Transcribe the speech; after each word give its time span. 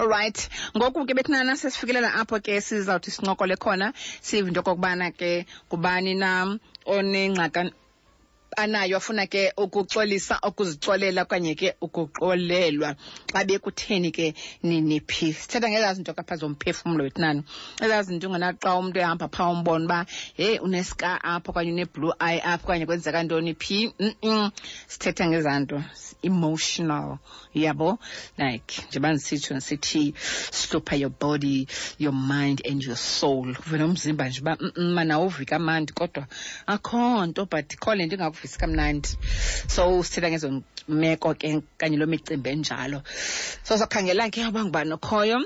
allright 0.00 0.48
ngoku 0.76 1.04
ke 1.06 1.12
bethinana 1.16 1.60
sesifikelela 1.60 2.10
apho 2.24 2.36
ke 2.44 2.52
sizawuthi 2.66 3.10
sincokole 3.14 3.54
khona 3.62 3.86
sive 4.26 4.46
into 4.48 4.60
okokubana 4.64 5.06
ke 5.18 5.30
ngubani 5.70 6.12
na 6.22 6.30
onengxaka 6.94 7.60
anayo 8.56 8.96
afuna 8.96 9.26
ke 9.26 9.52
ukuxolisa 9.56 10.38
ukuzixolela 10.42 11.22
okanye 11.22 11.54
ke 11.54 11.74
ukuxolelwa 11.80 12.96
xa 13.32 13.40
bekutheni 13.46 14.10
ke 14.10 14.34
niniphi 14.64 15.30
sithetha 15.32 15.68
ngezaa 15.70 15.94
zinto 15.96 16.12
kapha 16.14 16.36
zomphefumlo 16.40 17.10
nani 17.18 17.42
ezaa 17.82 18.02
zinto 18.02 18.28
ungenaxa 18.28 18.74
umntu 18.74 18.98
ehamba 18.98 19.28
phaa 19.30 19.50
umbona 19.54 19.84
uba 19.84 20.00
heyi 20.34 20.58
uneska 20.58 21.22
apha 21.24 21.50
okanye 21.50 21.70
une-blue 21.72 22.14
eye 22.18 22.40
apha 22.42 22.64
okanye 22.66 22.84
kwenzeka 22.86 23.18
ntoni 23.22 23.54
phi 23.54 23.92
um 24.22 24.50
sithetha 24.88 25.24
ngezaa 25.30 25.60
nto 25.60 25.78
emotional 26.22 27.18
yabo 27.54 27.98
like 28.38 28.82
njengoba 28.88 29.12
ndisitsho 29.14 29.54
ndisithi 29.54 30.14
slupha 30.50 30.96
your 30.96 31.12
body 31.20 31.68
your 31.98 32.12
mind 32.14 32.62
and 32.66 32.82
your 32.82 32.96
soul 32.96 33.54
uve 33.66 33.78
nomzimba 33.78 34.28
nje 34.28 34.40
uba 34.42 34.52
mm 34.60 34.90
mana 34.94 35.18
uvika 35.18 35.56
amandi 35.56 35.92
kodwa 35.92 36.26
akho 36.66 37.26
nto 37.26 37.46
but 37.46 37.76
khole 37.78 38.06
ndingaku 38.06 38.39
ndivisa 38.42 38.60
kamnandi 38.62 39.08
so 39.74 39.82
sithetha 40.08 40.28
ngezomeko 40.32 41.28
ke 41.40 41.46
kanye 41.78 41.96
loo 42.00 42.10
micimbi 42.12 42.48
enjalo 42.54 42.98
so 43.66 43.72
sakhangela 43.80 44.32
ke 44.32 44.40
uba 44.50 44.60
ngubani 44.64 44.92
okhoyo 44.98 45.38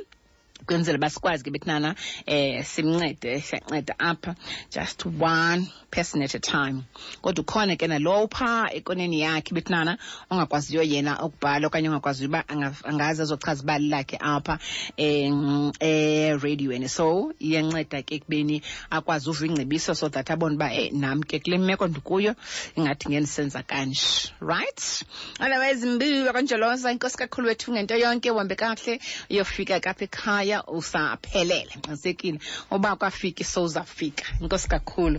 kwenzela 0.67 0.97
uba 1.03 1.11
sikwazi 1.11 1.45
ke 1.45 1.51
bethinana 1.51 1.95
eh 2.27 2.63
simncede 2.65 3.43
siyanceda 3.43 3.99
apha 3.99 4.35
just 4.71 5.05
one 5.05 5.69
person 5.91 6.23
at 6.23 6.35
a 6.35 6.39
time 6.41 6.87
kodwa 7.23 7.43
ukhona 7.45 7.77
ke 7.77 7.87
nalowo 7.91 8.31
phaa 8.31 8.71
ekoneni 8.73 9.21
yakhe 9.21 9.53
bethinana 9.53 9.99
ongakwaziyo 10.31 10.81
yena 10.83 11.19
ukubhala 11.21 11.67
okanye 11.69 11.89
ongakwaziyo 11.91 12.29
uba 12.29 12.45
angazi 12.87 13.23
azochaza 13.23 13.63
ibali 13.63 13.89
lakhe 13.89 14.17
apha 14.17 14.59
um 14.97 15.71
eradiweni 15.83 16.89
so 16.89 17.35
iyanceda 17.39 18.01
ke 18.07 18.21
kubeni 18.23 18.63
akwazi 18.91 19.29
uva 19.31 19.45
ingcebiso 19.47 19.95
so 19.95 20.09
that 20.09 20.31
abone 20.31 20.55
uba 20.57 20.73
eyi 20.73 20.87
eh, 20.87 20.93
nam 20.97 21.21
ke 21.23 21.41
kule 21.45 21.59
meko 21.59 21.89
ndikuyo 21.91 22.33
ingathi 22.79 23.11
ngendisenza 23.11 23.63
kanje 23.67 24.33
right 24.41 25.03
otherwise 25.41 25.85
mbiwa 25.85 26.33
kanjoloza 26.33 26.89
inkosi 26.95 27.19
kakhulu 27.19 27.47
wethu 27.49 27.73
ngento 27.73 27.97
yonke 28.01 28.31
uhambe 28.31 28.55
kakuhle 28.55 29.01
uyofika 29.31 29.81
kapha 29.81 30.05
ekhaya 30.09 30.44
ekhaya 30.45 30.61
usaphelele 30.79 31.73
ngiqinisekile 31.77 32.39
uba 32.75 32.91
kwafiki 33.01 33.45
sowuzafika 33.53 34.25
inkosi 34.43 34.67
kakhulu 34.75 35.19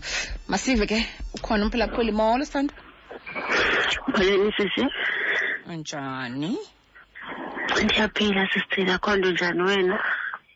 masive 0.51 0.83
ke 0.91 0.99
ukhona 1.37 1.63
umphulaphuli 1.65 2.11
molo 2.19 2.45
santo 2.51 2.75
njani 4.15 5.79
njani 5.81 6.51
ndiyaphila 7.85 8.41
sisithina 8.53 8.91
akho 8.95 9.11
nto 9.17 9.29
njani 9.35 9.61
wena 9.69 9.97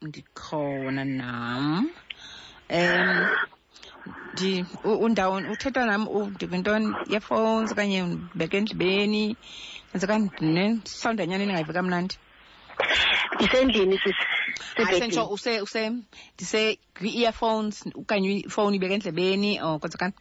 ndikhona 0.06 1.04
nam 1.20 1.66
um 2.70 3.28
ndi 4.34 4.52
undawo 5.06 5.36
uthetha 5.54 5.82
nam 5.90 6.02
ndingintoni 6.36 6.88
yefowuns 7.14 7.70
okanye 7.74 8.00
ndibeke 8.08 8.56
endlibeni 8.60 9.24
enzeka 9.94 10.16
ndisondanyana 10.20 11.64
mnandi 11.88 12.16
ndisendlini 13.36 13.98
sisentsho 14.78 15.24
use 15.36 15.52
use 15.66 15.82
ndise 16.36 16.62
kwi-earphones 17.00 17.76
okanye 18.00 18.30
ifowuni 18.50 18.76
ibeke 18.78 18.94
endlebeni 18.98 19.52
or 19.66 19.76
kwenzekani 19.82 20.14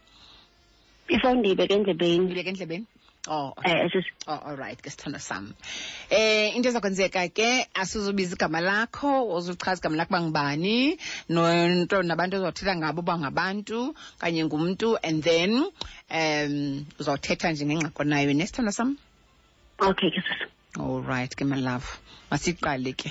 ifowuni 1.15 1.39
ndiyibeke 1.41 1.73
endlebeni 1.77 2.25
ibeke 2.33 2.49
endlebeni 2.53 2.85
Oh, 3.27 3.47
oh 3.47 3.53
okay. 3.57 3.71
Eh, 3.71 3.89
eh, 3.95 4.03
oh, 4.31 4.41
all 4.47 4.55
right 4.63 4.79
ke 4.83 4.89
sithanda 4.89 5.19
sam 5.19 5.43
eh 6.09 6.55
into 6.55 6.67
ezakwenzeka 6.69 7.21
ke 7.37 7.49
asizubiza 7.81 8.33
igama 8.35 8.59
lakho 8.69 9.11
uzuchaza 9.35 9.79
igama 9.81 9.95
lakho 9.99 10.13
bangubani 10.15 10.97
nto 11.85 11.97
nabantu 12.07 12.33
ozawuthetha 12.37 12.73
ngabo 12.79 13.01
bangabantu 13.01 13.93
kanye 14.21 14.41
ngumntu 14.45 14.87
and 15.07 15.19
then 15.29 15.51
um 16.17 16.53
uzawuthetha 16.99 17.47
nje 17.51 17.63
ngengxako 17.67 18.01
nayo 18.09 18.33
nesithanda 18.39 18.71
sam 18.71 18.89
okay 19.89 20.09
ke 20.15 20.21
all 20.79 21.01
right 21.13 21.33
ke 21.37 21.43
my 21.43 21.59
love 21.59 21.87
masiqale 22.31 22.91
ke 23.01 23.09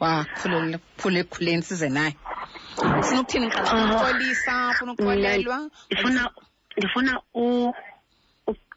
wakhule 0.00 1.18
ekhuleni 1.24 1.62
size 1.62 1.88
naye 1.98 2.12
ufuna 3.00 3.20
ukuthini 3.20 3.48
xaxolisa 3.56 4.54
ah. 4.56 4.70
ufuna 4.72 4.92
ukuxolelwa 4.96 5.58
ndifuna 5.86 6.20
ndifuna 6.78 7.12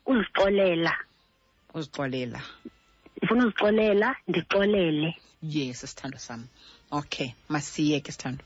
uzixolela 0.10 0.94
uzixolela 1.78 2.42
ndifuna 3.18 3.42
uzixolela 3.46 4.10
ndixolele 4.30 5.10
yes 5.44 5.80
sithando 5.82 6.18
sam 6.18 6.42
okay 7.00 7.28
masiye 7.54 8.00
ke 8.04 8.12
sithando 8.12 8.44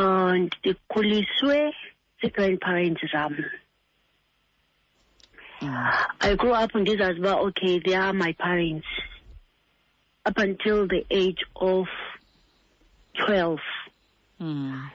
um 0.00 0.34
ndikhuliswe 0.46 1.58
zii-grandparents 2.20 3.02
zam 3.12 3.34
mm. 5.60 5.90
i 6.20 6.34
grew 6.36 6.54
up 6.62 6.70
ndizazi 6.74 7.20
uba 7.20 7.34
okay 7.46 7.80
they 7.84 7.96
are 7.96 8.12
my 8.12 8.32
parents 8.32 8.86
up 10.24 10.38
until 10.38 10.86
the 10.86 11.04
age 11.10 11.42
of 11.56 11.86
12. 13.26 13.58
Mm. 14.40 14.90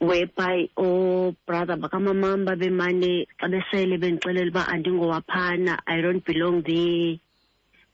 whereby 0.00 0.68
obrother 0.76 1.80
oh, 1.80 1.80
bakamamam 1.88 2.44
babemane 2.44 3.24
xa 3.40 3.46
besele 3.48 3.96
bendixelela 3.96 4.52
uba 4.52 4.62
andingowaphana 4.74 5.74
i 5.88 5.96
don't 6.04 6.20
belong 6.28 6.60
there 6.68 7.16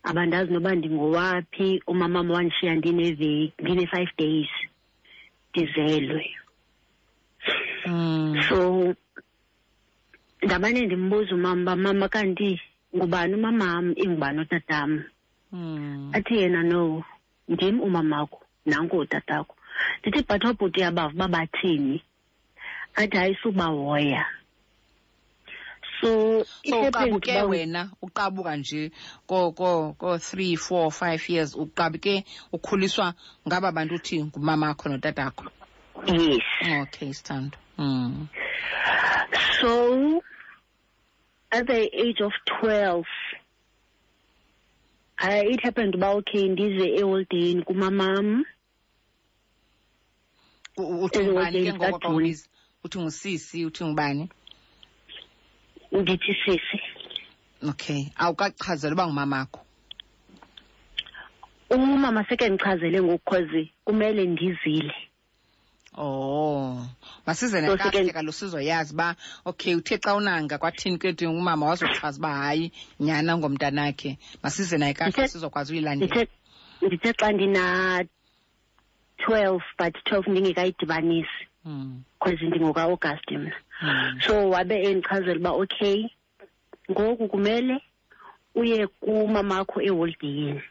Abandaz 0.03 0.51
no 0.51 0.59
abandazi 0.59 0.59
noba 0.91 1.31
ndingowaphi 1.45 1.69
umamam 1.91 2.27
wandishiya 2.35 2.73
ndine-five 2.81 4.11
days 4.19 4.51
ndizelwe 5.55 6.25
mm. 7.87 8.35
so 8.49 8.59
ndabane 10.43 10.81
ndimbuza 10.87 11.31
umama 11.39 11.77
mama 11.85 12.07
kandi 12.09 12.49
ngubani 12.95 13.37
mama 13.45 13.69
ingubani 14.03 14.39
utatam 14.43 14.91
mm. 15.53 16.11
athe 16.15 16.35
yena 16.41 16.63
no 16.63 17.05
ndim 17.53 17.77
umamakho 17.81 18.39
nanku 18.67 18.97
utatakho 18.99 19.55
ndithi 20.03 20.23
but 20.29 20.45
uba 20.45 21.29
bathini 21.31 22.03
athi 22.95 23.17
hayi 23.17 23.35
subahoya 23.43 24.27
so 26.01 26.45
uqabuke 26.89 27.43
wena 27.43 27.91
uqabuka 28.03 28.53
nje 28.61 28.83
ko-three 29.29 30.59
years 31.29 31.55
uqabuke 31.55 32.15
ukhuliswa 32.55 33.07
ngaba 33.49 33.69
bantu 33.75 33.95
uthi 33.99 34.17
ngumamakho 34.25 34.85
notatakho 34.89 35.47
yes 36.07 36.45
okay 36.83 37.11
mm. 37.79 38.29
so 39.61 39.71
at 41.51 41.67
the 41.67 41.81
age 41.93 42.21
of 42.21 42.33
twelve 42.47 43.05
uh, 45.21 45.43
it 45.45 45.61
happened 45.63 45.95
uba 45.95 46.11
okay 46.11 46.49
ndize 46.49 46.87
eholdeni 47.01 47.63
kumamam 47.63 48.45
uthi 50.77 51.21
ngubani 51.25 51.61
ke 51.65 51.73
ngoko 51.77 52.09
xa 52.35 52.49
uthi 52.85 52.97
ngusisi 52.99 53.59
uthi 53.69 53.83
ngubani 53.85 54.25
ndithi 56.01 56.33
sisi 56.45 56.79
okay 57.69 58.01
awukachazelwa 58.23 58.95
uba 58.97 59.05
ngumamakho 59.07 59.61
umama 61.71 62.21
seke 62.29 62.45
ndichazele 62.49 62.99
ngoku 63.03 63.27
cause 63.31 63.63
kumele 63.85 64.23
ndizile 64.33 64.95
oh 65.97 66.79
masize 67.27 67.59
nekahleka 67.61 68.23
losizoyazi 68.23 68.95
uba 68.95 69.17
okay 69.45 69.75
uthe 69.75 69.95
xa 70.03 70.15
unanga 70.15 70.59
kwathini 70.59 70.99
kwethu 70.99 71.27
umama 71.31 71.67
wazochaza 71.67 72.19
uba 72.19 72.31
hayi 72.35 72.73
nyana 73.01 73.39
ngomntanakhe 73.39 74.19
masize 74.43 74.79
naye 74.79 74.95
kahle 74.95 75.29
sizokwazi 75.29 75.71
uyilandela 75.73 76.27
ndithe 76.87 77.11
xa 77.19 77.27
ndina-twelve 77.33 79.65
but 79.79 79.95
twelve 80.07 80.27
ndingekayidibanisi 80.31 81.29
hmm. 81.65 82.03
cause 82.23 82.43
ndingokaagast 82.47 83.27
mna 83.31 83.55
hmm. 83.81 84.21
so 84.23 84.35
wabe 84.55 84.75
endichazela 84.87 85.39
uba 85.41 85.51
okay 85.51 85.99
ngoku 86.91 87.25
kumele 87.29 87.75
uye 88.55 88.87
kumamakho 88.87 89.83
eholdiyeni 89.83 90.63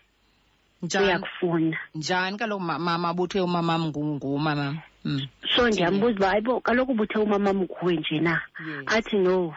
uyakufuna 1.00 1.78
njani 1.96 2.38
kaloku 2.40 2.64
mama 2.64 3.14
buthe 3.14 3.42
umamam 3.44 3.88
ngumamam 3.92 4.80
Mm. 5.06 5.28
so 5.56 5.68
ndiyambuza 5.70 6.16
uba 6.16 6.28
hayi 6.30 6.42
bo 6.44 6.60
kaloku 6.60 6.92
ubuthe 6.92 7.20
umamam 7.24 7.64
kuwe 7.72 7.96
nje 8.04 8.20
na 8.20 8.42
athi 8.86 9.16
no 9.16 9.56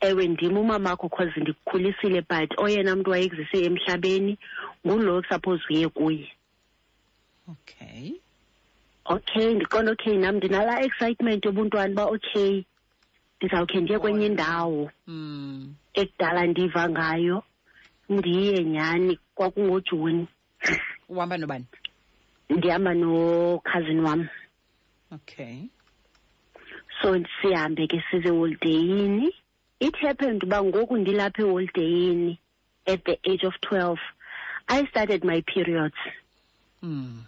ewe 0.00 0.28
ndim 0.28 0.56
umamakho 0.60 1.08
cause 1.08 1.40
ndikukhulisile 1.40 2.20
but 2.28 2.50
oyena 2.60 2.92
mntu 2.96 3.08
wayekuzise 3.10 3.64
emhlabeni 3.64 4.36
ngulo 4.86 5.22
suppose 5.28 5.62
uye 5.72 5.88
kuye 5.88 6.28
okay 7.52 8.12
okay 9.08 9.54
ndiqonda 9.56 9.90
okay 9.96 10.16
nam 10.20 10.36
ndinala 10.36 10.82
excitement 10.84 11.40
yobuntwana 11.48 11.92
uba 11.96 12.04
okay 12.12 12.52
ndizawukhe 13.40 13.78
ndiye 13.80 13.96
oh, 13.96 14.00
kwenye 14.04 14.26
indawo 14.28 14.90
mm. 15.08 15.64
ekudala 15.96 16.40
ndiva 16.46 16.82
ngayo 16.92 17.36
ndiye 18.08 18.64
nyhani 18.68 19.16
kwakungojuni 19.34 20.28
uhamba 21.08 21.36
nobani 21.40 21.66
ndihamba 22.52 22.92
nokhazini 23.00 24.00
wam 24.02 24.28
okay 25.12 25.68
so 27.02 27.12
sihambe 27.40 27.86
ke 27.88 27.98
size 28.10 28.28
holidayini 28.28 29.32
it 29.84 29.94
happened 30.04 30.40
uba 30.44 30.58
ngoku 30.68 30.94
ndilapha 31.00 31.40
eholidayini 31.46 32.32
at 32.90 33.00
the 33.08 33.14
age 33.30 33.44
of 33.48 33.54
twelve 33.64 34.00
i 34.66 34.78
started 34.90 35.20
my 35.24 35.40
periods 35.52 35.96
mm. 36.82 37.24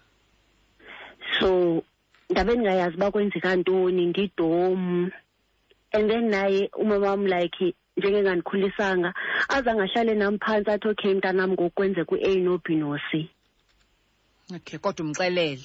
so 1.39 1.49
ndabe 2.31 2.51
ndingayazi 2.55 2.97
uba 2.99 3.09
kwenzeka 3.15 3.49
ntoni 3.61 4.03
ndidom 4.13 4.83
and 5.95 6.05
then 6.11 6.25
naye 6.35 6.63
umama 6.83 7.07
wam 7.09 7.23
like 7.35 7.67
njengengandikhulisanga 7.97 9.11
aze 9.55 9.67
angahlale 9.71 10.15
nam 10.15 10.35
phantsi 10.45 10.71
athi 10.71 10.89
okay 10.93 11.11
mntanam 11.15 11.51
ngokukwenzeka 11.53 12.13
u-a 12.15 12.33
no 12.45 12.55
b 12.65 12.77
no 12.81 12.91
c 12.99 13.31
okay 14.57 14.79
kodwa 14.83 15.05
umxelele 15.07 15.61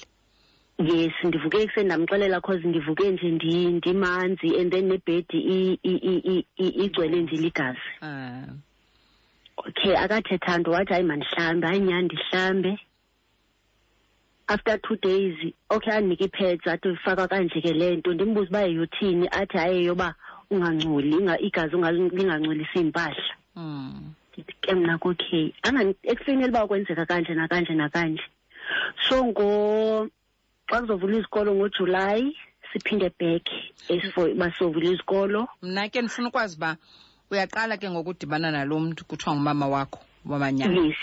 yes 0.78 1.12
ndivuke 1.24 1.56
ekuseni 1.62 1.88
ndamxelela 1.88 2.38
cause 2.44 2.60
ndivuke 2.68 3.04
nje 3.12 3.26
ndimanzi 3.78 4.48
and 4.60 4.68
then 4.72 4.84
nebhedi 4.90 5.38
igcwele 5.82 7.22
nje 7.22 7.36
ligazi 7.44 7.86
uh. 8.02 8.50
okay 9.56 9.94
akathetha 9.96 10.52
nto 10.60 10.70
wathi 10.76 10.92
hayi 10.92 11.04
mandihlambe 11.04 11.64
hayi 11.66 11.80
nyani 11.80 12.04
ndihlambe 12.08 12.72
after 14.48 14.76
two 14.84 14.96
days 15.00 15.36
okay 15.72 15.92
andinike 15.92 16.24
ipheds 16.28 16.66
athi 16.66 16.88
ifakwa 16.92 17.28
kanje 17.28 17.58
ke 17.64 17.72
le 17.72 17.96
nto 17.96 18.12
ndimbuze 18.14 18.48
uba 18.50 18.60
yeyothini 18.60 19.26
athi 19.32 19.56
hayi 19.58 19.84
yoba 19.86 20.14
ungangcoli 20.50 21.36
igazi 21.40 21.76
lingangcolisi 22.12 22.76
iimpahla 22.78 23.32
mm. 23.56 24.12
ke 24.60 24.74
mna 24.76 24.98
kokay 25.00 25.52
ekufanele 26.04 26.48
uba 26.52 26.66
kwenzeka 26.68 27.06
kanje 27.08 27.32
nakanje 27.34 27.72
nakanje 27.74 28.24
so 29.00 29.24
ngo 29.24 30.10
xa 30.70 30.80
kuzovula 30.80 31.14
izikolo 31.18 31.50
ngojulayi 31.56 32.26
siphinde 32.72 33.08
back 33.18 33.46
esifo 33.92 34.22
basovula 34.40 34.86
izikolo 34.90 35.40
mna 35.66 35.82
ke 35.92 35.98
ndifuna 36.02 36.28
ukwazi 36.28 36.54
uba 36.58 36.70
uyaqala 37.30 37.74
ke 37.80 37.86
ngokudibana 37.92 38.48
nalo 38.56 38.74
mntu 38.84 39.02
kuthiwa 39.08 39.32
ngumama 39.36 39.66
wakho 39.74 40.00
wamanyana 40.30 40.80
yes 40.80 40.96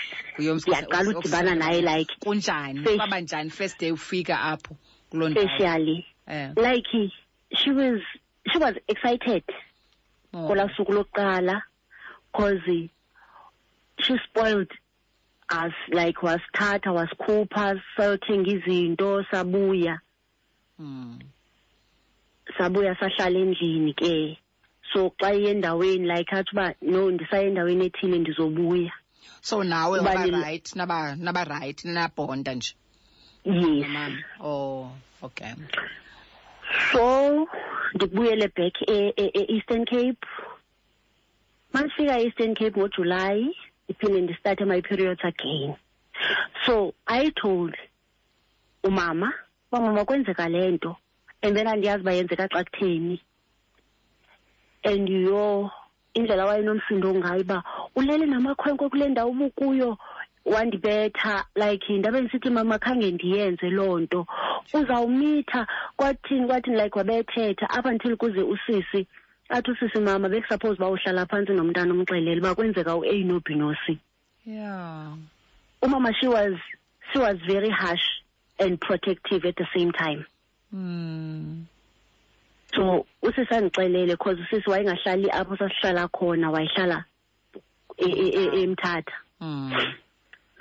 uyaqala 0.70 1.08
udibana 1.20 1.54
naye 1.62 1.80
like 1.90 2.12
kunjani 2.24 2.80
kwaba 2.98 3.18
njani 3.24 3.50
first 3.58 3.78
day 3.80 3.92
ufika 3.98 4.36
apho 4.52 4.72
kuloo 5.10 5.30
ndawo 5.30 5.48
specially 5.56 5.98
yeah. 6.28 6.50
like 6.66 6.90
she 7.60 7.70
was 7.80 8.02
she 8.52 8.58
was 8.64 8.76
excited 8.92 9.44
oh. 10.34 10.48
kolaa 10.48 10.70
suku 10.78 10.92
lokuqala 10.98 11.56
cause 12.36 12.76
she 14.04 14.14
spoiled 14.26 14.72
as 15.54 15.72
like 15.98 16.18
wasithatha 16.26 16.90
wasikhupha 16.98 17.68
sayothenga 17.98 18.50
izinto 18.56 19.10
sabuya 19.32 19.96
mm. 20.86 21.16
sabuya 22.58 22.94
sahlala 23.00 23.38
endlini 23.44 23.92
ke 24.02 24.14
so 24.94 25.00
xa 25.22 25.30
iye 25.38 25.50
endaweni 25.54 26.06
like 26.12 26.30
athi 26.38 26.50
uba 26.54 26.68
no 26.94 27.02
ndisaye 27.14 27.46
endaweni 27.50 27.84
ethile 27.90 28.18
ndizobuya 28.24 28.94
so 29.48 29.56
nawe 29.72 29.96
wabarayithi 30.06 30.72
nabarayithi 31.24 31.86
nabhonda 31.96 32.52
nje 32.58 32.72
yes 33.44 34.18
oh 34.52 34.84
okay 35.26 35.54
so 36.92 37.06
ndibuyele 37.96 38.48
back 38.58 38.76
e-eastern 38.98 39.82
e, 39.82 39.86
e, 39.86 39.86
e 39.86 39.92
cape 39.96 40.26
mandifika 41.74 42.14
e-eastern 42.20 42.54
cape 42.60 42.76
ngojulayi 42.80 43.52
ngiphinde 43.94 44.22
ngistarte 44.28 44.64
my 44.68 44.82
periods 44.82 45.22
again 45.24 45.76
so 46.66 46.94
i 47.08 47.30
told 47.42 47.76
umama 48.84 49.30
bamama 49.72 50.06
kwenzeka 50.06 50.50
le 50.50 50.72
nto 50.74 50.98
and 51.42 51.56
then 51.58 51.68
andiyazi 51.68 52.04
bayenzeka 52.04 52.48
xa 52.52 52.64
kutheni 52.64 53.20
and 54.84 55.08
yo 55.10 55.72
indlela 56.18 56.46
wayenomsindo 56.46 57.08
ngayo 57.16 57.42
uba 57.42 57.64
ulele 57.96 58.26
namakhwenkwe 58.26 58.90
kule 58.90 59.08
ndawo 59.10 59.32
ubukuyo 59.32 59.98
wandibetha 60.46 61.46
like 61.56 61.94
ndabe 61.98 62.22
ndisithi 62.22 62.50
mama 62.50 62.80
khange 62.80 63.12
ndiyenze 63.12 63.70
loo 63.70 64.00
nto 64.00 64.26
uzawumitha 64.74 65.68
kwathini 65.96 66.48
kwathini 66.48 66.82
like 66.84 66.98
wabethetha 67.00 67.68
up 67.80 67.86
until 67.86 68.16
kuze 68.18 68.42
usisi 68.42 69.08
athi 69.54 69.72
usisi 69.72 70.00
mama 70.00 70.30
bekusuppose 70.30 70.74
uba 70.82 70.90
uhlala 70.90 71.26
phantsi 71.30 71.54
nomntana 71.54 71.94
umxelele 71.94 72.42
uba 72.42 72.56
kwenzeka 72.56 72.96
u-a 72.96 73.18
no 73.28 73.40
b 73.40 73.54
no 73.54 73.70
yeah 74.46 75.14
umama 75.82 76.10
she 76.20 76.28
was 76.28 76.56
she 77.12 77.20
was 77.20 77.36
very 77.48 77.70
harsh 77.70 78.02
and 78.60 78.80
protective 78.82 79.46
at 79.46 79.56
the 79.58 79.68
same 79.76 79.92
time 79.92 80.26
mm. 80.74 81.66
so 82.76 83.06
usisi 83.22 83.54
andixelele 83.54 84.18
cause 84.18 84.40
usisi 84.42 84.70
wayengahlali 84.70 85.30
apho 85.30 85.58
sasihlala 85.58 86.08
khona 86.10 86.50
wayihlala 86.52 87.06
emthatha 88.62 89.14
mm. 89.42 89.70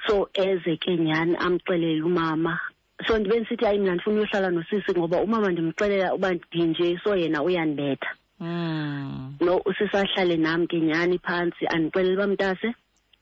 so 0.06 0.28
eze 0.34 0.76
ke 0.76 0.96
nyhani 1.00 1.36
amxelele 1.36 2.02
umama 2.02 2.60
so 3.06 3.18
ndibe 3.18 3.36
ndisithi 3.40 3.64
hayi 3.64 3.78
mna 3.78 3.94
ndifuna 3.94 4.16
uyohlala 4.20 4.50
nosisi 4.50 4.92
ngoba 4.92 5.16
umama 5.24 5.48
ndimxelela 5.50 6.14
uba 6.14 6.32
ndinje 6.36 7.00
so 7.04 7.16
yena 7.16 7.42
uyandibetha 7.42 8.16
Hmm. 8.42 9.38
no 9.38 9.62
usisahlale 9.64 10.34
nami 10.36 10.66
ke 10.66 10.76
nyhani 10.82 11.18
phansi 11.26 11.64
andixelela 11.74 12.14
uba 12.18 12.26
mntase 12.32 12.68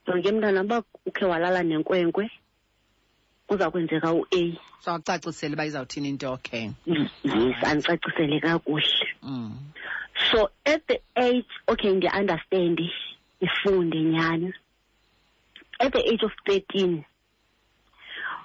jonke 0.07 0.29
mntana 0.33 0.59
uba 0.65 0.77
ukhe 1.09 1.25
walala 1.31 1.59
nenkwenkwe 1.63 2.25
kuza 3.47 3.71
kwenzeka 3.71 4.09
u-a 4.19 4.41
sawucacisele 4.83 5.53
uba 5.55 5.65
izawuthini 5.69 6.07
into 6.11 6.27
okay 6.35 6.65
yes 6.93 7.57
andicacisele 7.69 8.35
kakuhle 8.45 9.05
hmm. 9.25 9.51
so 10.31 10.39
at 10.73 10.81
the 10.89 10.97
age 11.27 11.51
okay 11.71 11.91
ndiyaunderstandi 11.93 12.87
ndifunde 13.41 13.99
nyhani 14.11 14.49
at 15.83 15.91
the 15.93 15.99
age 16.09 16.23
of 16.25 16.31
thirteen 16.45 17.03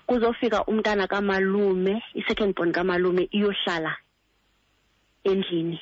kuzofika 0.08 0.58
umntana 0.68 1.06
kamalume 1.08 2.02
i-second 2.18 2.52
born 2.54 2.72
kamalume 2.76 3.22
iyohlala 3.36 3.92
endlini 5.30 5.80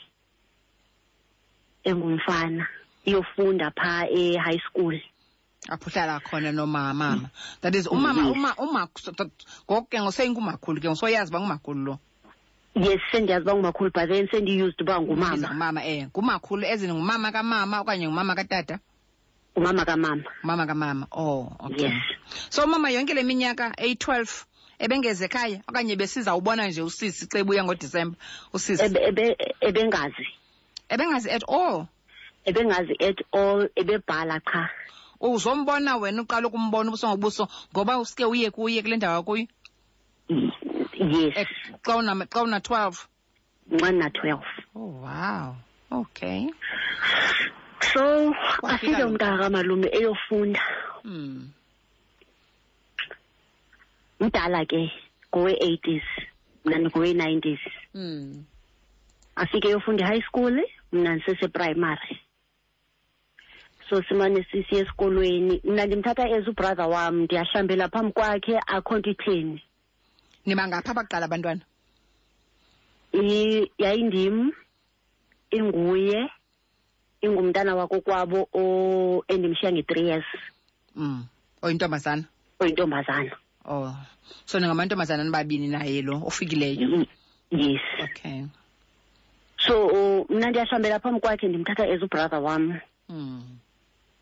engumfana 1.84 2.66
iyofunda 3.04 3.70
phaa 3.70 4.06
e-high 4.08 4.58
school 4.66 4.96
apho 5.68 5.86
uhlala 5.90 6.20
khona 6.20 6.52
nomamama 6.52 7.30
that 7.60 7.74
is 7.74 7.86
umama 7.86 8.28
uma 8.32 8.54
uma 8.56 8.82
ngoku 9.70 9.86
ke 9.92 9.98
ngoseyingumakhulu 10.00 10.78
ke 10.80 10.88
ngosoyazi 10.88 11.28
uba 11.30 11.40
ngumakhulu 11.44 11.80
lo 11.88 11.94
yes 12.76 13.00
sendiyazi 13.12 13.44
uba 13.44 13.54
ngumakhulu 13.56 13.88
but 13.94 14.08
then 14.08 14.24
sendi-used 14.32 14.80
uba 14.80 14.96
ngumama 15.00 15.46
ngumama 15.52 15.80
eh 15.84 16.06
ngumakhulu 16.08 16.64
ezini 16.64 16.92
ngumama 16.96 17.28
kamama 17.32 17.74
okanye 17.80 18.04
ngumama 18.08 18.32
katata 18.34 18.76
ngumama 19.54 19.82
kamama 19.84 20.24
ngumama 20.44 20.64
kamama 20.66 21.04
oh 21.12 21.52
okay 21.60 21.82
yes. 21.82 22.02
so 22.50 22.64
umama 22.64 22.88
yonke 22.92 23.12
le 23.14 23.22
minyaka 23.24 23.72
eyi-twelve 23.76 24.32
ebengeze 24.80 25.22
ekhaya 25.28 25.58
okanye 25.68 25.94
besizawubona 26.00 26.62
nje 26.68 26.80
usisi 26.82 27.24
cebuya 27.28 27.64
ngodisemba 27.64 28.16
usisi 28.56 28.84
ebengazi 28.84 29.36
ebe, 29.60 29.80
ebe 29.80 30.32
ebengazi 30.94 31.26
at 31.30 31.42
all 31.50 31.86
ebengazi 32.46 32.92
at 33.04 33.18
all 33.34 33.66
ebebhala 33.74 34.38
cha 34.50 34.70
uzombona 35.20 35.96
wena 35.96 36.22
uqala 36.22 36.46
ukumbona 36.46 36.90
ubuso 36.90 37.08
ngobuso 37.08 37.44
ngoba 37.72 37.98
usike 37.98 38.24
uye 38.30 38.50
kuye 38.54 38.78
kule 38.82 38.96
ndawo 38.96 39.20
kuyo 39.26 39.46
yes 40.94 41.50
xa 41.84 41.96
una 41.98 42.12
xa 42.32 42.38
una 42.42 42.58
12 42.58 43.06
xa 43.82 43.90
na 43.98 44.06
12 44.08 44.40
oh 44.78 44.94
wow 45.04 45.56
okay 45.90 46.46
so 47.92 48.30
afike 48.62 49.02
umntaka 49.04 49.36
kamalume 49.42 49.88
eyofunda 49.98 50.62
mm 51.04 51.48
mdala 54.20 54.62
ke 54.70 54.82
ngowe-80s 55.32 56.06
mna 56.64 56.76
ngowe-90s 56.86 57.60
mm 57.98 58.44
afike 59.36 59.66
eyofunda 59.68 60.06
i-high 60.06 60.22
school 60.26 60.54
mna 60.94 61.14
ndiseseprimary 61.16 62.16
so 63.90 63.96
simane 64.08 64.40
sisiye 64.50 64.80
esikolweni 64.82 65.54
mna 65.70 65.82
ndimthatha 65.86 66.24
as 66.36 66.46
ubrother 66.52 66.86
wam 66.94 67.14
ndiyahlambela 67.24 67.86
phambi 67.92 68.12
kwakhe 68.16 68.54
akho 68.76 68.94
nto 68.98 69.10
itheni 69.14 69.58
nibangapha 70.46 70.90
abaqala 70.92 71.24
abantwana 71.26 71.64
yayindim 73.82 74.36
inguye 75.58 76.20
ingumntana 77.24 77.72
wakokwabo 77.78 78.40
endimshiya 79.32 79.70
nge-three 79.74 80.04
years 80.08 80.28
um 81.00 81.18
oyintombazana 81.64 82.24
oyintombazana 82.62 83.32
oh 83.72 83.92
so 84.48 84.56
ningamantombazana 84.60 85.22
nibabini 85.24 85.68
naye 85.74 85.98
lo 86.08 86.14
ofikileyo 86.28 86.86
mm, 86.92 87.04
yes 87.64 87.82
okay 88.06 88.38
so 89.66 90.26
mna 90.28 90.50
ndiyahlambela 90.50 91.00
phambi 91.00 91.20
kwakhe 91.20 91.48
ndimthatha 91.48 91.84
as 91.92 92.02
ubrother 92.02 92.38
wam 92.40 92.74
mm. 93.08 93.40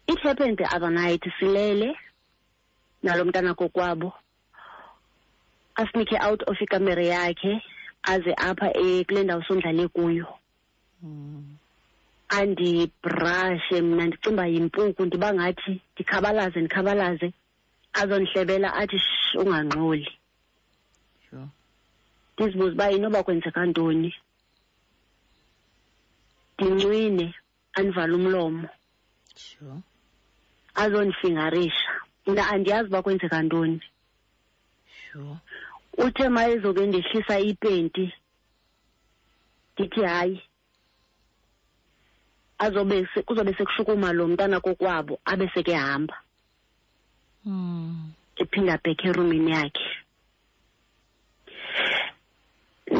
it 0.06 0.18
happened 0.22 0.58
the 0.58 0.74
other 0.76 0.90
night 0.90 1.22
silele 1.38 1.98
nalo 3.02 3.24
mntana 3.24 3.54
kokwabo 3.54 4.12
asinike 5.74 6.18
out 6.22 6.42
of 6.46 6.56
ikamere 6.60 7.06
yakhe 7.06 7.58
aze 8.02 8.30
apha 8.38 8.70
kule 8.78 9.24
ndawo 9.24 9.42
sondlale 9.42 9.88
kuyo 9.88 10.26
mm. 11.02 11.42
andibrashe 12.28 13.82
mna 13.82 14.06
ndicimba 14.06 14.46
yimpuku 14.46 15.02
ndiba 15.06 15.34
ngathi 15.34 15.80
ndikhabalaze 15.94 16.58
ndikhabalaze 16.60 17.32
azondihlebela 17.92 18.74
athi 18.74 18.98
sh 18.98 19.34
ungangxoli 19.42 20.06
sure. 21.30 21.46
ndizibuze 22.36 22.72
uba 22.78 22.90
inoba 22.94 23.22
kwenzeka 23.26 23.66
ntoni 23.66 24.14
angicwine 26.72 27.26
anivale 27.72 28.14
umlomo 28.14 28.68
sure 29.36 29.82
azonifingarisha 30.74 31.92
mna 32.26 32.42
andiyazi 32.50 32.88
uba 32.88 33.02
kwenzeka 33.04 33.36
ntoni 33.44 33.80
sure 35.06 35.36
uthe 36.04 36.24
ma 36.34 36.42
ezobe 36.52 36.82
ndehlisa 36.86 37.34
ipenti 37.50 38.04
ndithi 39.72 40.00
hayi 40.10 40.38
azobe 42.64 42.96
kuzobe 43.26 43.50
sekushukuma 43.56 44.08
lo 44.16 44.24
mntana 44.30 44.56
kokwabo 44.64 45.14
abe 45.30 45.46
seke 45.54 45.74
hamba 45.84 46.16
mm. 47.44 48.12
ephinda 48.42 48.72
abhekhe 48.76 49.06
erumini 49.10 49.50
yakhe 49.56 49.90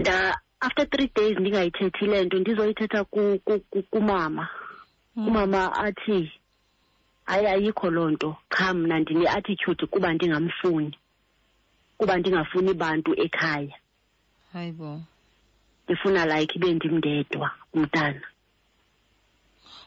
nda 0.01 0.17
after 0.63 0.87
three 0.87 1.11
days 1.15 1.37
ndingayithethi 1.39 2.07
le 2.11 2.19
nto 2.25 2.37
ndizoyithetha 2.39 3.01
kumama 3.93 4.45
hmm. 5.15 5.27
umama 5.29 5.61
athi 5.87 6.19
hayi 7.29 7.47
ayikho 7.53 7.87
loo 7.97 8.11
nto 8.15 8.29
qha 8.55 8.67
mna 8.79 8.97
ndine-attitude 9.03 9.85
kuba 9.93 10.09
ndingamfuni 10.15 10.93
kuba 11.99 12.13
ndingafuni 12.19 12.73
bantu 12.75 13.11
ekhaya 13.25 13.77
hayi 14.53 14.73
bo 14.79 14.91
ndifuna 15.85 16.21
like 16.33 16.53
ibe 16.57 16.69
ndimndedwa 16.79 17.47
umntana 17.75 18.23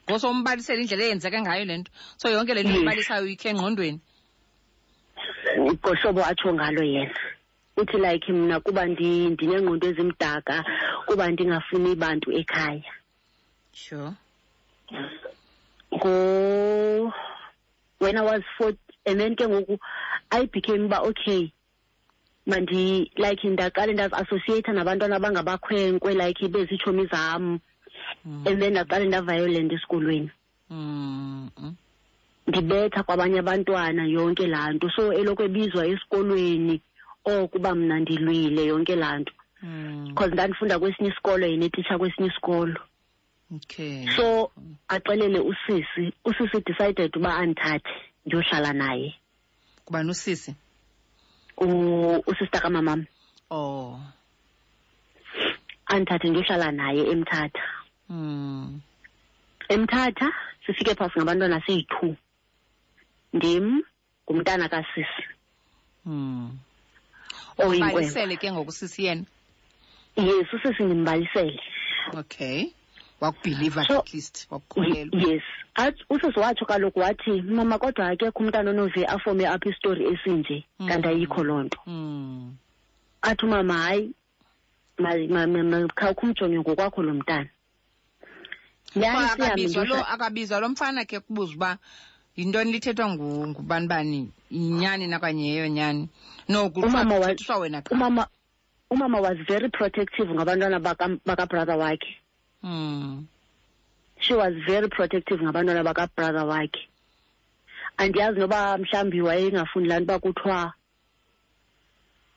ngoso 0.08 0.25
umbalisela 0.32 0.82
indlela 0.82 1.03
eyenzeka 1.08 1.38
ngayo 1.44 1.63
le 1.70 1.75
nto 1.79 1.91
so 2.20 2.25
yonke 2.36 2.51
le 2.53 2.62
nto 2.63 2.75
umbalisayo 2.79 3.25
ikhe 3.32 3.48
engqondweni 3.51 4.00
ngohlobo 5.58 6.22
atsho 6.29 6.50
ngalo 6.55 6.84
yena 6.96 7.15
uthi 7.82 7.98
like 8.03 8.24
mna 8.36 8.55
kuba 8.63 8.82
ndinengqondo 8.91 9.86
ezimdaka 9.91 10.55
kuba 11.08 11.24
ndingafuni 11.32 11.91
bantu 12.01 12.29
ekhaya 12.39 12.91
sure 13.74 14.15
go 16.01 16.15
when 18.01 18.15
i 18.15 18.22
was 18.29 18.41
four 18.58 18.72
and 19.05 19.20
then 19.20 19.36
ke 19.36 19.44
ngoku 19.51 19.75
i 20.32 20.39
became 20.48 20.86
uba 20.88 21.03
okay 21.10 21.51
mandi 22.48 23.12
like 23.24 23.44
ndaqale 23.44 23.91
ndaziassociata 23.94 24.72
nabantwana 24.72 25.15
abangabakhwenkwe 25.20 26.12
like 26.15 26.48
bezitshomi 26.48 27.05
zam 27.12 27.60
mm. 28.24 28.44
and 28.48 28.55
then 28.62 28.72
ndaqale 28.75 29.03
ndaviolent 29.12 29.72
esikolweni 29.75 30.32
mm 30.72 31.50
-hmm. 31.51 31.72
ndibetha 32.48 33.03
kwabanye 33.03 33.39
abantwana 33.44 34.01
yonke 34.08 34.48
laa 34.48 34.72
nto 34.72 34.88
so 34.96 35.03
elokho 35.20 35.44
ebizwa 35.50 35.84
esikolweni 35.91 36.77
mm. 36.79 36.94
oh 37.25 37.48
kuba 37.48 37.75
mna 37.75 37.96
ndilwile 38.00 38.62
yonke 38.70 38.96
laa 39.01 39.17
nto 39.20 39.34
mm. 39.63 40.08
because 40.08 40.32
ndandifunda 40.34 40.79
kwesinye 40.79 41.10
isikolo 41.12 41.44
yena 41.51 41.65
etitsha 41.67 41.98
kwesinye 42.00 42.27
isikolo 42.32 42.79
okay 43.55 43.96
so 44.15 44.27
axelele 44.94 45.39
usisi 45.51 46.05
usisi 46.29 46.58
decided 46.67 47.12
uba 47.17 47.32
andithathe 47.41 47.91
ndiyohlala 48.25 48.72
naye 48.82 49.10
kubani 49.86 50.10
usisi 50.15 50.51
usista 52.29 52.58
kamamam 52.63 53.01
oh 53.58 53.98
andithathe 55.94 56.27
ndiyohlala 56.29 56.67
naye 56.79 57.03
emthatha 57.13 57.67
mm. 58.10 58.65
emthatha 59.75 60.27
sifike 60.65 60.91
phaa 60.98 61.10
singabantwana 61.10 61.60
seyi-two 61.65 62.13
ndim 63.36 63.65
ngumntana 64.29 64.65
kasisi 64.74 65.24
mm. 66.05 66.58
oyinkwenkwe 67.64 68.36
ke 68.38 68.48
ngokusisi 68.52 69.04
yena 69.06 69.26
yes 70.16 70.48
usisi 70.54 70.84
ngimbalisele 70.84 71.60
okay 72.18 72.72
wakubhiliva 73.20 73.86
so, 73.88 74.00
at 74.00 74.14
least 74.14 74.48
wakukholelwa 74.52 75.20
yes 75.22 75.44
athi 75.76 76.04
usisi 76.10 76.40
watsho 76.40 76.66
kaloku 76.66 77.00
wathi 77.00 77.42
mama 77.42 77.78
kodwa 77.80 78.08
akekho 78.10 78.40
umntana 78.40 78.72
onoze 78.72 79.06
afome 79.06 79.48
apha 79.48 79.70
istori 79.70 80.04
esinje 80.12 80.66
mm. 80.80 80.88
kanti 80.88 81.08
ayikho 81.08 81.44
loo 81.44 81.64
nto 81.64 81.80
mm. 81.88 82.54
athi 83.22 83.46
umama 83.46 83.74
hayi 83.78 84.12
khawukho 85.96 86.22
umjonge 86.26 86.60
ngokwakho 86.60 87.04
lo 87.04 87.14
mntana 87.14 87.50
akabizwa 90.12 90.60
lo 90.60 90.70
mfana 90.70 91.06
ke 91.06 91.20
kubuza 91.20 91.56
uba 91.56 91.78
yintoni 92.38 92.72
lithethwa 92.72 93.08
ngubani 93.50 93.88
bani 93.92 94.22
yinyani 94.54 95.06
nakanye 95.08 95.44
yeyo 95.50 95.68
nyani 95.77 96.04
no 96.51 96.60
kuthethwa 96.74 97.56
wena 97.62 97.80
umama 97.94 98.24
umama 98.94 99.18
was 99.25 99.38
very 99.50 99.70
protective 99.70 100.30
ngabantwana 100.36 100.77
bakabrother 101.27 101.77
wakhe 101.82 102.13
mm. 102.63 103.25
she 104.20 104.34
was 104.36 104.54
very 104.68 104.88
protective 104.89 105.39
ngabantwana 105.44 105.84
bakabrother 105.88 106.46
wakhe 106.51 106.84
andiyazi 107.98 108.38
noba 108.39 108.60
mhlawumbi 108.82 109.20
wayengafuni 109.25 109.88
laa 109.88 110.00
nto 110.00 110.12
uba 110.15 110.20
kuthiwa 110.20 110.60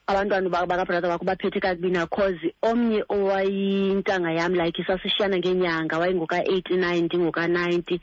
abantwana 0.06 0.46
bakabrother 0.70 1.10
wakho 1.10 1.24
baphethe 1.26 1.58
kakubina 1.60 2.06
cause 2.06 2.54
omnye 2.62 3.02
owayintanga 3.14 4.30
yam 4.38 4.54
like 4.54 4.78
sasishiyana 4.86 5.38
ngenyanga 5.42 5.98
wayengoka-eighty 5.98 6.74
nine 6.78 7.00
ndingoka-ninety 7.10 7.98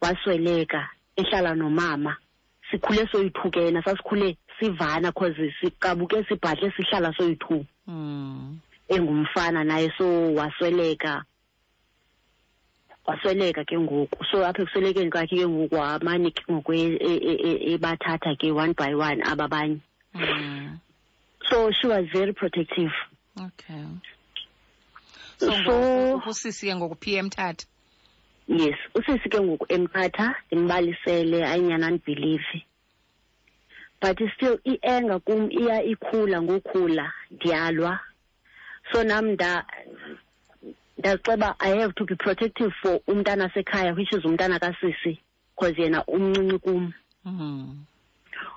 wasweleka 0.00 0.80
ehlala 1.24 1.54
nomama 1.54 2.16
sikhule 2.70 3.06
soyi-two 3.12 3.50
ke 3.54 3.60
yena 3.66 3.82
sasikhule 3.84 4.28
sivana 4.58 5.12
cause 5.18 5.44
sikabuke 5.60 6.18
sibhadle 6.28 6.70
sihlala 6.76 7.10
soyi-two 7.16 7.60
mm. 7.86 8.58
engumfana 8.88 9.64
naye 9.70 9.88
so 9.98 10.06
wasweleka 10.38 11.14
wasweleka 13.06 13.64
ke 13.68 13.76
ngoku 13.82 14.18
so 14.30 14.36
apha 14.46 14.60
ekuswelekeni 14.62 15.10
kwakhe 15.12 15.36
ke 15.40 15.46
ngoku 15.50 15.74
wamane 15.74 16.28
ke 16.36 16.42
ngoku 16.50 16.72
e, 16.72 16.82
e, 17.08 17.14
e, 17.48 17.50
ebathatha 17.74 18.30
ke 18.40 18.48
one 18.52 18.72
by 18.78 18.94
one 18.94 19.20
ababanye 19.30 19.80
mm. 20.14 20.78
so 21.48 21.70
she 21.72 21.86
was 21.86 22.06
very 22.12 22.32
protective 22.32 22.92
okay 23.36 23.84
so, 25.38 25.50
so 25.64 25.74
usisi 26.30 26.66
ke 26.70 26.74
ngoku 26.78 26.94
p 26.96 27.16
m 27.18 27.28
tata 27.30 27.66
yes 28.56 28.74
usisi 28.98 29.28
ke 29.30 29.38
ngoku 29.40 29.64
empatha 29.70 30.34
ndimbalisele 30.50 31.46
ayinyani 31.46 31.84
andibhilivi 31.86 32.64
but 34.02 34.18
still 34.34 34.58
i-enga 34.66 35.18
kum 35.22 35.46
iya 35.54 35.78
ikhula 35.86 36.42
ngokhula 36.42 37.04
ndiyalwa 37.30 37.94
so 38.92 38.98
nam 39.06 39.36
ndaceba 40.98 41.48
i 41.62 41.70
have 41.78 41.92
to 41.94 42.02
be 42.04 42.14
protective 42.18 42.70
for 42.82 42.98
umntana 43.06 43.46
sekhaya 43.54 43.92
which 43.94 44.10
is 44.12 44.24
umntana 44.26 44.58
kasisi 44.58 45.18
because 45.54 45.78
yena 45.82 46.02
umncinci 46.10 46.58
kum 46.58 46.92
mm. 47.24 47.78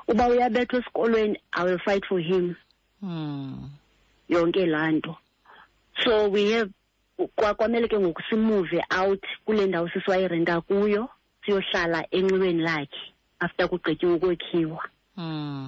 uba 0.10 0.24
uyabethwa 0.28 0.80
esikolweni 0.82 1.38
i 1.52 1.62
will 1.66 1.80
fight 1.86 2.04
for 2.10 2.18
him 2.22 2.56
mm. 3.02 3.70
yonke 4.30 4.66
laa 4.66 4.92
nto 4.92 5.16
so 6.04 6.28
we 6.34 6.50
have 6.52 6.72
kwamele 7.58 7.88
ke 7.88 7.98
ngoku 8.00 8.22
simuve 8.30 8.80
out 9.00 9.22
kule 9.46 9.64
ndawo 9.68 9.88
sisiwayirenta 9.94 10.56
kuyo 10.68 11.02
siyohlala 11.46 12.00
enxiweni 12.18 12.62
lakhe 12.68 13.04
after 13.44 13.66
kugqityiwe 13.72 14.14
ukwekhiwa 14.18 14.82
mm. 15.20 15.68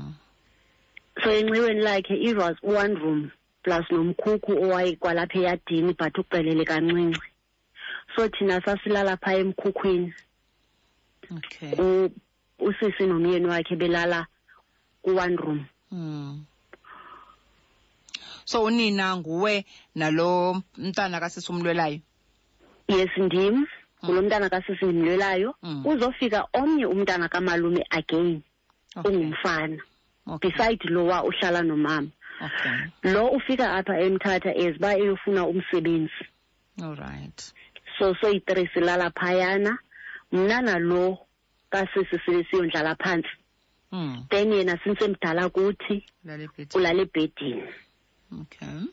so 1.22 1.28
enxiweni 1.40 1.82
lakhe 1.88 2.16
it 2.28 2.36
was 2.42 2.58
one 2.82 2.94
room 3.02 3.22
plus 3.64 3.86
nomkhukhu 3.94 4.52
owayekwalapha 4.66 5.38
eyadini 5.42 5.92
but 6.00 6.14
uqelele 6.22 6.64
kancinci 6.70 7.28
so 8.16 8.22
thina 8.34 8.56
sasilala 8.66 9.14
phaa 9.24 9.36
emkhukhwini 9.44 10.10
okay. 11.38 11.72
usisi 12.68 13.04
nomyeni 13.10 13.46
wakhe 13.54 13.76
belala 13.82 14.20
ku-one 15.04 15.36
room 15.42 15.60
mm. 15.94 16.34
so 18.46 18.64
unina 18.64 19.18
nguwe 19.18 19.66
nalo 19.96 20.64
mntana 20.78 21.20
kasisi 21.20 21.52
umlwelayo 21.52 22.00
yes 22.88 23.10
ndim 23.18 23.54
hmm. 23.54 23.66
ngulo 24.06 24.22
mntana 24.22 24.50
kasisi 24.50 24.86
ndimlwelayo 24.86 25.56
hmm. 25.62 25.86
uzofika 25.88 26.46
omnye 26.54 26.86
umntana 26.86 27.28
kamalume 27.30 27.84
again 27.90 28.42
ungumfana 29.06 29.82
beside 30.42 30.84
lowa 30.84 31.24
uhlala 31.24 31.62
nomama 31.62 32.10
lo 33.04 33.28
ufika 33.28 33.74
apha 33.74 33.96
emthatha 34.06 34.50
as 34.54 34.76
uba 34.78 34.98
eyofuna 34.98 35.42
umsebenzi 35.48 36.24
allright 36.84 37.54
so 38.00 38.14
soyi-three 38.16 38.70
silala 38.74 39.10
phayana 39.12 39.78
mna 40.32 40.62
nalo 40.62 41.18
kasisi 41.70 42.18
siyondlala 42.52 42.96
phantsi 42.96 43.34
hmm. 43.92 44.26
then 44.30 44.52
yena 44.54 44.78
sinsemdala 44.84 45.50
kuthi 45.50 46.06
ulala 46.76 47.02
ebhedini 47.06 47.64
Okay. 48.42 48.86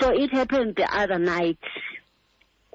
So 0.00 0.10
it 0.10 0.30
happened 0.30 0.76
the 0.76 0.86
other 0.90 1.18
night. 1.18 1.58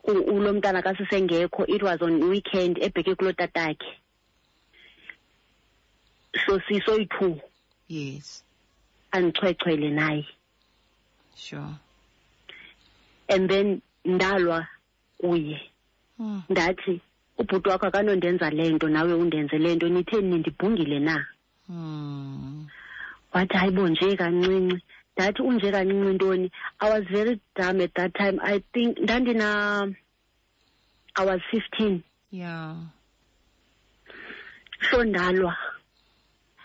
ulo 0.05 0.51
mntana 0.53 0.81
kasisengekho 0.83 1.63
it 1.69 1.81
was 1.83 2.01
on 2.01 2.23
weekend 2.29 2.75
ebheke 2.77 3.15
kulo 3.15 3.31
tatakhe 3.31 3.91
so 6.45 6.53
sisoyi-two 6.67 7.39
yes 7.87 8.43
andichwechwele 9.15 9.89
naye 9.95 10.27
sure 11.35 11.75
and 13.29 13.47
then 13.49 13.67
ndalwa 14.05 14.67
kuye 15.21 15.69
hmm. 16.17 16.39
ndathi 16.51 16.99
ubhuti 17.39 17.69
wakho 17.71 17.87
akanondenza 17.87 18.49
le 18.51 18.63
nto 18.75 18.87
nawe 18.91 19.13
undenze 19.15 19.55
le 19.57 19.69
nto 19.75 19.87
nitheni 19.89 20.27
nindibhungile 20.27 20.99
na 20.99 21.17
hmm. 21.67 22.67
wathi 23.33 23.55
hayibo 23.57 23.87
nje 23.87 24.15
kancinci 24.19 24.83
ndathi 25.17 25.39
unje 25.49 25.69
kancinci 25.75 26.13
ntoni 26.15 26.47
i 26.79 26.85
was 26.91 27.03
very 27.15 27.35
dumb 27.55 27.79
at 27.85 27.93
that 27.97 28.11
time 28.19 28.37
i 28.41 28.55
think 28.73 28.91
ndandina 29.03 29.49
i 31.19 31.23
was 31.29 31.41
fifteen 31.51 31.95
yeah 32.41 32.73
so 34.91 34.97
ndalwa 35.09 35.53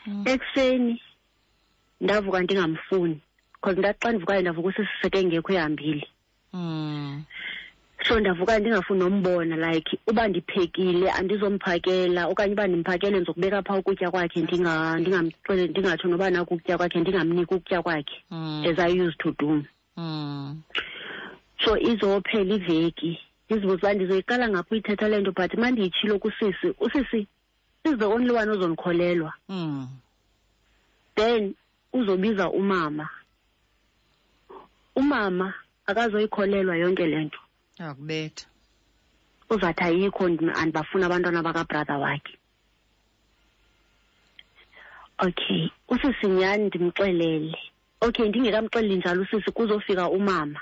mm. 0.07 0.25
ekuseni 0.33 0.95
ndavuka 2.05 2.38
ndingamfuni 2.43 3.17
because 3.55 3.76
ndaxa 3.81 4.09
ndivukayo 4.11 4.40
ndavuka 4.40 4.69
usisiseke 4.71 5.19
ngekho 5.25 5.50
ehambile 5.57 6.07
mm. 6.52 7.12
so 8.07 8.21
ndavuka 8.21 8.59
ndingafuni 8.59 9.00
nombona 9.00 9.57
like 9.57 9.99
uba 10.07 10.28
ndiphekile 10.28 11.11
andizomphakela 11.11 12.21
okanye 12.31 12.52
uba 12.55 12.67
ndimphakele 12.71 13.17
ndizokubeka 13.17 13.59
phaa 13.67 13.76
ukutya 13.83 14.09
kwakhe 14.11 14.38
ndingatsho 14.47 16.07
noba 16.09 16.31
naku 16.31 16.50
ukutya 16.55 16.78
kwakhe 16.78 16.99
ndingamniki 17.00 17.50
ukutya 17.55 17.78
kwakhe 17.83 18.19
hmm. 18.31 18.62
as 18.67 18.78
i 18.78 18.90
used 19.02 19.19
to 19.19 19.28
do 19.38 19.62
hmm. 19.99 20.57
so 21.64 21.71
izophela 21.76 22.55
iveki 22.55 23.19
ndizibuza 23.50 23.75
uba 23.83 23.95
ndizoyiqala 23.95 24.45
ngapho 24.49 24.71
uyithetha 24.75 25.09
le 25.11 25.17
nto 25.21 25.33
but 25.35 25.52
ma 25.59 25.69
ndiyitshilo 25.71 26.14
kusisi 26.23 26.69
usisi 26.81 27.26
is 27.85 27.95
the 27.99 28.05
only 28.07 28.31
one 28.31 28.49
ozondikholelwa 28.50 29.35
hmm. 29.49 29.88
then 31.17 31.55
uzobiza 31.93 32.50
umama 32.50 33.09
umama 34.97 35.55
akazoyikholelwa 35.87 36.76
yonke 36.76 37.07
le 37.07 37.25
nto 37.25 37.38
akubetha 37.87 38.47
uzathi 39.52 39.82
ayikho 39.87 40.23
andibafuna 40.58 41.04
abantwana 41.06 41.42
bakabrother 41.47 41.99
wakhe 42.02 42.35
okay 45.26 45.62
usisinyani 45.92 46.64
ndimxelele 46.68 47.54
okay 48.04 48.26
ndingekamxeleli 48.28 48.94
njalo 48.99 49.20
usisi 49.23 49.50
kuzofika 49.56 50.02
umama 50.16 50.61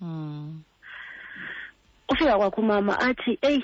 mm. 0.00 0.62
ufika 2.10 2.34
kwakho 2.38 2.58
umama 2.62 2.92
athi 3.08 3.32
eyi 3.50 3.62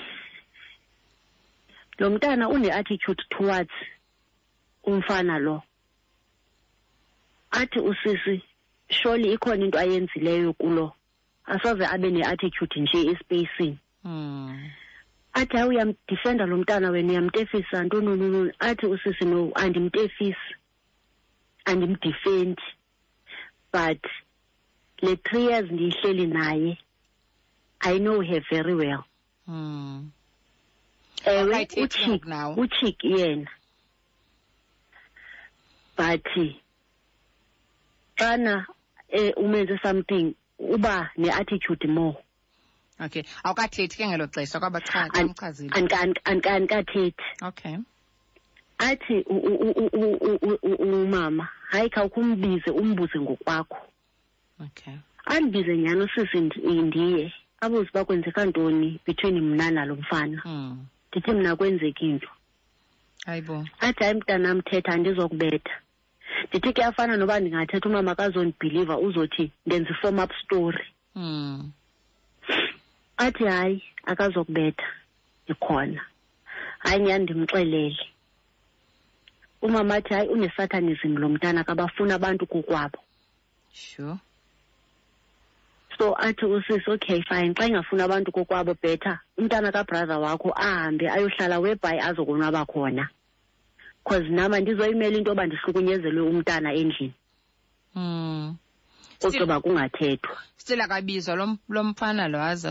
lo 1.99 2.05
mntana 2.11 2.43
une-attitude 2.55 3.23
towards 3.33 3.75
umfana 4.89 5.35
lo 5.45 5.55
athi 7.59 7.79
usisi 7.91 8.35
sholi 8.97 9.25
ikhona 9.35 9.63
into 9.65 9.77
ayenzileyo 9.79 10.53
kulo 10.59 10.93
asoze 11.53 11.83
abe 11.93 12.09
ne-attitude 12.11 12.77
nje 12.83 12.99
espacing 13.11 13.75
mm. 14.03 14.53
athi 15.37 15.55
hayi 15.57 15.69
uyamdifenda 15.71 16.43
lo 16.49 16.55
mntana 16.59 16.87
wena 16.93 17.09
uyamtefisa 17.11 17.75
ntononononi 17.83 18.51
athi 18.67 18.85
usisi 18.93 19.25
no 19.31 19.39
andimtefisi 19.61 20.53
andimdifendi 21.69 22.61
but 23.73 24.01
le 25.03 25.11
three 25.25 25.45
years 25.49 25.67
ndiyihleli 25.73 26.27
naye 26.37 26.71
i 27.79 27.93
know 28.03 28.19
her 28.29 28.43
very 28.53 28.73
well 28.81 29.01
mm. 29.47 29.99
ewe 31.31 31.43
right, 31.53 31.71
uchik 31.83 32.23
uchik 32.63 32.99
yena 33.15 33.51
but 35.97 36.25
eh, 36.37 36.55
xana 38.19 38.55
um 39.17 39.29
umenze 39.43 39.75
something 39.83 40.35
uba 40.69 41.09
ne-attitude 41.17 41.87
more 41.89 42.17
okay 43.01 43.23
awukathethi 43.45 43.95
ke 43.97 44.05
ngelo 44.09 44.25
xesha 44.33 44.59
kwabaandikathethi 44.61 47.15
okay 47.49 47.73
athi 48.87 49.17
umama 49.25 51.47
hayi 51.71 51.87
khawukhumbize 51.93 52.69
umbuze 52.81 53.17
ngokwakho 53.23 53.79
okay 54.65 54.95
andibize 55.33 55.73
nyhani 55.81 56.03
usisi 56.07 56.37
ndiye 56.87 57.23
abuze 57.63 57.87
uba 57.91 58.05
kwenzeka 58.07 58.41
ntoni 58.49 58.89
bethweni 59.05 59.39
mna 59.41 59.67
nalo 59.75 59.93
mfana 60.01 60.37
hmm. 60.45 60.77
ndithi 61.09 61.31
mna 61.37 61.51
kwenzeka 61.57 62.01
into 62.09 62.29
hayibo 63.25 63.57
athi 63.85 64.01
hayi 64.03 64.15
mntanamthetha 64.17 64.89
andizokubetha 64.93 65.73
ndithi 66.49 66.71
ke 66.75 66.81
afana 66.87 67.13
noba 67.17 67.35
ndingathetha 67.39 67.85
umama 67.89 68.11
akazondibhiliva 68.13 68.95
uzothi 69.05 69.45
ndenza 69.65 69.89
i-form 69.93 70.17
up 70.23 70.31
story 70.43 70.85
mm. 71.15 71.59
athi 73.25 73.43
hayi 73.53 73.77
akazokubetha 74.11 74.87
ndikhona 75.43 76.01
hayi 76.83 76.99
nyani 77.03 77.23
ndimxelele 77.23 77.97
umama 79.65 79.91
athi 79.97 80.11
hayi 80.15 80.27
unesathanism 80.35 81.11
lo 81.21 81.27
mntana 81.33 81.61
kabafuni 81.67 82.11
abantu 82.17 82.43
kokwabo 82.51 82.99
sure 83.89 84.15
so 85.97 86.05
athi 86.27 86.45
usisi 86.57 86.87
okay 86.95 87.19
fine 87.27 87.51
xa 87.57 87.63
ingafuni 87.69 88.01
abantu 88.03 88.29
kokwabo 88.31 88.71
betha 88.83 89.13
umntana 89.37 89.67
kabrother 89.75 90.17
wakho 90.25 90.49
ahambe 90.65 91.05
ayohlala 91.15 91.55
webhayi 91.63 91.99
azokonwaba 92.07 92.61
khona 92.71 93.03
cause 94.03 94.23
nam 94.35 94.51
andizoyimela 94.57 95.17
into 95.17 95.29
yoba 95.31 95.45
ndihlukunyezelwe 95.45 96.21
umntana 96.31 96.69
endlini 96.81 97.13
um 97.95 98.57
hmm. 99.21 99.29
ucoba 99.29 99.55
kungathethwa 99.63 100.35
stila 100.61 100.85
kabizwa 100.91 101.33
lo 101.69 101.83
mfana 101.83 102.23
lo 102.33 102.39
aze 102.49 102.67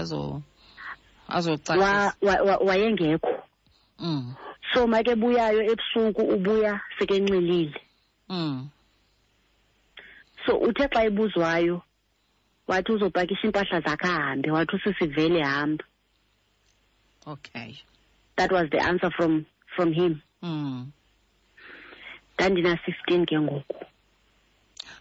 azocaa 1.28 2.12
wayengekho 2.68 3.32
um 4.04 4.22
so 4.74 4.78
make 4.92 5.12
buyayo 5.20 5.60
ebusuku 5.70 6.22
ubuya 6.34 6.72
sekenxilile 6.98 7.78
um 8.28 8.68
so 10.44 10.52
uthe 10.68 10.84
xa 10.94 11.00
ebuzwayo 11.08 11.76
wathi 12.70 12.90
uzopakisha 12.92 13.44
iimpahla 13.46 13.78
zakhe 13.86 14.06
ahambe 14.10 14.48
wathi 14.56 14.72
usisivele 14.76 15.40
hamba 15.52 15.84
okay 17.32 17.70
that 18.36 18.50
was 18.56 18.66
the 18.74 18.80
answer 18.88 19.10
from 19.16 19.44
from 19.76 19.88
him 19.98 20.12
mm. 20.42 20.86
ndandina-fifteen 22.40 23.22
ke 23.28 23.36
ngoku 23.44 23.78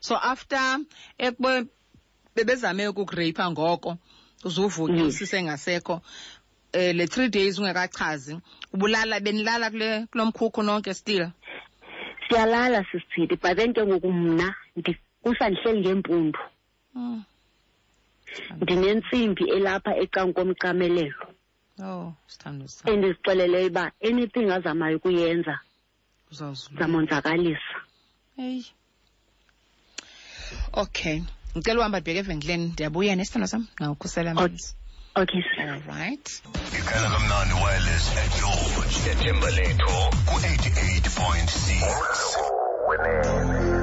so 0.06 0.14
after 0.16 0.80
ekube 1.28 1.56
bebezame 2.36 2.84
ukukureyipha 2.92 3.46
ngoko 3.54 3.92
uzuvuke 4.48 4.94
mm. 5.04 5.08
usisengasekho 5.12 5.96
eh 6.80 6.92
le 6.98 7.06
3 7.06 7.30
days 7.36 7.56
ungekachazi 7.60 8.34
ubulala 8.74 9.16
benilala 9.26 9.68
kule 9.72 9.92
kulomkhukhu 10.12 10.60
nonke 10.68 10.92
still 11.02 11.26
siyalala 12.28 12.80
sisithi 12.92 13.36
but 13.40 13.54
then 13.58 13.72
ke 13.76 13.82
ngoku 13.88 14.10
mna 14.14 14.48
kusandihleli 15.24 15.80
ngempundu 15.82 16.40
mm. 16.96 17.20
ndinentsimbi 18.62 19.44
elapha 19.56 19.92
ecankomcamelelo 20.04 21.24
oh, 21.88 22.08
and 22.46 22.70
ndizixeleleyo 23.00 23.68
uba 23.72 23.84
anything 24.10 24.48
azamayo 24.56 24.96
ukuyenza 25.00 25.56
zamonzakalisa 26.34 27.76
eyi 28.46 28.62
okay 30.84 31.18
ngicela 31.56 31.78
uhamba 31.82 32.00
ndibheke 32.00 32.22
evenkileni 32.26 32.66
ndiyabuya 32.74 33.26
sam 33.26 33.64
nawukhusela 33.80 34.32
Okay, 35.16 35.42
All 35.60 35.82
right. 35.88 36.42
wireless 37.62 38.06
point 41.18 41.52
6 41.54 43.79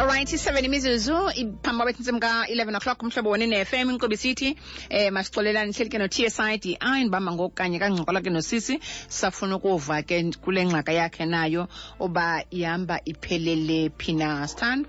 Alright, 0.00 0.30
7 0.32 0.64
imizuzu 0.64 1.14
iphambi 1.36 1.76
kwabethi 1.76 2.04
simka 2.04 2.46
11 2.48 2.74
o'clock 2.76 3.02
umhlobo 3.04 3.30
woni 3.30 3.46
neFM 3.46 3.88
inkobe 3.92 4.16
sithi 4.16 4.56
eh 4.88 5.10
masixolelani 5.12 5.74
hlelike 5.76 5.98
no 5.98 6.08
TSID 6.08 6.64
ayinibamba 6.80 7.30
ah, 7.30 7.34
ngokanye 7.36 7.78
kangcokola 7.78 8.22
ke 8.24 8.30
nosisi 8.32 8.80
safuna 9.18 9.56
ukuva 9.60 10.00
ke 10.08 10.16
kule 10.40 10.62
ngxaka 10.64 10.92
yakhe 11.00 11.24
nayo 11.28 11.68
oba 12.00 12.40
ihamba 12.50 12.96
iphelele 13.10 13.80
phina 14.00 14.48
sithando 14.48 14.88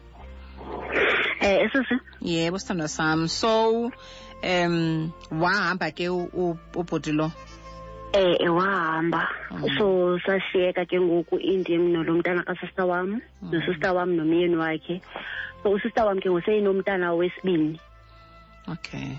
Eh 1.44 1.60
esisi 1.68 1.96
Yebo 2.22 2.56
sithando 2.60 2.88
sami 2.88 3.28
so 3.28 3.92
um 4.48 5.12
wahamba 5.44 5.92
ke 5.92 6.08
ubhodilo 6.80 7.34
eh 8.14 8.38
wahamba 8.52 9.30
mm. 9.56 9.78
so 9.80 10.20
sashiyeka 10.28 10.84
ke 10.86 11.00
ngoku 11.00 11.40
indim 11.40 11.96
nolomntana 11.96 12.44
kasista 12.44 12.84
wam 12.86 13.08
mm. 13.40 13.52
nosista 13.56 13.94
wam 13.96 14.18
nomyeni 14.20 14.56
wakhe 14.60 15.00
so 15.64 15.72
usista 15.72 16.04
wam 16.06 16.20
ke 16.20 16.28
ngoseyinomntana 16.28 17.14
wesibini 17.16 17.80
okay 18.68 19.16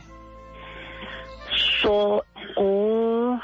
so 1.81 2.21
ngo 2.61 3.41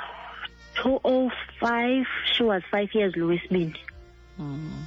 205 0.85 2.05
she 2.37 2.45
was 2.45 2.61
5 2.73 2.89
years 2.93 3.17
lo 3.17 3.27
wesibini 3.33 3.75
mm. 4.39 4.85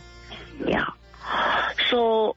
yeah 0.69 0.93
so 1.89 2.36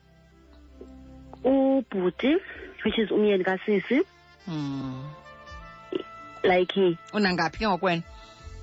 ubhuti 1.45 2.41
which 2.81 2.97
is 2.97 3.11
umyeni 3.13 3.43
kasisi 3.45 4.01
mm. 4.49 5.03
like 6.43 6.73
unangaphi 7.13 7.59
ke 7.61 7.67
ngokwena 7.69 8.01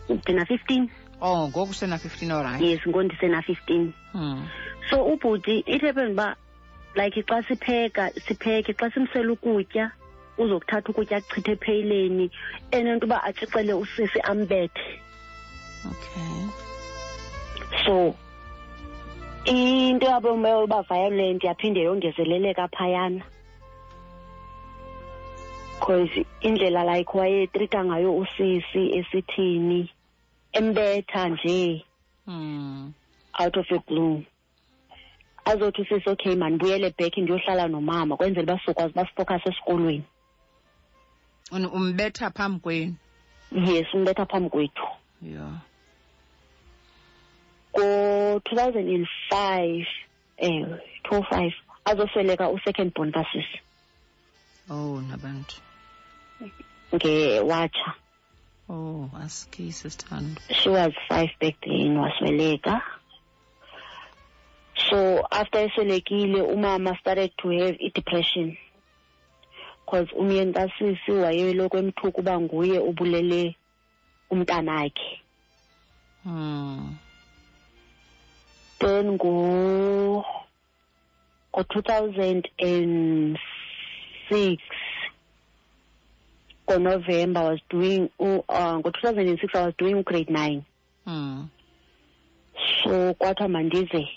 ndisena 0.09 0.45
fifteen 0.45 0.91
oh 1.21 1.49
ngoku 1.49 1.75
sena 1.75 1.99
fifteen 1.99 2.33
olright 2.33 2.62
yes 2.62 2.81
ngoku 2.87 3.03
ndisena 3.03 3.43
fifteen 3.43 3.93
hmm. 4.12 4.47
so 4.91 5.05
ubhuti 5.07 5.59
it 5.67 5.83
happen 5.83 6.12
uba 6.12 6.37
like 6.95 7.23
xa 7.23 7.43
sipheka 7.43 8.11
sipheke 8.11 8.73
xa 8.81 8.91
simsela 8.91 9.33
ukutya 9.33 9.91
uzokuthatha 10.38 10.88
ukutya 10.91 11.17
akuchitha 11.19 11.51
epheyileni 11.57 12.27
enento 12.71 13.05
uba 13.07 13.19
atshixele 13.29 13.73
usisi 13.75 14.19
ambethe 14.21 14.87
okay 15.91 16.51
so 17.85 18.15
into 19.47 20.07
yabo 20.07 20.33
uba 20.65 20.83
violent 20.83 21.45
yaphinde 21.45 21.81
yongezeleleka 21.87 22.69
phayana 22.75 23.23
because 25.87 26.11
indlela 26.42 26.85
like 26.97 27.09
wayetrita 27.12 27.81
ngayo 27.85 28.16
usisi 28.16 28.97
esithini 28.99 29.90
embetha 30.53 31.29
nje 31.29 31.85
mm. 32.27 32.92
out 33.38 33.57
of 33.57 33.66
the 33.68 33.79
blue 33.88 34.25
azothi 35.45 35.83
usisi 35.83 36.11
okay 36.11 36.35
mandibuyele 36.37 36.95
back 36.99 37.16
ndiyohlala 37.18 37.68
nomama 37.68 38.16
kwenzela 38.16 38.42
uba 38.53 38.59
sizokwazi 38.61 38.92
uba 38.92 39.07
sifocus 39.09 39.42
esikolweni 39.47 40.03
umbetha 41.73 42.31
phambi 42.31 42.61
kwenu 42.61 42.95
yes 43.53 43.95
umbetha 43.95 44.27
phambi 44.27 44.51
kwethu 44.51 44.87
yeah 45.23 45.57
ngo-two 47.77 48.55
thousand 48.57 48.87
and 48.92 49.07
five 49.31 49.87
um 50.42 50.79
two 51.05 51.23
five 51.31 51.53
azosweleka 51.85 52.49
usecond 52.51 52.92
born 52.95 53.12
kasisi 53.12 53.61
oh 54.71 55.01
nabantu 55.01 55.57
ngewatsha 56.94 57.90
oh 58.72 59.07
asikhise 59.22 59.90
sithando 59.90 60.40
she 60.50 60.68
was 60.68 60.92
five 61.09 61.31
back 61.40 61.55
then 61.62 61.96
wasweleka 61.98 62.81
so 64.90 65.22
after 65.31 65.59
eswelekile 65.66 66.42
umama 66.42 66.96
started 67.00 67.31
to 67.38 67.48
have 67.50 67.76
i-depression 67.81 68.57
because 69.85 70.09
umyentasisi 70.18 71.11
wayelokhu 71.20 71.76
emthuka 71.83 72.18
uba 72.20 72.35
nguye 72.40 72.78
ubulele 72.78 73.42
umntanakhe 74.33 75.11
hmm. 76.24 76.96
then 78.81 79.07
ngo 79.14 79.33
ngo-two 81.55 81.83
thousand 81.83 82.48
and 82.59 83.38
six 84.31 84.62
ngoNovember 86.68 87.37
I 87.40 87.51
was 87.51 87.61
doing 87.70 88.11
uh, 88.20 88.42
ngo2006 88.79 89.55
I 89.55 89.64
was 89.66 89.75
doing 89.79 90.03
grade 90.03 90.29
9 90.31 90.64
mm. 91.07 91.48
so 92.85 93.14
kwathiwa 93.14 93.48
mandize 93.48 94.09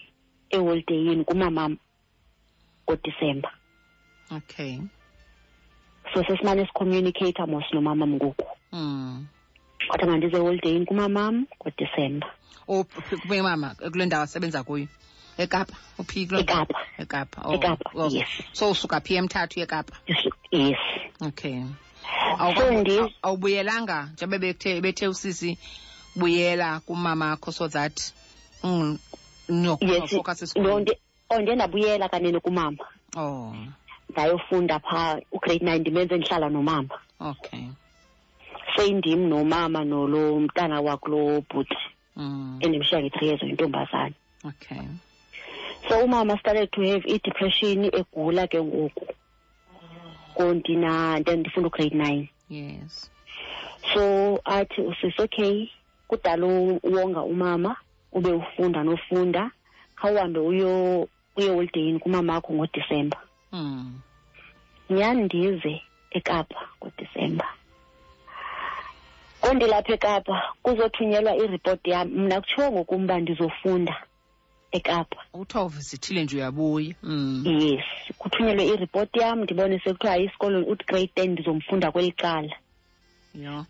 eholideyini 0.49 1.23
kumamam 1.25 1.77
ngoDisemba 2.88 3.49
okay 4.38 4.79
so 6.13 6.23
sesimane 6.23 6.65
sicommunicate 6.67 7.45
mos 7.47 7.63
nomamam 7.73 8.13
ngoku 8.13 8.45
mm. 8.71 9.25
kodwa 9.88 10.08
mandize 10.08 10.38
eholideyini 10.38 10.86
kumamam 10.86 11.45
ngoDisemba 11.62 12.27
oh, 12.67 12.84
kumama 13.27 13.75
kule 13.75 14.05
ndawo 14.05 14.23
asebenza 14.23 14.63
kuyo 14.63 14.88
ekapa 15.38 15.73
uphi 15.99 16.29
ekapa 16.39 16.79
ekapa 16.97 17.41
oh. 17.45 17.55
ekapa 17.55 17.89
oh. 17.95 18.08
yes. 18.10 18.27
so 18.53 18.71
usuka 18.71 19.01
phi 19.01 19.15
emthathu 19.15 19.60
ekapa 19.60 19.97
yes 20.55 20.77
okay 21.21 21.60
awubuyelanga 23.26 23.98
njengoba 24.13 24.38
bethe 24.44 24.70
bethe 24.84 25.06
usisi 25.13 25.50
buyela 26.20 26.68
kumamakho 26.86 27.50
so 27.58 27.65
that 27.76 27.96
niyofocus 29.50 30.41
esikolweni 30.44 30.91
oh 31.32 31.39
ndiye 31.41 31.56
ndabuyela 31.58 32.06
kanene 32.13 32.39
kumama 32.46 32.84
oh 33.24 33.54
ndayofunda 34.12 34.76
phaa 34.88 35.12
ugrade 35.36 35.63
nine 35.65 35.80
ndimenze 35.84 36.13
ndihlala 36.18 36.48
nomama 36.56 36.96
okay 37.30 37.65
seyindim 38.76 39.22
nomama 39.32 39.80
nolo 39.91 40.22
mntana 40.44 40.76
wakulo 40.86 41.18
bhuti 41.50 41.80
mm. 42.18 42.60
endimshiya 42.63 43.00
nge-three 43.02 43.28
years 43.30 43.44
yintombazana 43.48 44.15
okay 44.50 44.84
so 45.88 45.94
umama 46.08 46.34
started 46.39 46.68
to 46.76 46.80
have 46.89 47.04
i-depression 47.13 47.80
egula 48.00 48.44
ke 48.52 48.60
ngoku 48.68 49.06
ndina 50.43 51.19
ndifunda 51.19 51.67
ugrade 51.67 51.95
nine 51.95 52.30
yes 52.50 53.12
so 53.93 54.02
athi 54.45 54.82
usisi 54.82 55.21
okay 55.21 55.69
kudala 56.08 56.45
uwonga 56.84 57.21
umama 57.21 57.76
ube 58.13 58.30
ufunda 58.32 58.84
nofunda 58.84 59.52
khawuhambe 59.95 60.39
uyo 60.39 61.08
uyeholideyini 61.38 62.00
kumamakho 62.00 62.54
ngodisemba 62.54 63.19
mm. 63.52 64.00
nyhani 64.89 65.24
ndize 65.24 65.74
ekapa 66.12 66.60
ngodisemba 66.80 67.45
kondilapha 69.41 69.93
ekapa 69.93 70.54
kuzothunyelwa 70.63 71.36
iripoti 71.38 71.89
yam 71.89 72.08
mna 72.08 72.41
kutshiwo 72.41 72.71
ngokum 72.71 73.04
uba 73.04 73.19
ndizofunda 73.19 73.95
ekapa 74.71 75.17
kuthiwa 75.34 75.63
uvisithile 75.65 76.23
nje 76.23 76.38
uyabuya 76.38 76.95
mm. 77.04 77.43
yes 77.47 77.84
kuthunyelwe 78.19 78.63
ireport 78.73 79.12
yam 79.21 79.38
ndibone 79.43 79.75
sekuthiwa 79.84 80.12
hayi 80.13 80.25
esikolweni 80.28 80.65
uthi 80.71 80.86
grade 80.89 81.12
ten 81.15 81.30
ndizomfunda 81.32 81.91
kweli 81.93 82.12
cala 82.21 82.56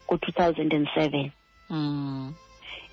ku-two 0.08 0.31
thousand 0.38 0.71
and 0.77 0.88
seven 0.95 1.25
mm. 1.71 2.34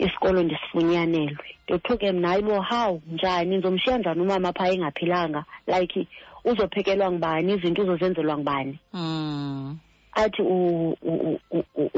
isikolo 0.05 0.39
ndisifunyanelwe 0.43 1.47
ndothiwa 1.67 1.97
ke 2.01 2.09
mnayi 2.17 2.43
bo 2.47 2.57
how 2.71 2.93
njani 3.15 3.53
ndizomshiya 3.57 3.97
njani 3.99 4.21
umama 4.27 4.49
pha 4.57 4.65
engaphilanga 4.73 5.41
like 5.73 6.09
uzophekelwa 6.45 7.07
ngubani 7.13 7.49
izinto 7.55 7.81
uzozenzelwa 7.83 8.35
ngubani 8.39 8.75
mm. 8.93 9.79
athi 10.23 10.43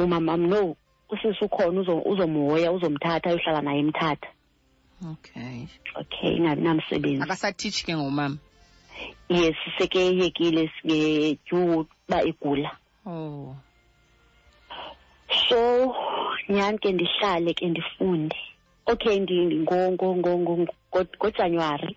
umamam 0.03 0.43
no 0.53 0.77
usise 1.13 1.43
ukhona 1.49 1.81
uzomhoya 2.13 2.73
uzo 2.73 2.77
uzomthatha 2.77 3.29
uyohlala 3.31 3.61
naye 3.67 3.81
emthatha 3.85 4.29
mm. 4.29 4.35
okay 5.13 5.67
okay 6.01 6.33
ngamnamsebenzi 6.41 7.23
akasathishi 7.23 7.83
ke 7.87 7.93
ngomama 7.99 8.39
yes 9.29 9.57
sekeyekile 9.79 10.63
singetyuba 10.81 12.17
egula 12.31 12.71
oh 13.11 13.51
so 15.49 15.59
nyhani 16.53 16.79
ke 16.83 16.89
ndihlale 16.95 17.51
ke 17.59 17.65
ndifunde 17.73 18.37
okay 18.91 19.17
ngojanuwari 19.21 21.97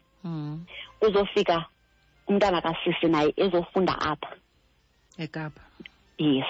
kuzofika 0.99 1.53
hmm. 1.59 1.65
umntana 2.29 2.57
kasisi 2.65 3.07
naye 3.13 3.31
ezofunda 3.43 3.93
apha 4.09 4.31
ekapa 5.23 5.61
yes 6.17 6.45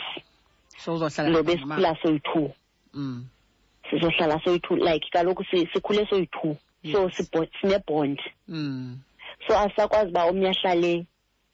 so 0.81 0.87
uzohlala 0.95 1.29
ngoba 1.31 1.49
esiklasi 1.55 2.03
oyi-two 2.09 2.47
mm 2.95 3.19
sizohlala 3.89 4.39
soyi-two 4.39 4.75
like 4.75 5.09
kaloku 5.13 5.43
sikhule 5.43 6.05
soyi-two 6.05 6.57
so 6.91 7.09
sinebhond 7.61 8.19
mm. 8.47 8.97
so 9.47 9.57
asisakwazi 9.59 10.09
uba 10.11 10.23
omnye 10.29 10.49
ahlale 10.49 11.05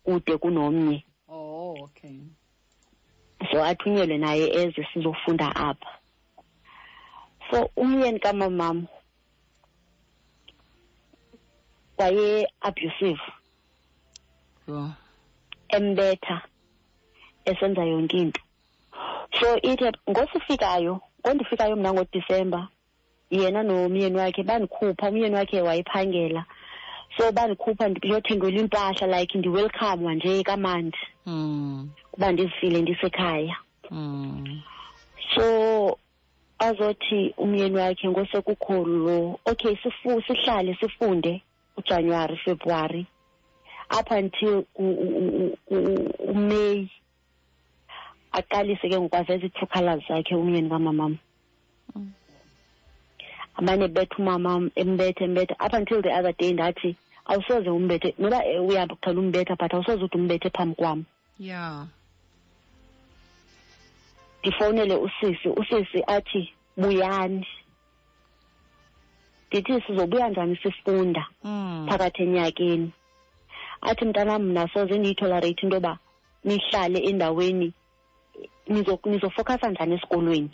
kude 0.03 0.37
kunomnye 0.37 1.03
oh 1.29 1.77
okay 1.85 2.19
so 3.51 3.63
athunyelwe 3.63 4.17
naye 4.17 4.47
eze 4.53 4.87
sizofunda 4.93 5.55
apha 5.55 5.99
so 7.51 7.69
umyeni 7.75 8.19
kamamam 8.19 8.87
waye-abusive 11.97 13.21
oh. 14.69 14.91
embetha 15.69 16.41
esenza 17.45 17.83
yonke 17.83 18.17
into 18.17 18.41
so 19.39 19.57
ithe 19.61 19.91
ngosifikayo 20.09 21.01
kondifikayo 21.23 21.75
mna 21.75 21.93
ngodisemba 21.93 22.67
yena 23.31 23.63
nomyeni 23.63 24.17
wakhe 24.17 24.43
bandikhupha 24.43 25.09
umyeni 25.09 25.35
wakhe 25.35 25.59
wayiphangela 25.67 26.43
so 27.17 27.23
bandikhupha 27.31 27.83
ndiyothengelwa 27.89 28.59
impahla 28.61 29.05
like 29.19 29.37
ndiwelcome 29.39 30.15
nje 30.15 30.43
kamandi 30.43 30.97
mm. 31.25 31.89
kuba 32.11 32.31
ndizifile 32.31 32.81
ndisekhaya 32.81 33.55
mm. 33.91 34.61
so 35.35 35.97
azothi 36.59 37.33
umyeni 37.37 37.75
wakhe 37.77 38.09
ngosekukhulu 38.09 38.93
lo 39.05 39.39
okay 39.45 39.75
sifu, 39.83 40.21
sihlale 40.27 40.77
sifunde 40.79 41.41
ujanuwari 41.77 42.37
februwari 42.37 43.05
up 43.99 44.11
until 44.11 44.63
umay 46.33 46.87
aqalise 48.33 48.89
ke 48.89 48.97
ngokwaveza 48.97 49.45
i-two 49.45 49.65
colors 49.69 50.03
zakhe 50.09 50.35
umyeni 50.35 50.69
kamamam 50.69 51.17
mm. 51.95 52.11
abane 53.55 53.87
betha 53.87 54.15
umamam 54.19 54.71
embethe 54.75 55.23
embethe 55.25 55.53
up 55.61 55.73
until 55.73 56.01
the 56.01 56.09
other 56.09 56.33
day 56.37 56.53
ndathi 56.53 56.97
awusoze 57.29 57.69
umbethe 57.69 58.09
noba 58.19 58.39
eh, 58.45 58.59
uyahamba 58.65 58.95
kuthanda 58.97 59.21
umbetha 59.21 59.55
but 59.55 59.71
awusoze 59.73 60.01
ude 60.03 60.17
umbethe 60.17 60.49
phambi 60.49 60.75
kwam 60.75 61.03
ya 61.39 61.85
ndifowunele 64.41 64.95
usisi 64.95 65.47
usisi 65.49 66.03
athi 66.15 66.49
buyani 66.77 67.47
ndithi 69.47 69.81
sizobuya 69.87 70.29
njani 70.29 70.57
sifunda 70.57 71.27
mm. 71.43 71.87
phakathi 71.89 72.23
enyakeni 72.23 72.91
athi 73.81 74.05
mntanam 74.05 74.41
mna 74.43 74.67
soze 74.73 74.97
ndiyitolerayithi 74.97 75.61
into 75.63 75.75
yoba 75.75 75.97
nihlale 76.45 76.99
endaweni 76.99 77.73
nizofokasa 79.05 79.69
njani 79.69 79.95
esikolweni 79.95 80.51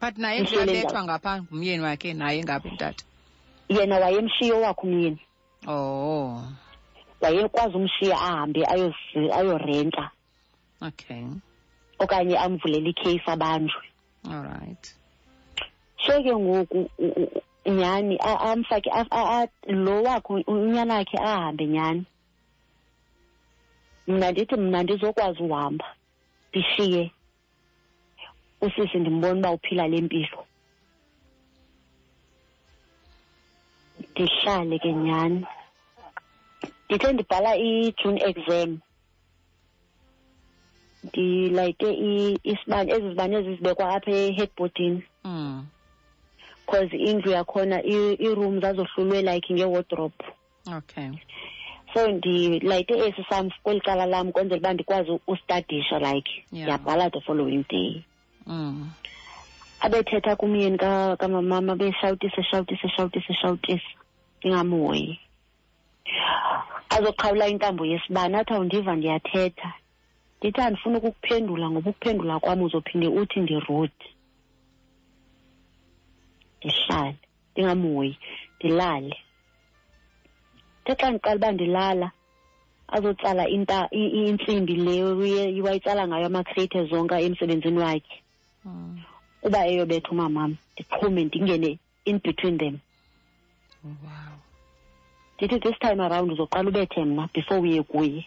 but 0.00 0.16
naye 0.18 0.40
ndiyabethwa 0.40 1.04
ngapha 1.04 1.42
ngumyeni 1.42 1.82
wakhe 1.84 2.14
naye 2.14 2.44
ngapha 2.44 2.68
utata 2.74 3.04
yena 3.68 3.96
wayemshiyo 4.02 4.56
wakhe 4.60 4.80
umyeni 4.88 5.20
oh 5.68 6.42
wayekwazi 7.20 7.74
umshiya 7.80 8.16
ahambe 8.26 8.60
ayorenta 9.38 10.04
okay 10.88 11.24
okanye 11.98 12.36
amvulele 12.38 12.88
ikheyisi 12.90 13.28
abanjwe 13.34 13.82
allright 14.32 14.84
so 16.04 16.12
ke 16.22 16.32
ngoku 16.36 16.90
nyhani 17.76 18.16
amfake 18.48 18.90
lo 19.68 20.02
wakho 20.02 20.32
unyana 20.50 20.94
wakhe 21.00 21.16
ahambe 21.18 21.66
nyhani 21.66 22.04
mna 24.06 24.32
ndithi 24.32 24.54
mna 24.56 24.82
ndizokwazi 24.82 25.42
uhamba 25.42 25.84
ndishiye 26.56 27.10
usisi 28.60 28.98
ndimbona 28.98 29.32
uba 29.38 29.50
uphila 29.56 29.84
le 29.90 29.98
mpilo 30.06 30.40
ndihlale 34.10 34.76
ke 34.82 34.90
nyhani 35.04 35.42
ndithe 36.84 37.08
ndibhala 37.12 37.50
ijune 37.68 38.20
exam 38.30 38.70
ndilayite 41.06 41.88
isibane 42.50 42.90
ezi 42.94 43.06
zibane 43.10 43.34
ezi 43.40 43.52
zibekwa 43.56 43.84
apha 43.96 44.10
ehedbodini 44.28 45.02
mm. 45.28 45.56
cause 46.70 46.96
indlu 47.08 47.28
yakhona 47.36 47.78
iiroom 47.94 48.54
zazohlulwe 48.62 49.20
like 49.28 49.50
ngewodrop 49.56 50.14
okay 50.78 51.10
so 51.96 52.08
ndilayite 52.12 52.94
esi 52.98 53.24
sam 53.28 53.50
kweli 53.62 53.80
cala 53.80 54.06
lam 54.06 54.32
kwenzela 54.32 54.58
uba 54.60 54.72
ndikwazi 54.72 55.10
ustadisha 55.26 55.98
like 55.98 56.44
ndiyabhala 56.52 57.00
yeah. 57.02 57.12
the 57.12 57.20
following 57.20 57.64
day 57.68 58.02
mm. 58.46 58.90
abethetha 59.80 60.36
kumyeni 60.36 60.78
kamamama 60.78 61.76
beshawutisa 61.76 62.40
eshawutisa 62.40 62.86
eshawutisa 62.88 63.26
eshawutisa 63.32 63.88
ndingamhoyi 64.40 65.20
azoqhawula 66.90 67.48
intambo 67.48 67.86
yesibane 67.86 68.38
athi 68.38 68.52
awundiva 68.52 68.96
ndiyathetha 68.96 69.72
ndithi 70.40 70.60
andifuna 70.60 70.98
ukukuphendula 70.98 71.70
ngoba 71.70 71.90
ukuphendula 71.90 72.40
kwam 72.40 72.62
uzophinde 72.62 73.06
uthi 73.08 73.40
ndirudi 73.40 74.06
ndihlale 76.60 77.16
ndingamhoyi 77.52 78.18
ndilale 78.58 79.16
kuthe 80.86 81.00
xa 81.02 81.08
ndiqala 81.10 81.36
uba 81.38 81.48
ndilala 81.52 82.08
azotsala 82.96 83.44
intsimbi 84.28 84.74
le 84.84 84.94
wayitsala 85.64 86.02
ngayo 86.10 86.26
ama-creator 86.28 86.84
zonke 86.90 87.14
emsebenzini 87.26 87.78
wakhe 87.84 88.16
mm. 88.64 88.96
uba 89.46 89.60
eyobetha 89.70 90.10
umamam 90.14 90.50
ndiqhume 90.74 91.20
ndingene 91.28 91.70
in 92.08 92.16
between 92.26 92.56
them 92.60 92.74
oh, 93.84 93.96
wow 94.06 94.34
ndithi 95.36 95.56
this 95.64 95.78
time 95.82 96.00
around 96.06 96.28
uzoqala 96.32 96.68
ubethe 96.70 97.00
mna 97.04 97.24
before 97.34 97.60
uye 97.66 97.82
kuye 97.92 98.22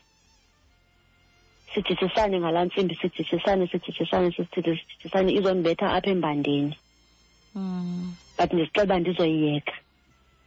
sijijisane 1.73 2.35
ngalaa 2.39 2.65
ntsimbi 2.67 2.95
sijijisane 3.01 3.63
sijijisane 3.71 4.27
sijijisane 4.35 5.29
izondibetha 5.37 5.85
apha 5.95 6.09
embandeni 6.15 6.73
mm. 7.55 8.15
but 8.37 8.49
ndizixela 8.53 8.83
uba 8.87 8.97
ndizoyiyeka 8.99 9.73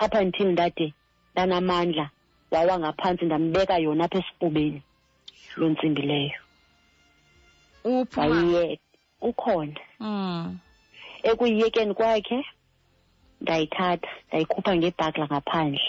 apha 0.02 0.18
until 0.26 0.50
ndade 0.56 0.86
nanamandla 1.34 2.04
wawa 2.52 2.74
ngaphantsi 2.82 3.24
ndambeka 3.24 3.74
yona 3.84 4.04
apha 4.06 4.18
esifubeni 4.20 4.80
loo 5.58 5.68
ntsimbi 5.72 6.02
leyo 6.10 6.38
wayiyeka 8.20 8.86
ukhona 9.28 9.80
mm. 10.04 10.46
ekuyiyekeni 11.28 11.92
kwakhe 11.98 12.38
ndayithatha 13.42 14.12
ndayikhupha 14.28 14.72
ngebhakla 14.76 15.24
ngaphandle 15.30 15.86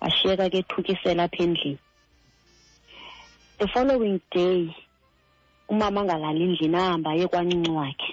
washiyeka 0.00 0.44
ke 0.52 0.58
ethukisela 0.64 1.22
apha 1.24 1.40
endlini 1.46 1.78
the 3.58 3.66
following 3.72 4.16
day 4.32 4.56
umama 5.70 5.98
angalali 6.02 6.40
endlini 6.46 6.76
ahamba 6.82 7.08
aye 7.12 7.24
kwancinci 7.30 7.70
wakhe 7.78 8.10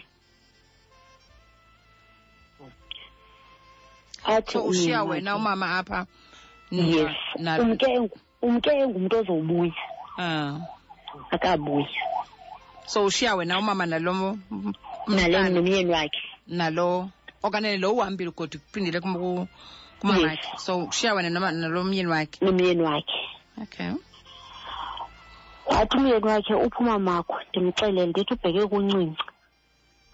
athi 4.28 4.58
ushiya 4.58 5.04
wena 5.04 5.36
umama 5.36 5.78
apha 5.78 6.06
yes 6.72 7.12
umke 8.42 8.70
engumntu 8.84 9.16
ozowubuya 9.20 9.72
ah 10.20 10.60
akabuya 11.32 11.88
so 12.86 13.06
ushiya 13.06 13.36
wena 13.36 13.60
umama 13.60 13.86
nalo 13.86 14.36
nalo 15.08 15.48
nomyeni 15.56 15.92
wakhe 15.92 16.22
nalo 16.48 17.10
okanye 17.42 17.78
lo 17.80 17.90
uhambile 17.96 18.32
godi 18.36 18.58
kuphindele 18.60 19.00
kumama 19.00 20.38
so 20.60 20.86
ushiya 20.92 21.13
wena 21.16 21.30
nalo 21.32 21.80
myeni 21.88 22.10
wakhe 22.12 22.38
nomyeni 22.46 22.84
wakhe 22.84 23.18
okay 23.63 23.92
athi 25.72 25.96
umyeni 25.98 26.26
wakhe 26.28 26.54
uphuma 26.54 27.00
makho 27.00 27.34
ndimxelele 27.50 28.06
ndithi 28.12 28.34
ubheke 28.36 28.62
kuncinci 28.68 29.24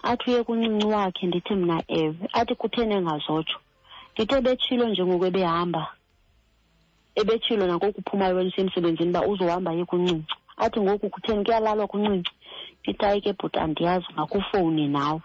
athi 0.06 0.26
uye 0.30 0.40
kuncinci 0.46 0.86
wakhe 0.86 1.26
ndithi 1.26 1.54
mna 1.58 1.82
ewe 1.88 2.14
athi 2.32 2.54
kutheni 2.54 2.94
engazotsho 2.94 3.58
ngithe 4.14 4.38
betshilo 4.46 4.84
nje 4.88 5.02
ngoku 5.04 5.24
ebehamba 5.30 5.82
ebetshilo 7.20 7.64
nakokuphumayo 7.66 8.36
emsebenzini 8.46 9.10
uba 9.12 9.20
uzohamba 9.32 9.70
yekho 9.78 9.94
uncinci 9.98 10.32
athi 10.62 10.78
ngoku 10.80 11.06
kutheni 11.14 11.42
kuyalalwa 11.46 11.86
kuncinci 11.90 12.32
ndithi 12.80 13.04
hayi 13.06 13.20
ke 13.24 13.30
bhuti 13.38 13.58
andiyazi 13.64 14.06
ngakufowuni 14.14 14.84
nawe 14.94 15.22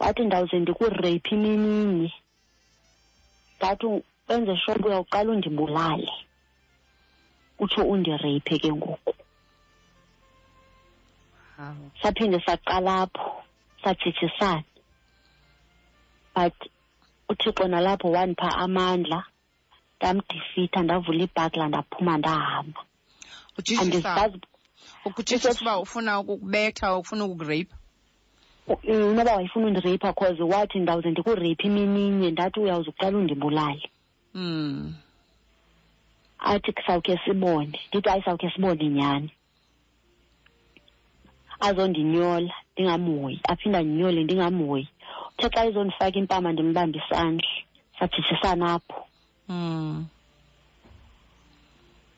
wathi 0.00 0.22
ndawuze 0.26 0.56
ndikureyphi 0.60 1.30
imininye 1.36 2.12
ndathi 3.58 3.86
wenze 4.28 4.54
shobe 4.62 4.84
uyawuqala 4.88 5.28
undibulale 5.34 6.10
utsho 7.62 7.80
undireyphe 7.92 8.54
ke 8.62 8.70
ngoku 8.78 9.12
saphinde 12.00 12.38
saqalapho 12.46 13.26
sajijisana 13.84 14.69
but 16.34 16.52
uthixo 17.30 17.64
nalapho 17.72 18.08
wandipha 18.16 18.48
amandla 18.64 19.20
ndamdifitha 19.96 20.78
ndavula 20.84 21.22
ibhakla 21.26 21.64
ndaphuma 21.68 22.12
ndahamba 22.20 22.80
ukutshitshisa 25.08 25.60
uba 25.62 25.74
ufuna 25.84 26.12
ukukubetha 26.20 26.86
ufuna 27.00 27.22
ukukureyipha 27.24 27.76
inoba 28.90 29.30
mm, 29.32 29.36
wayefuna 29.36 29.64
undireyipha 29.68 30.10
cause 30.18 30.42
wathi 30.52 30.76
ndawuze 30.82 31.08
ndikureyipha 31.10 31.62
imininye 31.70 32.28
ndathi 32.34 32.56
uyawuze 32.60 32.88
uqala 32.92 33.14
undibulale 33.20 33.84
um 34.38 34.74
athi 36.50 36.70
sawukhe 36.86 37.14
sibone 37.24 37.76
ndithi 37.88 38.08
hayi 38.10 38.22
sawukhe 38.24 38.48
sibone 38.54 38.84
nyhani 38.96 39.30
azondinyola 41.66 42.54
ndingamhoyi 42.72 43.36
aphinde 43.50 43.76
andinyole 43.80 44.20
ndingamhoyi 44.24 44.86
uthe 45.44 45.50
xa 45.56 45.66
izondifaka 45.68 46.18
impama 46.22 46.48
ndimbambe 46.52 46.96
isandla 47.02 47.48
sajijisana 47.98 48.64
apho 48.76 49.00
mm. 49.50 49.96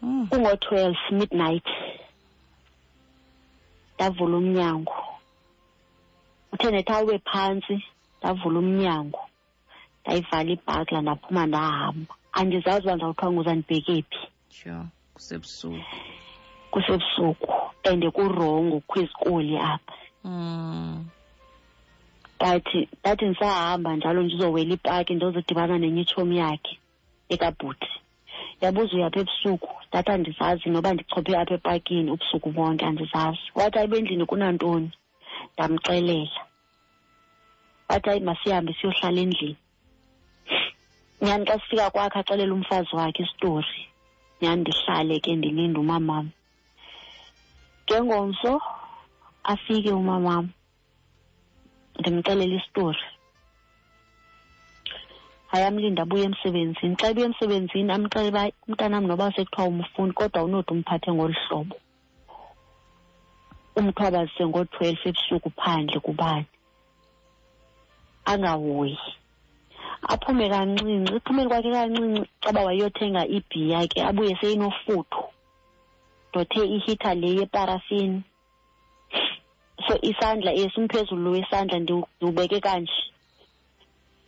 mm. 0.04 0.22
kungo-twelve 0.30 0.98
midnight 1.18 1.68
ndavula 3.94 4.34
umnyango 4.40 4.98
uthe 6.52 6.68
nethawube 6.72 7.16
phantsi 7.28 7.76
ndavula 8.18 8.56
umnyango 8.64 9.22
ndayivala 10.00 10.50
ibhakla 10.56 10.98
ndaphuma 11.02 11.42
ndahamba 11.48 12.12
andizazi 12.38 12.84
uba 12.86 12.96
ndawuthwanguza 12.96 13.52
ndibheke 13.54 14.02
phi 14.12 14.22
sure 14.56 14.84
kusebusuku 15.14 15.82
kusebusuku 16.72 17.50
and 17.88 18.02
kurongo 18.16 18.76
kwizikoli 18.90 19.54
apha 19.72 19.94
mm. 20.24 20.94
but 22.42 22.50
ndathi 23.04 23.24
ndisahamba 23.28 23.90
njalo 23.96 24.18
ndizowela 24.22 24.72
ipaki 24.76 25.12
ndozodibana 25.14 25.74
nenye 25.78 26.00
itshomi 26.04 26.34
yakhe 26.42 26.74
ekabhuti 27.34 27.90
yabuza 28.62 28.92
uyapha 28.96 29.18
ebusuku 29.22 29.70
ndathi 29.88 30.10
andizazi 30.12 30.66
noba 30.68 30.88
ndichophe 30.92 31.32
apha 31.38 31.54
epakini 31.58 32.08
ubusuku 32.14 32.48
bonke 32.56 32.84
andizazi 32.84 33.44
wathi 33.58 33.76
ayibe 33.78 33.96
endlini 33.98 34.26
kunantoni 34.30 34.88
ndamxelela 35.54 36.38
wathi 37.88 38.06
hayi 38.10 38.22
masihambe 38.28 38.72
siyohlala 38.78 39.18
endlini 39.24 39.56
nyhani 41.22 41.44
xa 41.48 41.54
sifika 41.60 41.86
kwakhe 41.94 42.18
axelela 42.20 42.54
umfazi 42.58 42.92
wakhe 42.98 43.20
isitori 43.24 43.76
nyhani 44.40 44.60
ndihlale 44.62 45.14
ke 45.24 45.30
ndilinde 45.38 45.78
umamam 45.84 46.26
ngengomso 47.84 48.52
afike 49.52 49.92
umamam 50.02 50.44
ndimxelele 52.00 52.54
isitori 52.60 53.04
hayi 55.50 55.64
amlinda 55.66 56.00
abuye 56.04 56.24
emsebenzini 56.28 56.94
xa 57.00 57.06
ebuye 57.10 57.26
emsebenzini 57.28 57.88
amxele 57.92 58.28
uba 58.32 58.44
umntanam 58.66 59.04
noba 59.06 59.34
sekuthiwa 59.34 59.68
umfuni 59.72 60.12
kodwa 60.18 60.44
unode 60.46 60.70
umphathe 60.74 61.10
ngolu 61.12 61.34
hlobo 61.42 61.76
umthwabazise 63.78 64.42
ngoo-twelve 64.48 65.04
ebusuku 65.10 65.48
phandle 65.60 65.98
kubani 66.06 66.50
angahoyi 68.30 68.96
aphume 70.12 70.44
kancinci 70.52 70.94
ekuphumeni 71.12 71.48
kwakhe 71.50 71.70
kancinci 71.76 72.22
caba 72.42 72.60
wayeyothenga 72.66 73.22
ibhi 73.36 73.60
yakhe 73.72 73.98
abuye 74.08 74.32
seyinofuthu 74.40 75.22
ndothe 76.28 76.60
ihitha 76.76 77.10
le 77.20 77.28
yeparafini 77.38 78.20
so 79.88 79.94
isandla 80.02 80.50
yesimphezulu 80.52 81.28
wesandla 81.32 81.78
ndiwubeke 81.82 82.58
kanje 82.60 82.98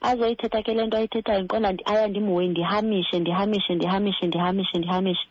azoyithetha 0.00 0.60
ke 0.64 0.72
le 0.76 0.82
nto 0.86 0.96
ayithethayo 0.98 1.40
inkola 1.42 1.68
aya 1.90 2.04
ndimhoye 2.10 2.46
ndihamishe 2.52 3.16
ndihamishe 3.22 3.72
ndihamishe 3.74 4.24
ndihamishe 4.26 4.76
ndihamishe 4.78 5.26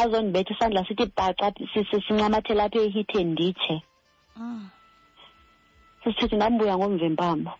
azondibetha 0.00 0.52
isandla 0.54 0.80
sithi 0.86 1.06
bhaca 1.16 1.46
sincamathela 2.04 2.62
apha 2.64 2.78
ehitheni 2.88 3.32
nditshe 3.32 3.76
ah. 4.40 4.64
sisithethi 6.02 6.36
ndambuya 6.36 6.74
ngomvempama 6.78 7.52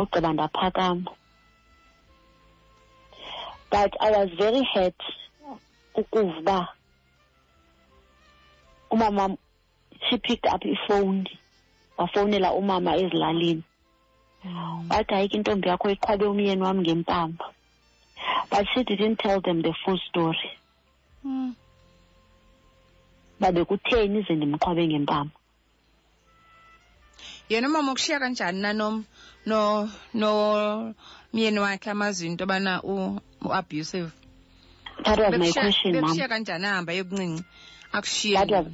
ugqiba 0.00 0.30
ndaphakama 0.34 1.10
but 3.72 3.92
i 4.00 4.08
was 4.16 4.28
very 4.40 4.62
hurt 4.74 5.00
ukuva 6.00 6.14
uba 6.40 6.68
umamam 8.92 9.32
she 10.08 10.18
picked 10.18 10.46
up 10.46 10.62
ifowuni 10.64 11.38
wafowunela 11.98 12.52
umama 12.52 12.96
ezilalini 12.96 13.62
wathi 14.90 15.14
hayi 15.14 15.28
ke 15.28 15.36
intombi 15.36 15.68
yakho 15.68 15.90
iqhwabe 15.90 16.26
umyeni 16.26 16.62
wam 16.62 16.80
ngempamba 16.82 17.46
but 18.50 18.66
she 18.74 18.82
didn't 18.84 19.18
tell 19.20 19.40
them 19.40 19.62
the 19.62 19.72
full 19.84 19.98
story 20.08 20.50
mm. 21.24 21.54
babekutheni 23.40 24.22
ze 24.28 24.34
ndimqhwabe 24.34 24.88
ngempamba 24.88 25.34
yena 27.48 27.68
umama 27.68 27.92
ukushiya 27.92 28.18
kanjani 28.18 28.60
nanom 28.60 29.04
no 29.46 29.86
no 30.14 30.32
myeni 31.32 31.58
wakhe 31.60 31.90
amazinto 31.90 32.46
bana 32.46 32.82
u-abusive 32.82 34.10
that 35.04 35.18
was 35.22 35.38
my 35.38 35.52
question 35.52 35.92
mam 35.94 36.02
bekushiya 36.02 36.26
kanjani 36.28 36.66
ahamba 36.66 36.92
yokuncinci 36.92 37.44
akushiye 37.92 38.36
that 38.42 38.50
was 38.50 38.66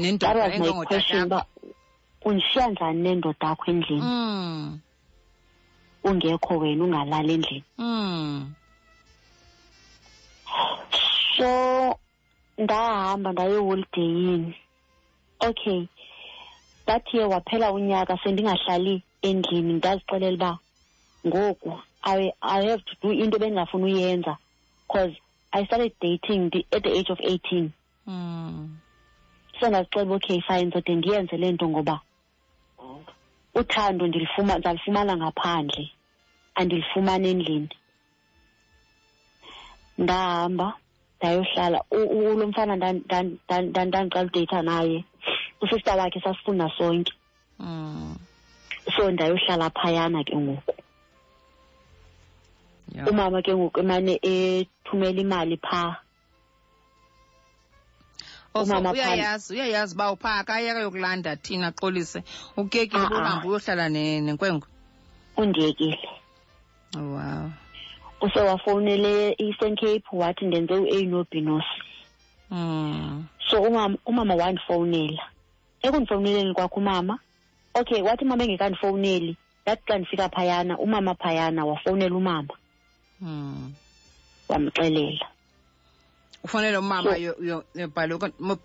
nendoda 0.00 0.44
engangoda 0.54 0.96
yakho 0.96 1.42
uyishiya 2.26 2.64
njani 2.70 3.00
nendoda 3.06 3.44
yakho 3.48 3.66
endlini 3.72 4.02
mm. 4.02 4.78
ungekho 6.08 6.52
wena 6.60 6.82
ungalala 6.84 7.30
endlini 7.36 7.64
mm. 7.78 8.52
so 11.36 11.48
ndahamba 12.62 13.28
ndayeholideyini 13.32 14.54
okay 15.46 15.80
ndathi 16.82 17.12
ye 17.18 17.24
waphela 17.32 17.66
unyaka 17.78 18.14
sendingahlali 18.22 18.94
endlini 19.28 19.72
ndazixelela 19.78 20.36
uba 20.48 20.50
ngoku 21.26 21.70
I, 22.02 22.30
i 22.40 22.62
have 22.68 22.82
to 22.84 22.94
do 23.02 23.10
into 23.12 23.38
bendingafuni 23.38 23.84
uyenza 23.84 24.36
because 24.86 25.14
i 25.52 25.64
started 25.66 25.92
dating 26.00 26.50
the, 26.52 26.66
at 26.76 26.82
the 26.82 26.90
age 26.98 27.10
of 27.12 27.18
eighteen 27.22 27.70
mm. 28.06 28.68
so 29.60 29.66
ndazixeba 29.68 30.14
okay 30.16 30.40
fine 30.46 30.64
ndizode 30.64 30.94
ndiyenze 30.94 31.36
le 31.36 31.52
nto 31.52 31.66
ngoba 31.68 32.00
uthando 33.60 34.02
ndalifumana 34.06 35.12
ngaphandle 35.20 35.84
andilifumani 36.54 37.26
endlini 37.32 37.72
ndahamba 39.98 40.68
ndayohlala 41.18 41.78
lo 42.36 42.46
mfana 42.48 42.72
ndandiqala 43.86 44.26
udeyitha 44.28 44.60
naye 44.62 44.98
usista 45.62 45.96
wakhe 45.96 46.20
sasifunda 46.20 46.68
sonke 46.78 47.12
hmm. 47.58 48.16
so 48.96 49.02
ndayohlala 49.10 49.70
phayana 49.80 50.24
ke 50.24 50.36
ngoku 50.36 50.72
umama 53.10 53.42
ke 53.42 53.52
ngoku 53.56 53.80
emane 53.80 54.12
ethumela 54.22 55.20
imali 55.24 55.56
phaa 55.56 55.96
umama 58.62 58.90
uyayazi 58.92 59.50
uyayazi 59.54 59.92
uba 59.94 60.06
uphaka 60.14 60.50
ayeka 60.58 60.80
yokulanda 60.84 61.30
thina 61.44 61.68
xolise 61.78 62.20
ukekile 62.60 63.06
uh 63.06 63.10
ah, 63.10 63.10
ah. 63.10 63.16
-uh. 63.16 63.24
bohambe 63.24 63.48
uyohlala 63.52 63.84
nenkwenkwe 63.96 64.68
undiyekile 65.40 65.96
oh, 66.98 67.10
wow 67.16 67.44
use 68.24 68.40
wafowunele 68.48 69.12
i-eastern 69.32 69.74
cape 69.80 70.04
wathi 70.20 70.42
ndenze 70.48 70.74
u-a 70.84 70.98
no-b 71.12 71.32
nosi 71.46 71.78
mm. 72.50 73.24
so 73.50 73.56
umama, 73.68 73.94
umama 74.10 74.32
wandifowunela 74.40 75.24
ekundifowuneleni 75.84 76.52
kwakho 76.56 76.76
umama 76.82 77.14
okay 77.78 78.00
wathi 78.06 78.22
umama 78.24 78.42
engekandifowuneli 78.44 79.32
ndathi 79.62 79.82
xa 79.86 79.94
ndifika 79.98 80.26
phayana 80.34 80.74
umama 80.84 81.12
phayana 81.22 81.60
wafowunela 81.68 82.16
umama 82.22 82.54
mm. 83.20 83.62
wamxelela 84.48 85.26
ufanele 86.44 86.76
umama 86.78 87.10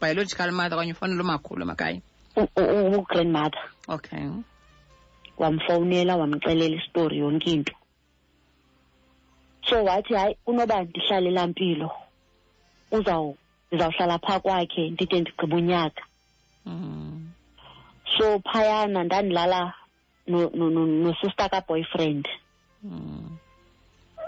biological 0.01 0.51
mother 0.51 0.77
okanye 0.77 0.91
ufanele 0.93 1.21
umakhulu 1.21 1.65
makaye 1.65 2.01
ugrandmother 2.97 3.63
okay 3.87 4.29
wamfowunela 5.37 6.13
wamxelela 6.17 6.75
istori 6.75 7.17
yonke 7.17 7.49
into 7.51 7.73
so 9.69 9.83
wathi 9.83 10.13
hayi 10.13 10.35
kunoba 10.45 10.83
ndihlale 10.83 11.31
laa 11.31 11.47
mpilo 11.47 11.91
ndizawuhlala 12.91 14.19
phaa 14.25 14.39
kwakhe 14.43 14.83
ndide 14.89 15.21
ndigqiba 15.21 15.55
unyaka 15.57 16.03
mm. 16.65 17.31
so 18.17 18.39
phayana 18.51 19.03
ndandilala 19.03 19.73
nosister 20.27 20.51
no, 20.53 20.69
no, 20.69 21.11
no 21.11 21.13
kaboyfriend 21.53 22.27
mm. 22.83 23.30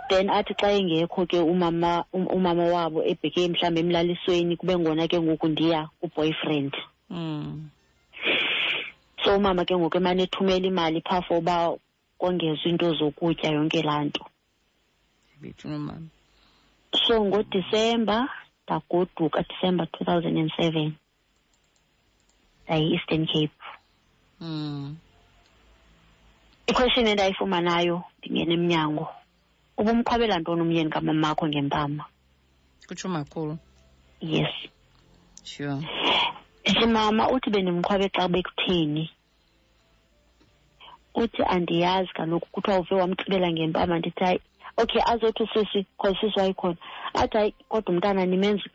then 0.09 0.29
athi 0.29 0.53
xa 0.59 0.71
engekho 0.71 1.25
ke 1.25 1.39
umama 1.39 2.05
um, 2.13 2.27
umama 2.27 2.63
wabo 2.63 3.03
ebheke 3.03 3.47
mhlawumbi 3.47 3.79
emlalisweni 3.81 4.57
kube 4.57 4.77
ngona 4.77 5.07
ke 5.07 5.19
ngoku 5.19 5.47
ndiya 5.47 5.89
kuboyfriend 5.99 6.73
mm. 7.09 7.69
so 9.23 9.35
umama 9.37 9.65
ke 9.65 9.73
ngoku 9.77 9.97
emane 9.97 10.23
ethumela 10.23 10.67
imali 10.67 11.01
phafo 11.01 11.37
uba 11.37 11.77
kongezwa 12.17 12.65
into 12.69 12.93
zokutya 12.93 13.51
yonke 13.51 13.81
laa 13.81 14.03
nto 14.03 14.25
so 17.07 17.25
ngodisemba 17.25 18.29
ndagoduka 18.65 19.43
disemba 19.49 19.85
two 19.85 20.05
thousand 20.05 20.37
and 20.37 20.51
seven 20.61 20.93
ndayi-eastern 22.67 23.25
cape 23.27 23.55
mm. 24.41 24.95
iquestion 26.67 27.07
endayifumanayo 27.07 28.03
ndingenemnyango 28.19 29.07
ubumqhwabela 29.79 30.35
ntoni 30.39 30.61
umyeni 30.65 30.91
kamamakho 30.93 31.45
ngempama 31.49 32.03
kutsho 32.87 33.07
makhulu 33.15 33.55
yes 34.21 34.53
sure 35.49 35.77
ehe 36.67 36.85
mama 36.95 37.23
uthi 37.33 37.49
bendimqhwabe 37.53 38.07
xa 38.15 38.23
bekutheni 38.31 39.05
uthi 41.21 41.41
andiyazi 41.53 42.11
kaloku 42.17 42.47
kuthiwa 42.53 42.79
uve 42.81 42.95
wamxibela 43.01 43.47
ngempama 43.53 43.93
ndithi 43.99 44.23
hayi 44.25 44.39
okay 44.81 45.01
azothi 45.11 45.43
sisi 45.53 45.79
cause 46.01 46.17
sisi 46.21 46.37
wayikhona 46.39 46.77
athi 47.19 47.35
hayi 47.37 47.51
kodwa 47.71 47.89
umntana 47.93 48.21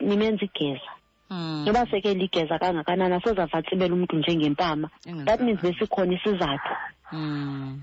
nimenza 0.01 0.43
igeza 0.47 0.91
hmm. 1.29 1.63
noba 1.65 1.81
seke 1.91 2.13
ligeza 2.13 2.55
kangakanani 2.59 3.15
asozavatsibela 3.15 3.93
umntu 3.93 4.13
njengempama 4.19 4.87
that 5.27 5.39
means 5.41 5.59
besikhona 5.63 6.11
isizathu 6.17 6.71
hmm. 7.11 7.81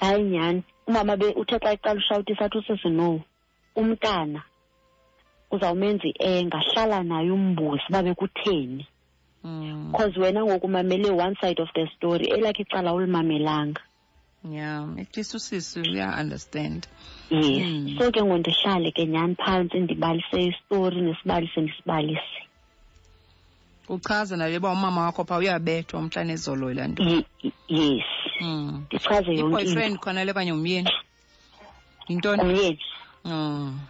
hayi 0.00 0.22
nyhani 0.22 0.62
umama 0.90 1.14
be 1.20 1.28
uthe 1.40 1.56
xa 1.64 1.70
iqala 1.76 1.98
ushawutisa 2.02 2.42
athi 2.44 2.58
usisi 2.60 2.88
no 2.98 3.08
umntana 3.80 4.40
uzawumenza 5.54 6.06
i-enga 6.10 6.58
hlala 6.68 6.98
naye 7.10 7.30
umbuzi 7.38 7.84
uba 7.88 8.00
bekutheni 8.06 8.84
mm. 9.44 9.92
cause 9.96 10.16
wena 10.22 10.40
ngoku 10.46 10.66
umamele 10.70 11.08
one 11.24 11.34
side 11.40 11.58
of 11.64 11.70
the 11.76 11.84
story 11.96 12.24
elakhe 12.34 12.62
icala 12.64 12.88
ulimamelanga 12.96 13.80
yeah 14.58 14.82
at 15.02 15.10
least 15.16 15.32
usisi 15.38 15.76
uya-understand 15.84 16.80
yes 17.30 17.66
mm. 17.66 17.98
so 17.98 18.04
ke 18.14 18.20
ngo 18.26 18.34
ndihlale 18.40 18.88
ke 18.96 19.02
nyhani 19.12 19.34
phantsi 19.44 19.76
ndibalise 19.84 20.38
istori 20.52 20.98
nesibalise 21.06 21.58
ndisibalise 21.62 22.36
uchaze 23.94 24.56
uba 24.58 24.70
umama 24.70 25.04
wakho 25.06 25.24
phaa 25.28 25.38
uyabethwa 25.44 26.00
umntana 26.00 26.32
ezoloyila 26.32 26.84
nto 26.88 27.04
yes 27.76 28.02
mm. 28.40 28.70
ndichaze 28.86 29.30
yonke 29.34 29.46
i-boyfriend 29.46 29.94
khona 30.02 30.24
le 30.24 30.30
okanye 30.32 30.52
umyeni 30.58 30.90
yintoni 32.08 32.42
umyeni 32.48 32.80
mm. 33.24 33.80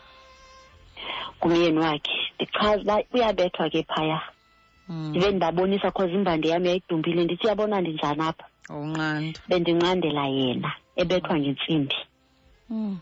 wakhe 1.84 2.16
ndichaza 2.36 2.80
uba 2.80 3.04
uyabethwa 3.14 3.64
ke 3.70 3.80
phaya 3.86 4.18
hmm. 4.86 5.08
ndibe 5.08 5.26
mm. 5.28 5.32
ndibabonisa 5.36 5.88
cause 5.94 6.14
imbandi 6.18 6.46
yam 6.50 6.64
yayidumbile 6.66 7.20
ndithi 7.24 7.44
yabona 7.46 7.76
ndinjani 7.80 8.22
apha 8.26 8.46
unqanda 8.74 9.38
bendinqandela 9.48 10.24
yena 10.36 10.70
ebethwa 11.00 11.34
ngentsimbi 11.38 11.96
mm. 12.70 12.94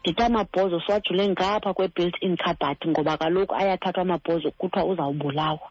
ndithi 0.00 0.22
amabhozo 0.24 0.76
siwajule 0.80 1.22
ngapha 1.32 1.70
kwe-built 1.76 2.16
in 2.24 2.32
cabat 2.40 2.80
ngoba 2.90 3.12
kaloku 3.20 3.52
ayathathwa 3.60 4.02
amabhozo 4.06 4.48
kuthiwa 4.56 4.84
uzawubulawa 4.90 5.68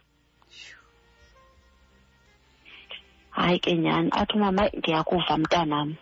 hayi 3.37 3.59
ke 3.59 3.73
nyhani 3.73 4.09
athi 4.11 4.33
umama 4.33 4.69
ndiyakuva 4.73 5.37
mntanam 5.37 5.95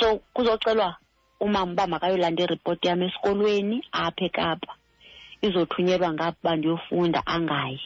so 0.00 0.18
kuzocelwa 0.34 0.96
umama 1.40 1.72
uba 1.72 1.86
makayolanda 1.86 2.42
iripoti 2.44 2.86
yam 2.88 3.02
esikolweni 3.06 3.76
apha 4.04 4.22
ekapa 4.28 4.72
izothunyelwa 5.46 6.10
ngapha 6.14 6.36
uba 6.42 6.52
ndiyofunda 6.58 7.20
angayi 7.34 7.80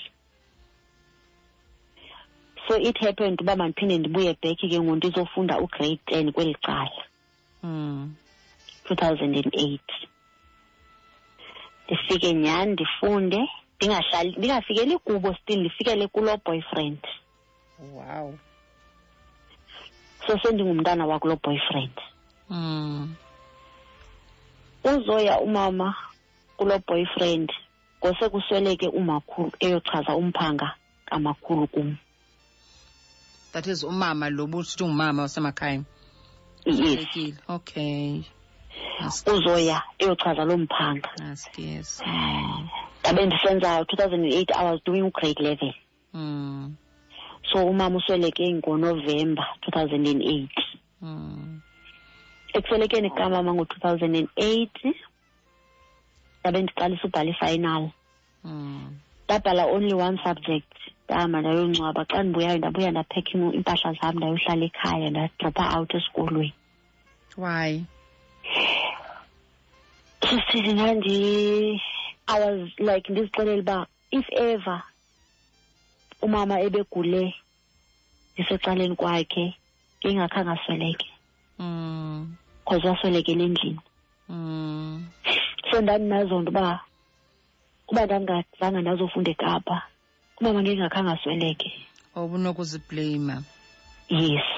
so 2.68 2.72
it 2.88 2.96
happened 3.04 3.40
uba 3.42 3.56
mandiphinde 3.56 3.96
ndibuye 3.98 4.32
back 4.42 4.58
ke 4.60 4.78
ngoku 4.80 4.96
ndizofunda 4.96 5.54
ugrade 5.64 5.96
ten 6.06 6.32
kweli 6.32 6.54
cala 6.54 7.02
mm. 7.62 8.12
2008 8.84 9.78
ndifike 11.84 12.28
nyhani 12.34 12.72
ndifunde 12.72 13.40
ndingahlali 13.76 14.36
ndingafikeli 14.38 14.98
kubo 14.98 15.34
still 15.34 15.60
ndifikele 15.60 16.06
kuloo 16.06 16.36
boyfriend 16.44 16.98
mm. 17.04 17.18
wow 17.90 18.34
sesendingumntana 20.26 21.06
wakulo 21.06 21.36
boyfriend 21.36 21.94
mm. 22.50 23.14
uzoya 24.84 25.40
umama 25.40 25.94
kulo 26.56 26.78
boyfriend 26.86 27.50
ngose 27.98 28.28
kusweleke 28.28 28.88
umakhulu 28.88 29.50
eyochaza 29.64 30.12
umphanga 30.20 30.68
kamakhulu 31.08 31.66
kum 31.74 31.96
that 33.52 33.66
is 33.66 33.82
umama 33.82 34.30
lo 34.30 34.46
busithi 34.46 34.84
ngumama 34.86 35.22
wasemakhaya 35.26 35.82
yes 36.64 37.34
okay 37.50 38.22
uzoya 39.34 39.82
eyochaza 39.98 40.42
lo 40.46 40.54
mphanga 40.58 41.10
ndabe 43.02 43.22
ndisenza 43.26 43.68
2008 43.80 44.54
i 44.58 44.62
was 44.70 44.78
doing 44.86 45.10
grade 45.10 45.42
11 45.42 45.74
mm. 46.14 46.72
so 47.52 47.64
umama 47.66 47.96
usweleke 47.96 48.52
ngonovemba 48.54 49.46
2008 49.72 50.48
mm. 51.02 51.60
ekuswelekeni 52.54 53.10
kukamama 53.10 53.54
ngo-2008 53.54 54.94
ndabe 56.42 56.58
ndiqalisa 56.62 57.02
ubhala 57.08 57.30
ifinal 57.30 57.90
mm. 58.44 58.90
ndabhala 59.24 59.66
only 59.66 59.94
one 59.94 60.16
subject 60.24 60.72
ndahamba 61.04 61.40
ndayongcwaba 61.40 62.02
xa 62.10 62.18
ndibuyayo 62.22 62.58
ndabuya 62.58 62.90
ndaphekha 62.90 63.32
iimpahla 63.38 63.90
zam 64.02 64.14
ndayohlala 64.16 64.64
ekhaya 64.68 65.08
ndadropha 65.10 65.64
out 65.78 65.90
esikolweni 65.98 66.54
why 67.36 67.82
sisithi 70.24 70.72
ndandi 70.72 71.82
i 72.26 72.36
was 72.40 72.70
like 72.78 73.12
ndizixelele 73.12 73.60
uba 73.62 73.86
if 74.10 74.26
ever 74.32 74.82
umama 76.22 76.60
ebegule 76.60 77.34
isecaleni 78.40 78.96
kwakhe 78.96 79.44
ingakhange 80.02 80.50
asweleke 80.54 81.06
mm. 81.60 82.18
cause 82.66 82.84
waswelekele 82.90 83.42
endlini 83.48 83.80
mm. 84.28 84.92
so 85.70 85.76
ndandinazo 85.82 86.34
nto 86.40 86.50
uba 86.52 86.66
uba 87.90 88.02
ndandingazange 88.06 88.78
ndazofunda 88.80 89.30
ekapa 89.34 89.76
umama 90.38 90.58
ngengakhange 90.62 91.10
asweleke 91.14 91.68
obunokuziblame 92.18 93.36
yes 94.24 94.48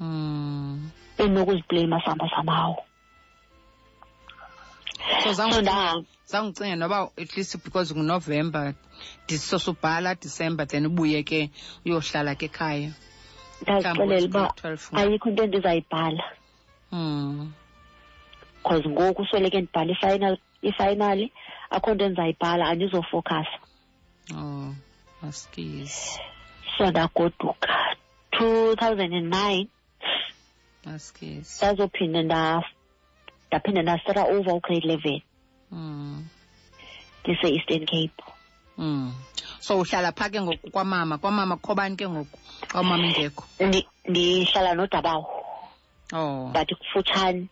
mm. 0.00 0.72
bendinokuziblame 1.16 1.96
sihamba 2.02 2.26
samawo 2.34 2.78
so 5.22 5.30
zangucinge 6.28 6.76
noba 6.76 6.98
at 7.22 7.30
least 7.36 7.64
because 7.64 7.88
ngunovember 7.94 8.74
disosubhala 9.26 10.10
december 10.22 10.66
then 10.70 10.84
ubuye 10.90 11.20
ke 11.28 11.40
uyohlala 11.86 12.32
ke 12.38 12.46
ekhaya 12.50 12.92
ndazixelela 13.62 14.26
uba 14.44 14.50
ayikho 14.98 15.28
into 15.30 15.42
endizayibhala 15.44 16.24
um 16.92 17.04
hmm. 17.18 17.52
cause 18.66 18.86
ngoku 18.90 19.22
usweleke 19.22 19.58
ndibhala 19.60 19.92
ifinal 20.02 20.34
ifinali 20.68 21.26
akho 21.74 21.88
nto 21.94 22.04
endizayibhala 22.08 22.62
andizofokasa 22.66 23.58
oh 24.38 24.68
maskizi 25.22 26.18
so 26.78 26.82
ndagoduka 26.90 27.70
two 28.32 28.74
thousand 28.80 29.12
and 29.18 29.28
nine 29.40 29.66
maskizi 30.86 31.52
ndazophinde 31.58 32.20
ndaphinde 32.26 33.80
ndasera 33.82 34.22
over 34.34 34.54
ugrade 34.58 34.82
eleven 34.86 35.20
ndise-eastern 37.22 37.84
hmm. 37.86 37.92
cape 37.92 38.22
Mm. 38.78 39.10
So 39.60 39.78
uhlala 39.78 40.12
phaa 40.16 40.30
ke 40.30 40.38
ngoku 40.42 40.66
kwamama, 40.74 41.18
kwamama 41.18 41.54
kukho 41.56 41.74
ke 41.98 42.06
ngoku 42.12 42.38
xa 42.72 42.76
umama 42.82 43.04
ingekho? 43.08 43.44
Ndihlala 44.08 44.70
nodabawo. 44.76 45.26
Oh. 46.18 46.50
But 46.52 46.68
kufutshane. 46.78 47.46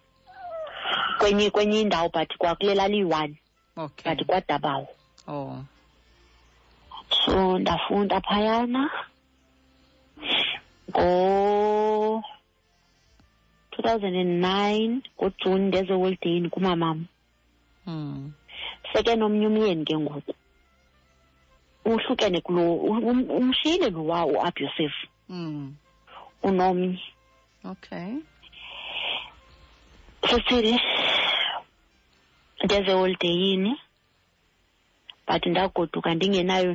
Kwenye 1.19 1.51
kwenye 1.51 1.81
indawo 1.83 2.09
but 2.13 2.31
kwa 2.39 2.55
kulela 2.57 2.89
li 2.91 3.05
one 3.05 3.35
Okay. 3.79 4.13
But 4.29 4.45
dabawo. 4.49 4.89
Oh. 5.29 5.65
So 7.25 7.59
ndafunda 7.59 8.21
phayana 8.21 8.83
ngo 10.91 12.23
2009 13.71 15.01
ngoJuni 15.19 15.65
ndezewolidini 15.69 16.49
kumamam. 16.51 17.07
Mm. 17.87 18.33
Seke 18.93 19.17
nomnye 19.17 19.47
umyeni 19.47 19.85
ke 19.87 19.97
ngoku. 19.99 20.35
uhlukene 21.85 22.41
kulo 22.41 22.75
um, 22.75 23.31
umshiyile 23.31 23.91
lowa 23.91 24.25
uabusive 24.27 24.95
mm 25.29 25.73
unomnye 26.43 26.99
okay 27.71 28.09
sesithini 30.29 30.79
ndeze 32.65 32.93
holiday 32.99 33.37
yini 33.43 33.73
but 35.27 35.43
ndagoduka 35.51 36.09
ndingenayo 36.15 36.73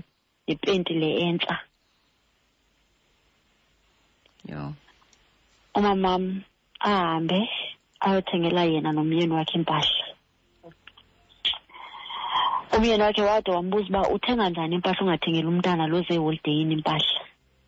nepenti 0.47 0.93
le 1.01 1.09
entsa 1.27 1.55
yo 4.51 4.63
umamam 5.77 6.23
ahambe 6.89 7.39
ayothengela 8.05 8.63
yena 8.71 8.89
nomyeni 8.91 9.33
wakhe 9.37 9.55
impahla 9.59 10.06
umyeni 12.75 13.03
wakhe 13.03 13.21
wade 13.21 13.49
wambuza 13.55 13.87
uba 13.89 14.09
uthenga 14.15 14.49
njani 14.49 14.73
impahla 14.75 15.01
ungathengela 15.03 15.47
umntana 15.51 15.83
loze 15.91 16.11
eholideyini 16.15 16.73
impahla 16.77 17.21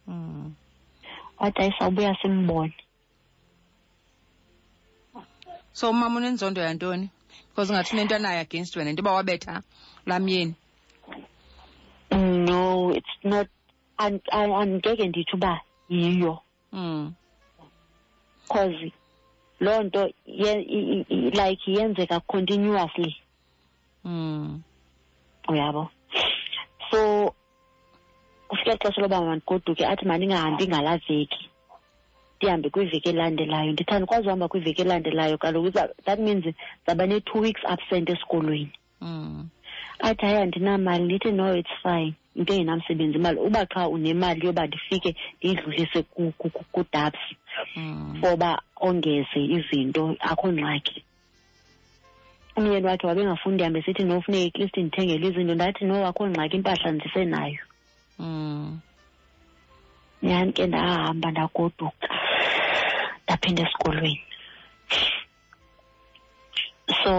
mm. 0.07 0.45
wathi 1.39 1.59
ayisawubuya 1.61 2.13
simbone 2.21 2.73
so 5.77 5.89
umama 5.89 6.15
unenzondo 6.17 6.59
yantoni 6.61 7.09
because 7.49 7.71
ungathi 7.71 7.93
unento 7.95 8.15
anayo 8.15 8.39
against 8.39 8.75
wena 8.75 8.89
into 8.89 9.01
yoba 9.01 9.11
wabetha 9.11 9.61
laa 10.05 10.19
myeni 10.19 10.53
no 12.49 12.91
it's 12.97 13.17
not 13.23 13.47
andingeke 13.97 15.07
nditsho 15.07 15.37
uba 15.37 15.61
yiyo 15.89 16.39
mm. 16.73 17.13
cause 18.47 18.91
loo 19.59 19.83
nto 19.83 20.05
like 21.09 21.71
yenzeka 21.71 22.19
continuously 22.19 23.15
mm. 24.03 24.61
uyabo 25.49 25.89
so 26.91 27.33
kufika 28.47 28.73
ixesha 28.73 29.01
loba 29.01 29.21
mandigoduke 29.21 29.85
athi 29.85 30.05
mandingahambi 30.05 30.67
ngalaveki 30.67 31.41
ndihambe 32.37 32.69
kwiveki 32.69 33.09
elandelayo 33.09 33.71
ndithi 33.71 33.93
andikwazi 33.95 34.27
uhamba 34.27 34.47
kwiveki 34.47 34.81
elandelayo 34.81 35.37
kaloku 35.37 35.71
that 36.05 36.19
means 36.19 36.45
zaba 36.85 37.03
ne-two 37.05 37.41
weeks 37.41 37.61
absent 37.65 38.09
esikolweni 38.09 38.71
mm. 39.01 39.49
athi 39.99 40.25
hayi 40.25 40.37
andinamali 40.37 41.03
ndithi 41.03 41.31
no 41.31 41.55
it's 41.57 41.75
fine 41.83 42.13
into 42.35 42.53
engenamsebenzi 42.53 43.17
imali 43.17 43.39
uba 43.39 43.65
xha 43.65 43.87
unemali 43.87 44.45
yoba 44.45 44.67
ndifike 44.67 45.15
ndiyidlulise 45.37 46.03
kudabs 46.71 47.19
mm. 47.75 48.17
foba 48.21 48.61
ongeze 48.81 49.39
izinto 49.57 50.15
akho 50.19 50.47
ngxaki 50.53 51.03
umyeni 52.59 52.87
wakhe 52.87 53.07
wabengafundi 53.07 53.63
hambe 53.63 53.81
sithi 53.81 54.03
nofuneka 54.03 54.47
atleast 54.47 54.77
ndithengele 54.77 55.25
izinto 55.27 55.53
ndathi 55.55 55.83
no 55.87 55.95
akho 56.07 56.23
ngxaki 56.29 56.55
impahla 56.57 56.89
ndisenayo 56.95 57.61
mm. 58.19 58.67
nyhani 60.23 60.51
ke 60.55 60.63
ndahamba 60.67 61.27
ndagoduka 61.31 62.07
ndaphinda 63.23 63.61
esikolweni 63.63 64.23
so 67.03 67.15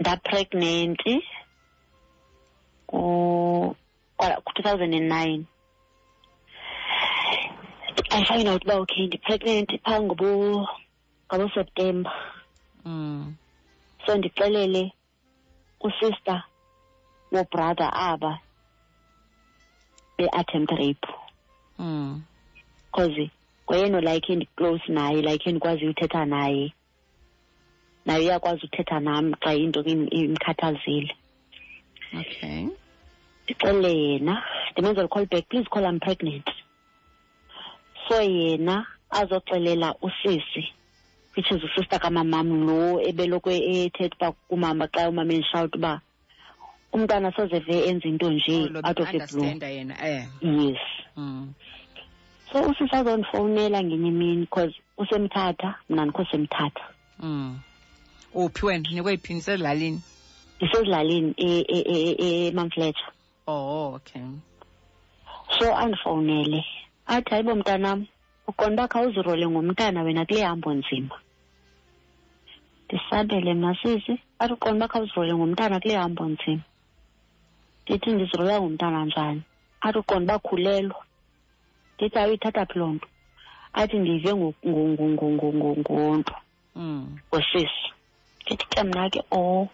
ndapregnanti 0.00 1.14
ku-2009 2.88 5.42
i 8.10 8.20
find 8.26 8.48
out 8.48 8.62
uba 8.64 8.74
okay 8.82 9.04
ndipregnant 9.06 9.68
phaa 9.84 10.00
ngaboseptemba 10.04 12.12
mm. 12.84 13.22
so 14.06 14.12
ndixelele 14.18 14.92
usister 15.80 16.42
nobrother 17.32 17.90
aba 17.94 18.32
be-attempt 20.18 20.70
rape 20.72 21.08
mm. 21.80 22.22
cause 22.92 23.30
ngoyena 23.68 24.00
like 24.04 24.28
endiclose 24.32 24.84
naye 24.96 25.18
like 25.26 25.42
endikwaziyo 25.50 25.90
uthetha 25.90 26.22
naye 26.34 26.64
naye 28.06 28.20
uyakwazi 28.26 28.62
uthetha 28.66 28.96
nam 29.06 29.24
xa 29.42 29.50
into 29.62 29.80
imkhathazile 30.20 31.12
okay 32.20 32.62
ndixelele 33.44 33.90
yena 34.04 34.34
ndimenzele 34.72 35.08
call 35.12 35.26
back 35.32 35.44
please 35.48 35.68
call 35.72 35.84
i'm 35.88 35.98
pregnant 36.04 36.48
so 38.08 38.16
yena 38.38 38.76
azoxelela 39.18 39.88
usisi 40.06 40.64
which 41.36 41.50
is 41.50 41.60
usister 41.62 41.98
kamamam 41.98 42.48
lo 42.66 43.00
ebelokwe 43.02 43.54
ethetha 43.90 44.26
uba 44.30 44.38
kumama 44.48 44.84
xa 44.94 45.08
umama 45.10 45.32
endishawuta 45.34 45.74
uba 45.78 45.92
umntana 46.94 47.28
sozeve 47.36 47.74
enza 47.88 48.06
into 48.10 48.28
nje 48.34 48.56
oh, 48.70 48.80
out 48.86 48.98
of 49.02 49.08
blue 49.32 49.44
eh. 49.46 50.26
yes 50.42 50.78
hmm. 51.16 51.44
so 52.52 52.56
usisa 52.62 52.98
azondifowunela 52.98 53.82
ngenye 53.84 54.08
imini 54.08 54.46
cause 54.46 54.74
usemthatha 54.98 55.68
mna 55.90 56.02
ndikho 56.04 56.24
semthatha 56.30 56.84
um 57.20 57.58
uphi 58.34 58.66
wena 58.66 58.90
nikweyiphi 58.90 59.34
nisezilalini 59.34 60.00
ndisezilalini 60.56 61.34
emamfletcher 62.48 63.08
e, 63.08 63.10
e, 63.10 63.30
e, 63.38 63.50
oh 63.50 63.92
okay 63.98 64.22
so 65.58 65.74
andifowunele 65.76 66.64
athi 67.06 67.30
hayi 67.30 67.42
bo 67.42 67.54
mntanam 67.54 68.06
uqonda 68.46 68.82
uba 68.82 68.88
khawuzirole 68.88 69.46
ngomntana 69.50 70.02
wena 70.02 70.22
kule 70.26 70.42
hambo 70.44 70.70
nzima 70.74 71.16
ndisabele 72.88 73.52
masisi 73.64 74.12
athi 74.40 74.52
uqona 74.54 74.74
uba 74.78 74.88
khawuzirole 74.92 75.32
ngumntana 75.36 75.76
kule 75.82 75.94
hambo 76.02 76.22
nzima 76.32 76.62
ndithi 77.82 78.08
ndizirola 78.12 78.54
ngumntana 78.60 79.00
njani 79.08 79.42
athi 79.84 79.98
uqona 80.00 80.22
uba 80.26 80.36
khulelwa 80.46 81.00
ndithi 81.96 82.16
awuyithatha 82.18 82.62
phi 82.68 82.76
loo 82.80 82.88
nto 82.96 83.08
athi 83.80 83.96
ndive 84.00 84.30
ngonto 85.18 86.34
hmm. 86.76 87.02
ngosisi 87.28 87.84
ndithi 88.44 88.64
ke 88.72 88.80
mna 88.86 89.04
ke 89.14 89.20
o 89.30 89.38
oh, 89.38 89.68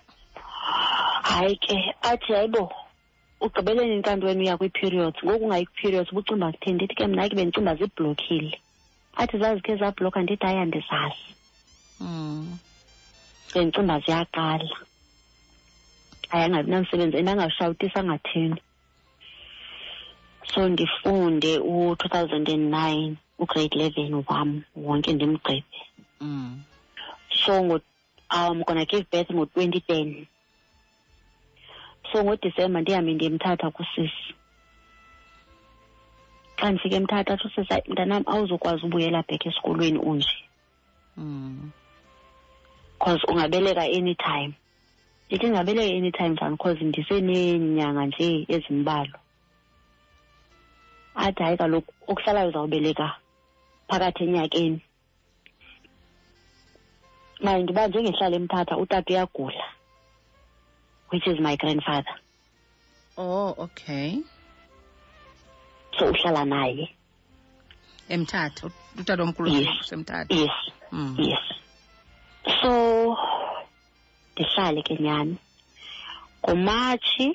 hayi 1.28 1.54
ke 1.64 1.76
athi 2.10 2.30
hayibo 2.36 2.64
ugqibeleni 3.44 3.94
inkantweni 3.96 4.42
uya 4.44 4.56
kwii-periods 4.58 5.18
ngoku 5.24 5.44
ungayi 5.44 5.64
kwi-periods 5.66 6.10
ubucimba 6.12 6.52
kutheni 6.52 6.74
ndithi 6.76 6.94
ke 6.98 7.04
mna 7.08 7.28
ke 7.28 7.34
bendicimba 7.36 7.72
zibhlokhile 7.78 8.52
athi 9.20 9.36
zazikhe 9.42 9.72
zabhlokha 9.80 10.20
ndithi 10.22 10.44
hayi 10.46 10.58
andizazi 10.64 11.28
mm. 12.04 12.44
zentomba 13.52 13.96
ziyaqala 14.04 14.76
hayi 16.30 16.42
angabi 16.46 16.70
namsebenzi 16.70 17.16
and 17.20 17.28
angashawutisa 17.32 17.98
angathini 18.02 18.60
so 20.54 20.60
ndifunde 20.68 21.52
u-two 21.74 22.08
thousand 22.14 22.48
and 22.48 22.70
nine 22.70 23.16
ugrade 23.42 23.74
eleven 23.76 24.12
wam 24.28 24.50
wonke 24.86 25.10
ndimgqibe 25.14 25.66
mm. 26.22 26.62
so 27.44 27.80
um 28.30 28.56
gonna 28.66 28.84
give 28.86 29.04
birth 29.12 29.30
ngo-twenty 29.34 29.80
ten 29.88 30.06
so 32.12 32.16
ngodisemba 32.24 32.78
ndihambe 32.80 33.12
ndiyemthatha 33.14 33.66
kusisi 33.76 34.30
xa 36.58 36.66
ndifike 36.70 36.96
emthatha 37.00 37.30
athi 37.34 37.46
usisa 37.48 37.74
mntanam 37.90 38.22
awuzukwazi 38.32 38.82
ubuyela 38.86 39.22
bheka 39.26 39.46
esikolweni 39.50 39.98
unje 40.10 40.34
mm. 41.16 41.70
cause 43.00 43.20
ungabeleka 43.28 43.82
anytime 43.96 44.50
ndithi 45.28 45.44
ndingabeleka 45.46 45.94
anytime 45.98 46.28
njani 46.36 46.56
cause 46.62 46.82
ndiseneenyanga 46.84 48.02
nje 48.10 48.28
ezimbalwa 48.54 49.18
athi 51.24 51.42
hayi 51.44 51.56
kaloku 51.60 51.90
okuhlalayo 52.10 52.48
uzawubeleka 52.50 53.06
phakathi 53.88 54.20
enyakeni 54.26 54.80
maye 57.44 57.58
ndiba 57.62 57.82
njengehlala 57.88 58.36
emthatha 58.40 58.74
utata 58.82 59.08
uyagula 59.12 59.64
which 61.10 61.26
is 61.30 61.38
my 61.46 61.54
grandfather 61.60 62.16
oh 63.22 63.50
okay 63.64 64.10
so 65.96 66.02
uhlala 66.12 66.42
naye 66.52 66.84
emthatha 68.14 68.64
utata 69.00 69.22
omkhulu 69.24 69.48
yes. 69.56 69.68
semthatha 69.90 70.32
yes 70.40 70.54
mm. 70.92 71.14
yes 71.30 71.44
so 72.44 72.74
ndihlale 74.32 74.80
ke 74.82 74.94
nyhani 75.02 75.36
ngomatshi 76.44 77.26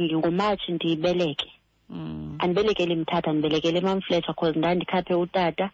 ngomatshi 0.00 0.72
ndibeleke 0.76 1.50
mm. 1.92 2.38
andibelekele 2.40 2.94
mthatha 3.00 3.30
ndibelekele 3.32 3.78
emamfletha 3.82 4.32
cause 4.38 4.56
ndandikhaphe 4.58 5.14
utata 5.24 5.66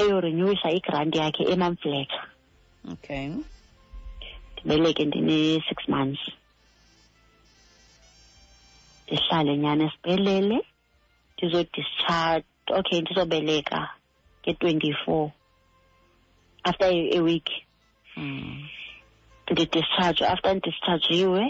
eyorenewisa 0.00 0.68
igranti 0.78 1.16
yakhe 1.22 1.42
emamfletha 1.54 2.20
okay 2.92 3.26
ndibeleke 4.52 5.02
ndine-six 5.08 5.78
months 5.92 6.22
ndihlale 9.06 9.52
nyhani 9.62 9.82
esibhelele 9.88 10.58
ndizodischarge 11.34 12.46
okay 12.78 12.98
ndizobeleka 13.00 13.78
e-24 14.48 15.32
after 16.64 16.86
a 16.90 17.20
week 17.20 17.48
mm. 18.16 18.64
ngi-discharge 19.52 20.20
after 20.32 20.50
ngidischargiwe 20.56 21.44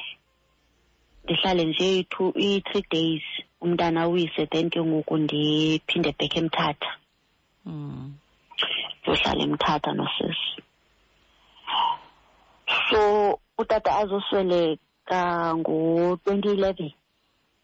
ngihlale 1.24 1.62
nje 1.70 1.86
i-three 2.34 2.84
days 2.92 3.22
umntana 3.62 4.00
awise 4.06 4.42
then 4.52 4.66
ke 4.72 4.80
ngoku 4.88 5.14
ndiphinde 5.24 6.10
back 6.18 6.34
emthatha 6.40 6.90
mm. 7.66 8.06
uhlala 9.12 9.42
emthatha 9.48 9.90
nosisi 9.98 10.52
so 12.90 13.00
utata 13.60 13.90
azosweleka 14.00 15.20
ngo-twenty 15.58 16.48
eleven 16.56 16.92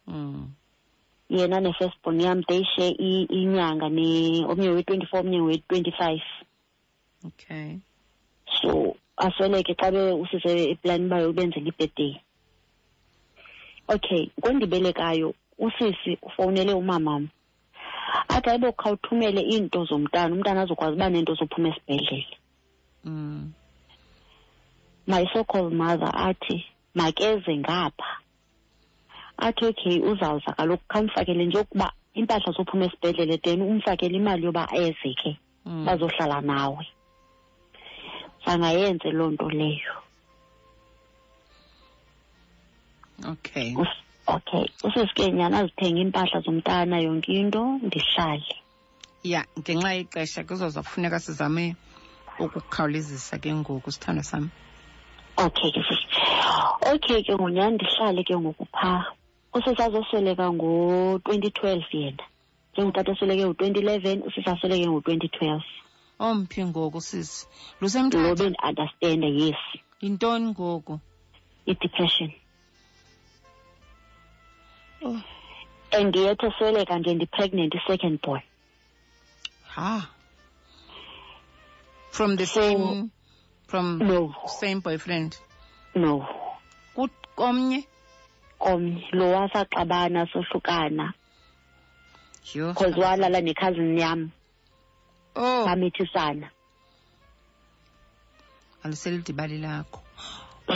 mm. 0.09 0.43
yena 1.35 1.61
ne-first 1.61 1.97
born 2.03 2.21
yami 2.21 2.45
they 2.49 2.63
share 2.77 2.91
inyanga 3.35 3.89
ne 3.91 4.45
omnye 4.47 4.69
we-twenty-four 4.75 5.21
omnye 5.23 5.41
we-twenty-five 5.43 6.23
okay 7.27 7.79
so 8.47 8.97
asweleke 9.25 9.73
xa 9.81 9.89
be 9.95 10.01
usise 10.23 10.53
eplani 10.73 11.05
bayo 11.11 11.27
ubenzela 11.31 11.69
i-birthday 11.69 12.13
okay 13.89 14.31
kwendibelekayo 14.41 15.35
usisi 15.59 16.19
ufowunele 16.23 16.73
umamam 16.73 17.29
athi 18.29 18.51
ayibo 18.51 18.73
khawuthumele 18.73 19.41
iinto 19.43 19.85
zomntana 19.85 20.35
umntana 20.35 20.63
azokwazi 20.63 20.97
uba 20.97 21.11
neento 21.11 21.35
zophuma 21.35 21.69
esibhedlele 21.69 22.37
mm. 23.05 23.53
my 25.07 25.25
so 25.33 25.45
called 25.45 25.73
mother 25.75 26.13
athi 26.15 26.65
makeze 26.95 27.57
ngapha 27.57 28.24
athi 29.37 29.67
okay 29.67 30.01
uzawuza 30.01 30.53
kaloku 30.57 30.85
khamfakele 30.89 31.45
nje 31.47 31.59
ukuba 31.61 31.89
iimpahla 32.15 32.49
zophuma 32.57 32.85
esibhedlele 32.87 33.37
then 33.43 33.61
umfakele 33.63 34.15
imali 34.17 34.45
yoba 34.47 34.65
eze 34.83 35.11
ke 35.21 35.31
mm. 35.67 35.85
bazohlala 35.87 36.39
nawe 36.41 36.85
zangayenze 38.47 39.09
loo 39.19 39.31
nto 39.35 39.47
leyo 39.59 39.93
okay 43.31 43.75
Us 43.79 43.89
okay 44.37 44.65
usesike 44.87 45.25
nyana 45.39 45.57
azithenge 45.61 46.01
iimpahla 46.03 46.39
zomntana 46.45 46.97
yonke 47.05 47.33
into 47.35 47.63
ndihlale 47.87 48.55
ya 49.25 49.43
ngenxa 49.59 49.91
yexesha 49.99 50.41
kuzozafuneka 50.47 51.19
sizame 51.21 51.77
ukukhawulezisa 52.41 53.39
ke 53.43 53.51
ngoku 53.59 53.91
sithando 53.93 54.23
sam 54.23 54.45
okay 55.37 55.71
ke 55.75 55.83
okay 56.93 57.21
ke 57.27 57.33
ngunyani 57.35 57.75
ndihlale 57.77 58.23
ke 58.25 58.35
ngoku 58.39 58.65
phaa 58.73 59.05
usesazosweleka 59.55 60.47
ngo-twenty 60.57 61.51
twelve 61.57 61.87
yena 62.03 62.25
njengutata 62.73 63.09
osweleke 63.13 63.43
ngo-twenty 63.47 63.79
eleven 63.85 64.19
usesasweleke 64.29 64.87
ngo-twenty 64.91 65.29
twelve 65.35 65.65
omphi 66.27 66.61
oh, 66.63 66.67
ngoku 66.71 67.01
sisi 67.09 67.39
lusemntwana 67.81 68.27
lo 68.29 68.35
bendiunderstanda 68.41 69.27
yes 69.41 69.61
yintoni 70.03 70.47
ngoku 70.55 70.95
idepression 71.71 72.31
oh. 75.07 75.19
and 75.99 76.11
yethe 76.19 76.49
sweleka 76.59 76.95
ndiye 76.99 77.15
ndipregnant 77.17 77.73
pregnant 77.87 78.03
2nd 78.03 78.27
boy. 78.27 78.41
ha 79.75 80.11
from 82.11 82.35
the 82.37 82.47
so, 82.47 82.61
same 82.61 83.11
from 83.71 83.87
no 83.99 84.35
same 84.61 84.81
boyfriend 84.81 85.31
no 85.95 86.13
komnye 87.39 87.87
omnye 88.65 89.03
um, 89.13 89.19
lo 89.19 89.31
wasaxabana 89.33 90.27
sohlukana 90.33 91.13
cause 92.75 92.97
walala 92.97 93.41
nekhazini 93.41 94.01
yam 94.01 94.31
oh. 95.37 95.65
bamithisana 95.67 96.49
aliselidibali 98.83 99.59
lakho 99.59 100.01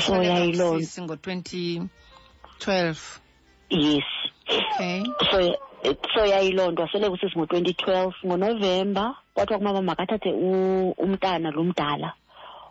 so 0.00 0.22
yayiloo 0.22 0.78
ngo-twenty 1.02 1.86
twelve 2.60 3.20
yes 3.70 4.04
okay 4.48 5.00
so 5.30 5.38
so 6.14 6.20
yayiloo 6.32 6.68
nto 6.72 6.82
wasele 6.84 7.10
kusisi 7.10 7.34
ngo-twenty 7.38 7.72
twelve 7.74 8.14
ngonovemba 8.26 9.04
kwathiwa 9.34 9.58
kumama 9.58 9.82
makathathe 9.90 10.30
umntana 11.02 11.48
lo 11.56 11.62
mdala 11.64 12.10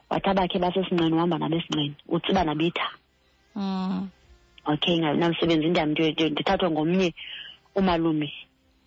wathi 0.09 0.28
abakhe 0.30 0.57
basesinqeni 0.63 1.15
uhamba 1.15 1.38
nabesinqeni 1.41 1.95
utsiba 2.15 2.41
nabitha 2.47 2.88
mm. 3.55 4.09
okay 4.74 4.95
namsebenzi 4.99 5.68
ndiham 5.70 5.91
ndithathwa 5.95 6.68
ngomnye 6.72 7.09
umalume 7.80 8.30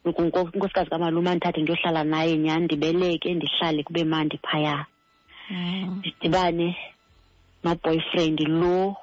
unkosikazi 0.05 0.91
kamalume 0.93 1.29
andithathe 1.31 1.61
ndiyohlala 1.63 2.03
naye 2.13 2.33
nyhani 2.43 2.65
ndibeleke 2.67 3.29
ndihlale 3.35 3.81
kube 3.87 4.05
mandi 4.13 4.37
phaya 4.45 4.77
mm. 5.51 5.99
ndidibane 5.99 6.69
noboyfriend 7.65 8.39
lo 8.61 8.97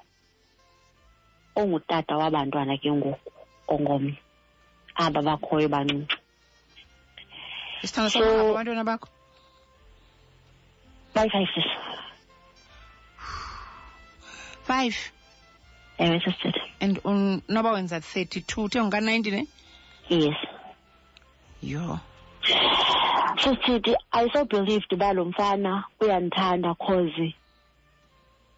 ongutata 1.57 2.13
wabantwana 2.21 2.77
ke 2.81 2.89
ngoku 2.93 3.29
ongomnye 3.73 4.15
aba 5.01 5.19
bakhoyo 5.25 5.67
bancinci 5.73 6.13
abantwana 7.97 8.83
bakho 8.89 9.07
bayi-five 11.15 11.47
sis 11.53 11.69
five 14.69 15.16
ewe 15.99 16.19
sesithethe 16.21 16.61
and 16.81 17.01
noba 17.47 17.71
wenza 17.71 17.99
thirty 18.01 18.41
two 18.41 18.61
uthe 18.65 18.79
unga-ninety 18.81 19.31
ne 19.35 19.43
yes 20.09 20.37
yho 21.71 21.99
sisithi 23.41 23.95
i 24.11 24.25
so 24.33 24.43
believed 24.45 24.93
uba 24.93 25.13
lo 25.13 25.25
mfana 25.25 25.83
uyandithanda 26.01 26.71
cause 26.85 27.27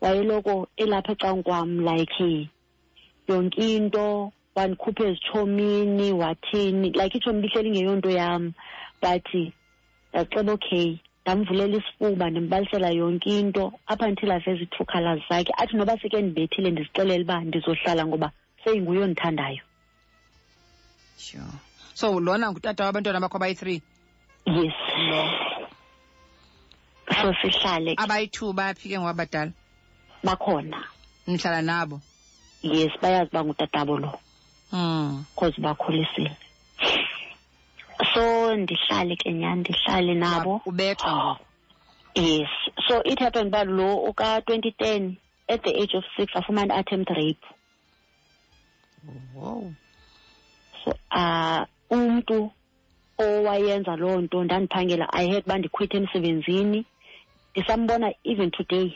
wayeloko 0.01 0.53
elapha 0.83 1.11
ecankwam 1.15 1.69
like 1.87 2.17
yonke 3.29 3.63
into 3.77 4.05
wandikhupha 4.55 5.01
ezitshomini 5.09 6.07
wathini 6.21 6.89
like 6.99 7.13
itshomi 7.17 7.39
lihleli 7.43 7.69
ngeyo 7.71 7.93
nto 7.99 8.09
yam 8.19 8.43
but 9.01 9.25
ndacela 10.11 10.51
okay 10.57 10.87
ndamvulela 11.23 11.75
isifuba 11.77 12.25
ndimbalisela 12.29 12.89
yonke 12.99 13.31
into 13.39 13.63
apha 13.91 14.05
until 14.07 14.31
i 14.31 14.39
two 14.73 14.85
colors 14.91 15.21
zakhe 15.29 15.51
athi 15.61 15.73
noba 15.77 15.93
seke 16.01 16.17
ndibethile 16.21 16.69
ndizixelele 16.71 17.23
uba 17.27 17.35
ndizohlala 17.47 18.01
ngoba 18.07 18.27
seyinguyo 18.63 19.03
ndithandayo 19.07 19.61
sure 21.25 21.43
so 21.99 22.05
lona 22.25 22.45
ngutata 22.51 22.81
wabantwana 22.85 23.19
bakho 23.23 23.35
abayi-three 23.37 23.77
yes 24.55 24.75
no. 25.09 25.23
so 27.21 27.27
sihlale 27.41 27.91
abayi-two 28.03 28.49
bayaphi 28.57 28.85
ke 28.89 28.95
ngobabadala 28.97 29.51
bakhona 30.25 30.77
nihlala 31.27 31.61
nabo 31.69 31.95
yes 32.75 32.91
bayazi 33.01 33.29
uba 33.33 33.41
ngutatabo 33.45 33.93
lo 34.03 34.09
um 34.71 35.25
mm. 35.39 35.51
bakhulisile 35.65 36.31
so 38.19 38.25
ndihlale 38.63 39.13
ke 39.21 39.29
nyhani 39.35 39.61
ndihlale 39.61 40.13
nabo 40.23 40.53
ubethwa 40.69 41.13
yes 42.21 42.49
so 42.87 42.95
it 43.11 43.19
happened 43.23 43.47
uba 43.51 43.61
lo 43.77 43.89
uka-twenty 44.09 44.71
ten 44.81 45.01
at 45.53 45.61
the 45.67 45.73
age 45.83 45.93
of 45.99 46.03
six 46.17 46.27
afumane 46.39 46.73
attempt 46.79 47.09
rape 47.19 47.45
wow 49.39 49.61
so 50.83 50.89
uh 51.21 51.61
umntu 51.95 52.37
owayenza 53.25 53.93
loo 54.01 54.17
nto 54.23 54.37
ndandiphangela 54.45 55.05
i 55.13 55.23
had 55.31 55.43
uba 55.45 55.55
ndikhwithe 55.59 55.95
emsebenzini 56.01 56.79
ndisambona 57.51 58.07
even 58.31 58.49
today 58.59 58.87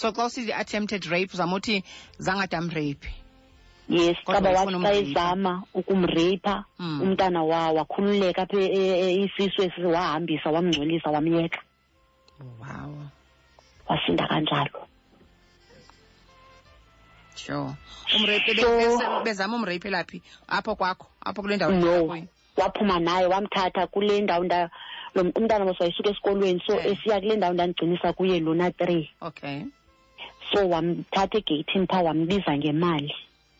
so 0.00 0.06
xa 0.16 0.22
usithi 0.28 0.52
attempted 0.62 1.02
rape 1.14 1.30
uzama 1.34 1.54
uthi 1.58 1.76
zangadam 2.24 2.66
rape 2.78 3.06
yes 3.90 4.16
caba 4.26 4.50
wayizama 4.84 5.62
ukumreypha 5.74 6.64
umntana 6.78 7.42
wa 7.42 7.70
wakhululeka 7.72 8.42
apha 8.42 8.56
isisu 8.56 8.62
e-, 8.62 9.24
e-, 9.38 9.62
e-, 9.62 9.64
esi 9.66 9.82
wahambisa 9.84 10.50
wamngcolisa 10.50 11.10
wamyeka 11.10 11.60
wow 12.62 12.94
wasinda 13.88 14.26
kanjalo 14.28 14.86
sure 17.34 18.42
bezama 19.24 19.56
umreyiphela 19.56 20.04
phi 20.06 20.22
apho 20.48 20.74
kwakho 20.78 21.06
apho 21.20 21.42
kule 21.42 21.56
ndawo 21.58 21.72
no 21.74 22.22
waphuma 22.56 23.00
naye 23.02 23.26
wamthatha 23.26 23.86
kule 23.90 24.20
ndawo 24.22 24.44
nda 24.44 24.70
lo 25.18 25.22
umntana 25.34 25.64
mos 25.66 25.80
wayesuka 25.80 26.10
esikolweni 26.14 26.62
so 26.66 26.72
eh. 26.80 26.86
esiya 26.94 27.18
kule 27.20 27.36
ndawo 27.36 27.52
ndandigcinisa 27.58 28.12
kuye 28.14 28.38
lona 28.40 28.70
three 28.70 29.10
okay 29.20 29.64
so 30.54 30.62
wamthatha 30.70 31.38
egeyithini 31.42 31.86
phaa 31.90 32.02
wambiza 32.06 32.54
ngemali 32.58 33.10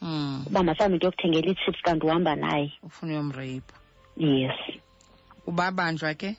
mm. 0.00 0.44
uba 0.46 0.62
mhlawumbi 0.62 0.92
into 0.94 1.06
yokuthengela 1.06 1.48
ii-chips 1.50 1.80
kanti 1.82 2.06
uhamba 2.06 2.36
naye 2.36 2.72
ufuna 2.82 3.12
uyomreyipha 3.12 3.76
yes 4.16 4.56
ubabanjwa 5.46 6.14
ke 6.14 6.36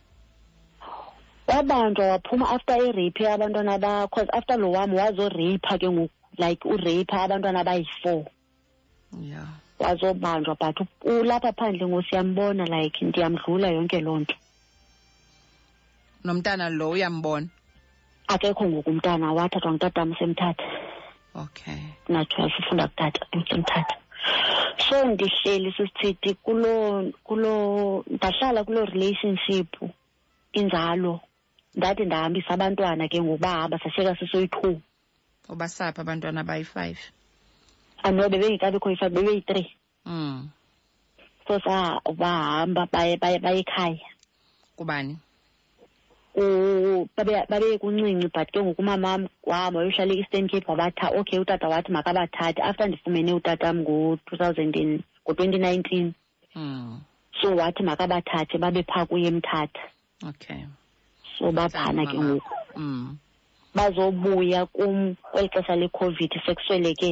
wabanjwa 1.48 2.06
waphuma 2.08 2.46
after 2.56 2.78
ireyiphe 2.82 3.26
abantwana 3.28 3.78
ba 3.80 4.08
cause 4.14 4.30
after 4.34 4.58
lo 4.58 4.72
wam 4.72 4.94
wazoreyipha 4.94 5.78
ke 5.82 5.88
ngoku 5.94 6.14
like 6.38 6.66
ureyipha 6.68 7.16
abantwana 7.24 7.64
bayi-four 7.64 8.26
yeah 9.22 9.48
wazobanjwa 9.80 10.56
but 10.60 10.76
ulapha 11.06 11.54
phandle 11.54 11.88
ngosiyambona 11.88 12.66
like 12.66 12.98
ndiyamdlula 13.06 13.68
yonke 13.70 14.02
loo 14.02 14.20
nto 14.22 14.36
nomntana 16.24 16.70
lo 16.70 16.90
uyambona 16.90 17.48
akekho 18.28 18.64
ngoku 18.70 18.90
umntana 18.90 19.34
wathathwa 19.38 19.72
ngutatam 19.72 20.16
semthatha 20.18 20.64
okay 21.36 21.84
nathiwa 22.10 22.52
sifunda 22.58 22.88
kutata 22.88 23.22
emhlomthatha 23.32 23.96
so 24.90 25.06
ndihleli 25.08 25.72
sisithi 25.78 26.34
kuloo 26.44 27.12
kuloo 27.24 28.04
ndahlala 28.16 28.64
kuloo 28.64 28.86
relationship 28.92 29.68
inzalo 30.60 31.14
ndade 31.78 32.04
ndahambisa 32.06 32.50
abantwana 32.54 33.04
ke 33.12 33.18
ngoku 33.24 33.38
bahamba 33.44 33.76
sashiyeka 33.84 34.20
sisoyi-two 34.22 34.74
ubasaphi 35.52 36.00
abantwana 36.02 36.42
bayi-five 36.50 37.00
ano 38.06 38.20
ah, 38.24 38.30
bebengekabikho 38.32 38.88
i-five 38.94 39.14
bebeyi-three 39.16 39.68
um 40.10 40.50
so 41.48 41.54
sa 41.66 41.76
bahamba 42.22 42.82
baye 42.94 43.16
baye 43.22 43.40
bayekhaya 43.44 44.06
kubani 44.76 45.16
babekuncinci 46.38 48.32
but 48.32 48.48
ke 48.52 48.56
ngoku 48.64 48.80
umamam 48.80 49.28
wam 49.44 49.74
wayohlala 49.76 50.14
i-eastern 50.16 50.48
cape 50.48 50.64
wabatha 50.68 51.12
okay 51.20 51.40
utata 51.44 51.68
wathi 51.68 51.92
makabathathe 51.92 52.60
after 52.64 52.88
ndifumene 52.88 53.34
utatam 53.36 53.84
ngo-two 53.84 54.38
thousand 54.40 54.72
and 54.80 55.04
ngo-twenty 55.28 55.60
nineteen 55.60 56.14
hmm. 56.56 57.00
so 57.42 57.52
wathi 57.56 57.84
makabathathe 57.84 58.56
babe 58.58 58.84
phaa 58.88 59.06
kuye 59.12 59.28
emthatha 59.28 59.84
okay 60.26 60.64
so 61.38 61.52
baphana 61.52 62.06
ke 62.08 62.16
ngoku 62.16 62.54
hmm. 62.80 63.18
bazobuya 63.76 64.66
kum 64.72 65.16
kweli 65.34 65.50
xesha 65.52 65.76
lecovid 65.76 66.32
sekusweleke 66.48 67.12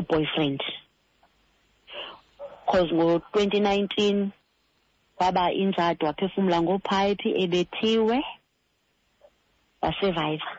uboyfriend 0.00 0.64
cause 2.66 2.88
ngo-twenty 2.88 3.60
nineteen 3.60 4.32
waba 5.20 5.42
inzadi 5.62 6.02
waphefumla 6.06 6.56
ngophayiphi 6.62 7.28
ebethiwe 7.42 8.16
wasevayiva 9.82 10.52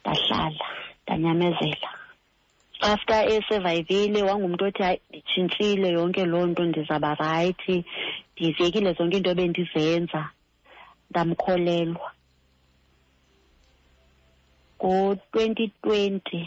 ndahlala 0.00 0.66
ndanyamezela 1.02 1.88
after 2.92 3.20
esevayivile 3.36 4.20
wangumntu 4.28 4.62
othi 4.68 4.80
hayi 4.86 5.00
nditshintshile 5.08 5.86
yonke 5.96 6.22
loo 6.30 6.46
nto 6.50 6.62
ndizaba 6.68 7.10
rayithi 7.20 7.76
ndiyivekile 8.32 8.90
zonke 8.96 9.16
iinto 9.16 9.30
ebendizenza 9.34 10.20
ndamkholelwa 11.10 12.08
ngo-twenty 14.82 15.64
twenty 15.82 16.40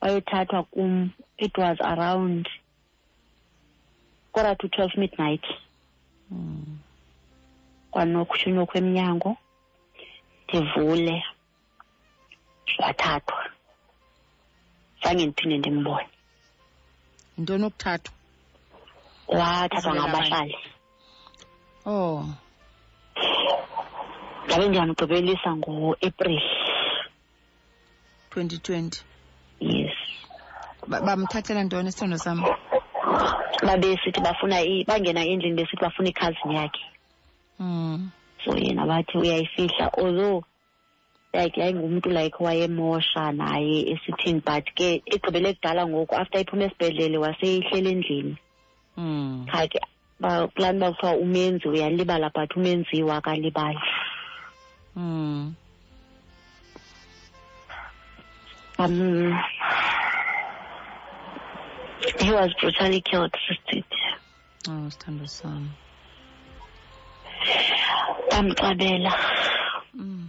wayothathwa 0.00 0.60
kum 0.70 1.10
it 1.38 1.54
was 1.58 1.78
around 1.80 2.48
kora 4.32 4.54
to 4.54 4.68
twelve 4.68 4.92
midnight 4.96 5.44
mm. 6.30 6.78
kwanokutshunywa 7.90 8.66
kwemnyango 8.70 9.30
ndivule 10.48 11.16
wathathwa 12.82 13.40
zange 15.02 15.22
ndiphinde 15.26 15.56
ndimbone 15.58 16.08
yintoni 17.36 17.64
okuthathwa 17.68 18.12
wathathwa 19.38 19.92
ngabahlali 19.94 20.56
oh 21.94 22.20
ndabe 24.46 24.64
ndiyamgqibelisa 24.68 25.50
ngo-april 25.58 26.38
2020 28.30 29.02
bamthathela 30.86 31.64
ntoni 31.64 31.88
isithondo 31.88 32.18
sam 32.18 32.42
babesithi 33.66 34.20
bafuna 34.20 34.56
bangena 34.86 35.20
endlini 35.26 35.56
besithi 35.56 35.80
bafuna 35.82 36.08
ikhazini 36.08 36.54
yakhe 36.54 36.84
mm. 37.60 38.10
so 38.44 38.52
yena 38.56 38.86
bathi 38.86 39.18
uyayifihla 39.18 39.90
although 39.98 40.44
like 41.34 41.56
yayingumntu 41.60 42.10
like 42.12 42.36
wayemosha 42.40 43.32
naye 43.32 43.90
esithini 43.98 44.42
but 44.46 44.64
ke 44.74 45.02
egqibele 45.06 45.54
kudala 45.54 45.86
ngoku 45.86 46.14
after 46.14 46.38
iphuma 46.40 46.64
esibhedlele 46.64 47.18
waseyihleli 47.18 47.90
endlini 47.92 48.34
qha 48.94 49.58
hmm. 49.58 49.68
ke 49.68 49.80
kulani 50.54 50.78
uba 50.78 50.90
kuthiwa 50.92 51.16
umenzi 51.16 51.68
uyalibala 51.68 52.30
but 52.34 52.56
umenzi 52.56 53.02
wakalibali 53.02 53.78
hmm. 54.94 55.54
um 58.78 59.38
He 62.18 62.32
was 62.32 62.52
brutally 62.58 63.00
killed 63.02 63.34
yesterday. 63.50 63.84
Oh, 64.66 64.88
sithando 64.90 65.28
sami. 65.28 65.68
Bamxabela. 68.30 69.12
Mm. 69.96 70.28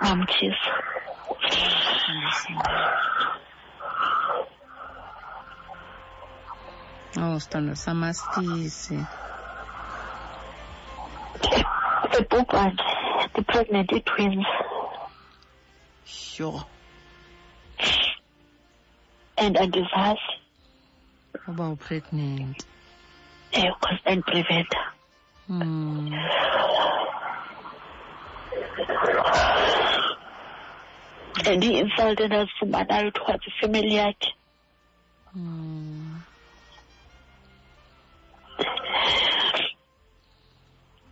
Bamtshisa. 0.00 0.72
Oh, 7.18 7.36
sithando 7.42 7.76
sami 7.76 8.06
asifisi. 8.08 9.08
The 12.14 12.22
book 12.24 12.54
and 12.54 12.80
the 13.34 13.42
pregnant 13.42 13.90
twins. 14.06 14.44
Sure 16.04 16.64
and 19.42 19.56
andizazi 19.56 20.38
about 21.48 21.78
pregnant? 21.80 22.64
ewe 23.52 23.66
eh, 23.68 23.74
cause 23.80 24.00
andipreventa 24.04 24.78
mm. 25.48 26.12
and 31.46 31.64
i-insult 31.64 32.18
hmm. 32.18 32.24
endazifumanayo 32.24 33.10
kuthiwa 33.10 33.38
zifemeli 33.38 33.96
family. 33.96 34.16
mm. 35.34 36.20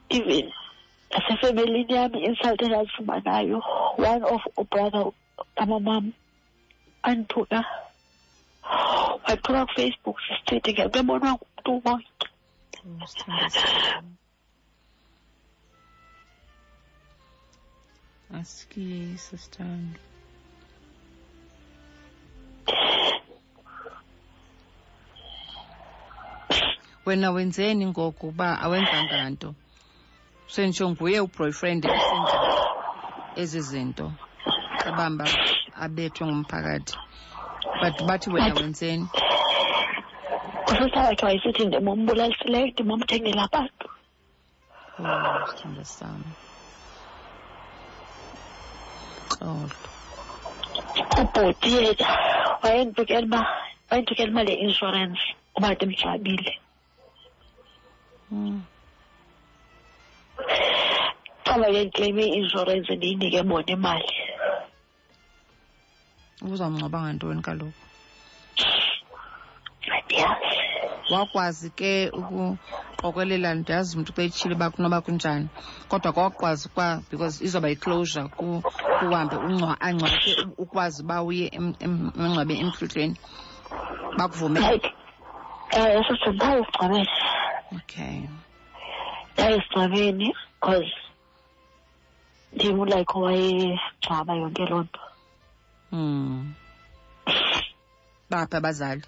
even 0.09 0.53
nasefemelini 1.11 1.83
insulted 1.83 2.23
us 2.23 2.31
insult 2.31 2.63
endazifumanayo 2.63 3.63
one 3.99 4.23
of 4.25 4.41
and 4.95 5.13
amamam 5.57 6.13
her. 7.51 7.65
wathola 9.27 9.67
kufacebook 9.67 10.17
sisithethe 10.27 10.71
ngiyakebonwa 10.73 11.31
ngumntu 11.35 11.73
wonke 11.85 12.27
wena 27.07 27.29
wenzeni 27.35 27.85
ngoku 27.91 28.25
uba 28.31 28.49
awenzanga 28.65 29.17
nto 29.33 29.51
senditsho 30.53 30.85
nguye 30.91 31.19
uboyfriend 31.27 31.83
esenza 31.87 32.39
ezi 33.41 33.61
zinto 33.71 34.07
abamba 34.91 35.25
abethwe 35.85 36.23
ngumphakathi 36.27 36.95
bathi 38.07 38.31
wena 38.35 38.55
wenzeni 38.57 39.07
usosakhe 40.71 41.25
wayesithi 41.27 41.63
ndimbulisileyo 41.67 42.67
ndimomthengela 42.73 43.43
abantu 43.49 43.87
oh, 45.03 45.47
sithando 45.49 45.85
sam 45.97 46.21
xolo 49.31 49.71
ubhoti 51.21 51.69
yena 51.77 52.07
wayendibukela 52.63 53.27
uba 53.29 53.41
wayendibukela 53.89 54.33
uba 54.33 54.43
le 54.47 54.53
inshorensi 54.65 55.29
uba 55.57 55.69
ndimgxabile 55.75 56.53
xa 58.27 58.29
hmm. 58.29 58.59
bayendikleyime 61.61 62.25
i-inshorensi 62.27 62.93
ndiyinike 62.97 63.41
bona 63.49 63.71
imali 63.77 64.09
ubuzawungcwaba 66.43 66.99
ngantoni 67.05 67.43
kaloku 67.45 67.81
wakwazi 71.13 71.69
ke 71.75 71.93
ukuqokelela 72.21 73.51
ndiyazi 73.59 73.91
umntu 73.95 74.11
xa 74.17 74.23
etshile 74.27 74.55
uba 74.55 74.73
kunoba 74.75 75.03
kunjani 75.05 75.47
kodwa 75.91 76.11
kwakwazi 76.15 76.67
kwa 76.75 76.89
because 77.11 77.37
izoba 77.47 77.67
yiclosure 77.71 78.29
kuhambe 79.01 79.35
angcwake 79.87 80.31
ukwazi 80.63 80.99
uba 81.03 81.17
uye 81.29 81.47
emngcwabe 81.59 82.55
emfiltweni 82.63 83.17
bakuvumele 84.19 84.79
ndayizigcwabeni 85.73 87.01
okay 87.79 88.17
ndayizigcwabeni 89.33 90.29
because 90.37 90.93
ndim 92.55 92.77
like 92.93 93.15
wayegcwaba 93.25 94.33
yonke 94.41 94.65
loo 94.71 94.83
nto 94.87 95.01
Mm. 95.93 96.53
Bapha 98.31 98.57
abazali? 98.59 99.03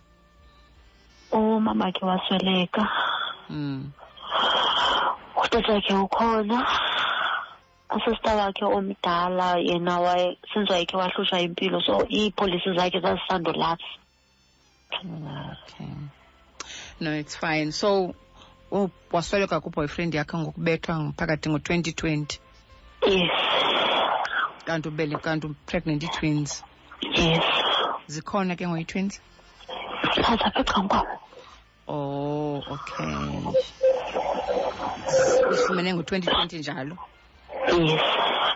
Umamakhe 1.31 2.03
wasweleka. 2.07 2.85
Mm. 3.51 3.91
Utatakhe 5.45 5.95
ukhona. 6.07 6.59
usista 7.93 8.31
wakhe 8.39 8.65
omdala 8.65 9.59
yena 9.69 9.95
waye 10.05 10.27
since 10.53 10.71
wayekhe 10.73 10.97
wahlutshwa 10.97 11.39
impilo 11.45 11.79
so 11.85 11.95
iipolisi 12.11 12.71
zakhe 12.79 12.99
zazisandolapha 13.05 13.85
okay 14.93 15.93
no 17.05 17.11
it's 17.21 17.37
fine 17.37 17.69
so 17.73 18.15
uh, 18.73 18.89
wasweleka 19.13 19.61
kuboyfriend 19.61 20.15
yakhe 20.17 20.35
ngokubethwa 20.41 20.95
phakathi 21.19 21.47
ngo-twenty 21.53 21.93
twenty 21.93 22.37
yes 23.07 23.31
kanti 24.65 24.87
ubele 24.89 25.17
kanti 25.21 25.47
pregnant 25.69 26.03
twins 26.17 26.65
yes 27.11 27.45
zikhona 28.13 28.55
ke 28.59 28.65
ngoyi-twins 28.69 29.15
phasa 30.25 30.47
apha 30.61 30.83
kwabo 30.91 31.01
oh 31.93 32.57
okay 32.75 33.43
uzifumene 35.51 35.91
ngo-twenty 35.95 36.29
twenty 36.35 36.57
njalo 36.61 36.95
yes 37.89 38.03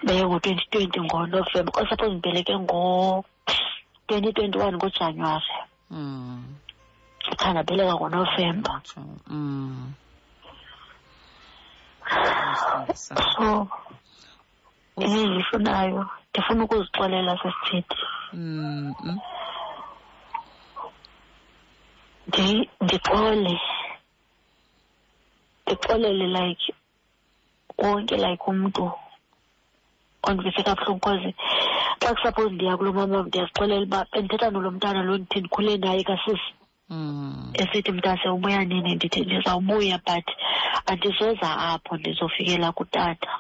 beyengo-twenty 0.07 0.64
twenty 0.72 0.99
ngonovemba 1.07 1.70
osapho 1.80 2.05
ndibeleke 2.11 2.55
ngo-twenty 2.64 4.28
twenty 4.36 4.57
one 4.64 4.76
ngojanuwari 4.76 5.53
mm. 5.94 6.38
khandabeleka 7.40 7.92
ngonovemba 7.99 8.72
mm. 9.32 9.74
so 13.03 13.14
engiyifunayo 15.03 16.01
ndifuna 16.30 16.62
ukuzixolela 16.64 17.32
sesithethi 17.42 17.99
mm-hmm. 18.40 19.18
ndixole 22.84 23.55
ndixolele 25.66 26.26
like 26.36 26.66
konke 27.80 28.14
like 28.24 28.44
umntu 28.51 28.86
ondivise 30.26 30.61
kabuhlungu 30.66 31.01
cause 31.11 31.30
xa 32.03 32.11
kusuppose 32.14 32.49
ndiya 32.55 32.74
kulo 32.78 32.90
mama 32.99 33.18
ndiyazixolela 33.28 33.82
uba 33.86 34.01
bendithetha 34.12 34.47
nolo 34.53 34.68
mntana 34.74 35.01
lo 35.07 35.12
ndithi 35.18 35.38
ndikhule 35.40 35.72
naye 35.82 36.03
kasisi 36.11 36.51
mm-hmm. 36.94 37.51
esithi 37.61 37.90
mntase 37.97 38.26
ubuya 38.28 38.61
nini 38.70 38.90
ndithi 38.97 39.20
ndizawubuya 39.24 39.97
but 40.07 40.26
andizoza 40.90 41.49
apho 41.70 41.92
ndizofikela 41.99 42.68
kutata 42.78 43.30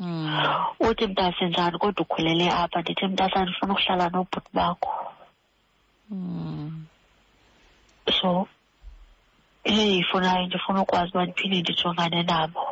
Mm. 0.00 0.54
uthi 0.88 1.04
mntase 1.06 1.44
njani 1.48 1.76
kodwa 1.82 2.02
ukhulele 2.04 2.46
apha 2.60 2.78
ndithi 2.80 3.04
mntase 3.06 3.34
andifuna 3.38 3.72
ukuhlala 3.72 4.06
nobhuti 4.12 4.50
bakho 4.56 4.92
mm. 6.10 6.74
so 8.18 8.28
into 8.34 8.48
endiyifunayo 9.84 10.42
ndifuna 10.46 10.78
ukwazi 10.84 11.10
uba 11.12 11.24
ndiphinde 11.26 11.58
ndijongane 11.60 12.20
nabo 12.30 12.62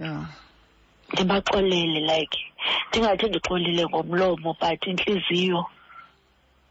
yeah 0.00 0.24
ndibaxolele 1.12 2.00
like 2.12 2.40
ndingathi 2.88 3.24
ndixolile 3.28 3.82
ngomlomo 3.90 4.50
but 4.60 4.82
intliziyo 4.90 5.60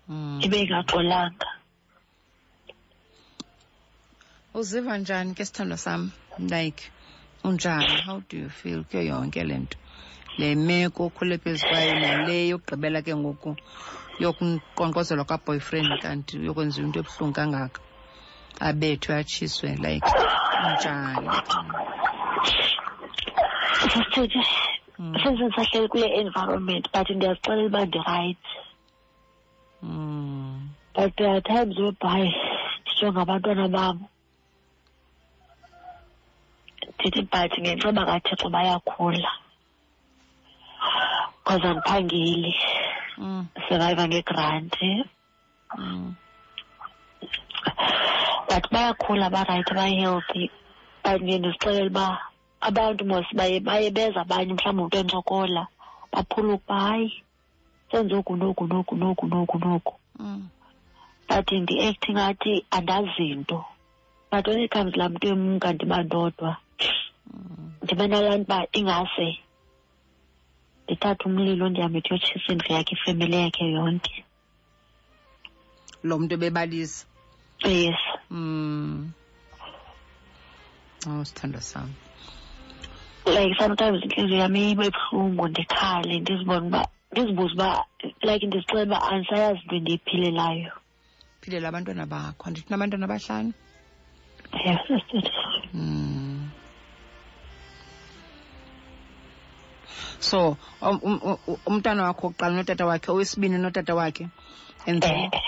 mm. 0.09 0.37
ibe 0.45 0.57
ingaxolanga 0.63 1.49
uziva 4.57 4.93
njani 4.99 5.31
ke 5.37 5.43
sithando 5.47 5.77
sam 5.85 6.01
like 6.55 6.85
unjani 7.43 8.01
how 8.05 8.21
do 8.29 8.37
you 8.37 8.49
feel 8.49 8.83
kuyo 8.83 9.03
yonke 9.03 9.43
le 9.43 9.57
nto 9.57 9.77
le 10.37 10.47
meko 10.55 10.99
okhule 11.07 11.35
phezu 11.43 11.65
kwayo 11.69 11.93
nale 12.01 12.35
yokugqibela 12.49 12.99
ke 13.05 13.13
ngoku 13.19 13.51
yokunkqonkqozelwa 14.21 15.25
kwaboyfriend 15.29 15.89
kanti 16.03 16.35
yokwenziwa 16.45 16.85
into 16.87 16.99
ebuhlungu 17.01 17.35
kangaka 17.37 17.81
abethwe 18.67 19.11
atshiswe 19.19 19.69
like 19.85 20.09
unjani 20.67 21.29
sasithethe 25.21 25.81
mm. 25.83 25.87
kule 25.91 26.07
environment 26.23 26.83
but 26.93 27.07
ndiyazixelela 27.15 27.67
uba 27.69 27.81
ndirayithi 27.85 28.51
mm. 29.81 30.55
but 30.95 31.11
there 31.17 31.31
are 31.35 31.41
times 31.51 31.75
whereby 31.79 32.21
ndijonge 32.85 33.19
abantwana 33.23 33.65
bam 33.75 33.97
ndithi 36.99 37.21
but 37.31 37.51
ngentleba 37.61 38.03
kathixo 38.09 38.47
bayakhula 38.55 39.29
because 41.37 41.67
andiphangeli 41.69 42.53
mm. 43.21 43.41
surviva 43.67 44.03
ngegranti 44.09 44.91
mm. 45.79 46.09
but 48.49 48.63
bayakhula 48.73 49.25
barayithi 49.33 49.73
bahealthy 49.77 50.43
but 51.03 51.17
ndiye 51.23 51.37
ndizixelela 51.39 51.87
uba 51.93 52.05
abantu 52.67 53.01
mos 53.09 53.27
baye 53.37 53.57
baye 53.67 53.87
beza 53.95 54.19
abanye 54.25 54.51
mhlawumbi 54.55 54.81
umntu 54.97 55.17
encokola 55.17 55.63
baphula 56.13 56.49
ukuba 56.55 56.75
hayi 56.85 57.11
senze 57.91 58.13
oku 58.19 58.33
noku 58.39 58.63
noku 58.71 58.93
noku 59.01 59.23
noku 59.31 59.55
noku 59.63 59.93
mm. 60.21 60.41
but 61.29 61.47
ndi-acting 61.61 62.17
athi 62.27 62.53
andazinto 62.77 63.57
but 64.31 64.47
when 64.47 64.61
it 64.65 64.71
comes 64.71 64.93
laa 64.97 65.09
mntu 65.11 65.25
emka 65.33 65.69
ndiba 65.75 65.97
ndodwa 66.07 66.51
ndibanalani 67.83 68.41
uba 68.47 68.57
ingase 68.79 69.27
ndithathe 70.83 71.21
umlilo 71.27 71.65
ndihambe 71.69 71.99
ndiyotshisa 71.99 72.47
indlu 72.51 72.69
yakhe 72.75 72.93
ifemeli 72.95 73.35
yakhe 73.41 73.63
yonke 73.77 74.15
lo 76.07 76.13
mntu 76.19 76.33
ebebalisa 76.37 77.03
yes 77.79 78.01
mm. 78.35 78.95
oh 81.09 81.23
sithando 81.27 81.59
sam 81.71 81.89
like 83.35 83.53
sometimes 83.61 83.99
intliziyo 84.05 84.37
yam 84.43 84.55
ibe 84.69 84.85
buhlungu 84.95 85.43
ndikhale 85.47 86.13
ndizibone 86.19 86.63
uba 86.67 86.81
ndizibuze 87.11 87.51
uba 87.55 87.69
like 88.27 88.45
ndizixele 88.47 88.81
uba 88.87 88.97
andisayazi 89.11 89.59
into 89.59 89.75
endiyiphilelayo 89.79 90.71
philela 91.41 91.65
abantwana 91.67 92.03
bakho 92.13 92.43
andithi 92.47 92.69
nabantwana 92.69 93.05
abahlanu 93.07 93.51
yes 94.65 94.83
mm. 95.77 96.22
so 100.23 100.55
um, 100.81 100.99
um, 101.03 101.19
um, 101.23 101.37
umntana 101.67 102.03
wakho 102.07 102.25
oqala 102.31 102.55
notata 102.55 102.85
wakhe 102.87 103.09
owesibini 103.11 103.57
notata 103.59 103.93
wakhe 103.95 104.27
and 104.87 105.01
then 105.03 105.15
eh, 105.15 105.29
eh. 105.33 105.39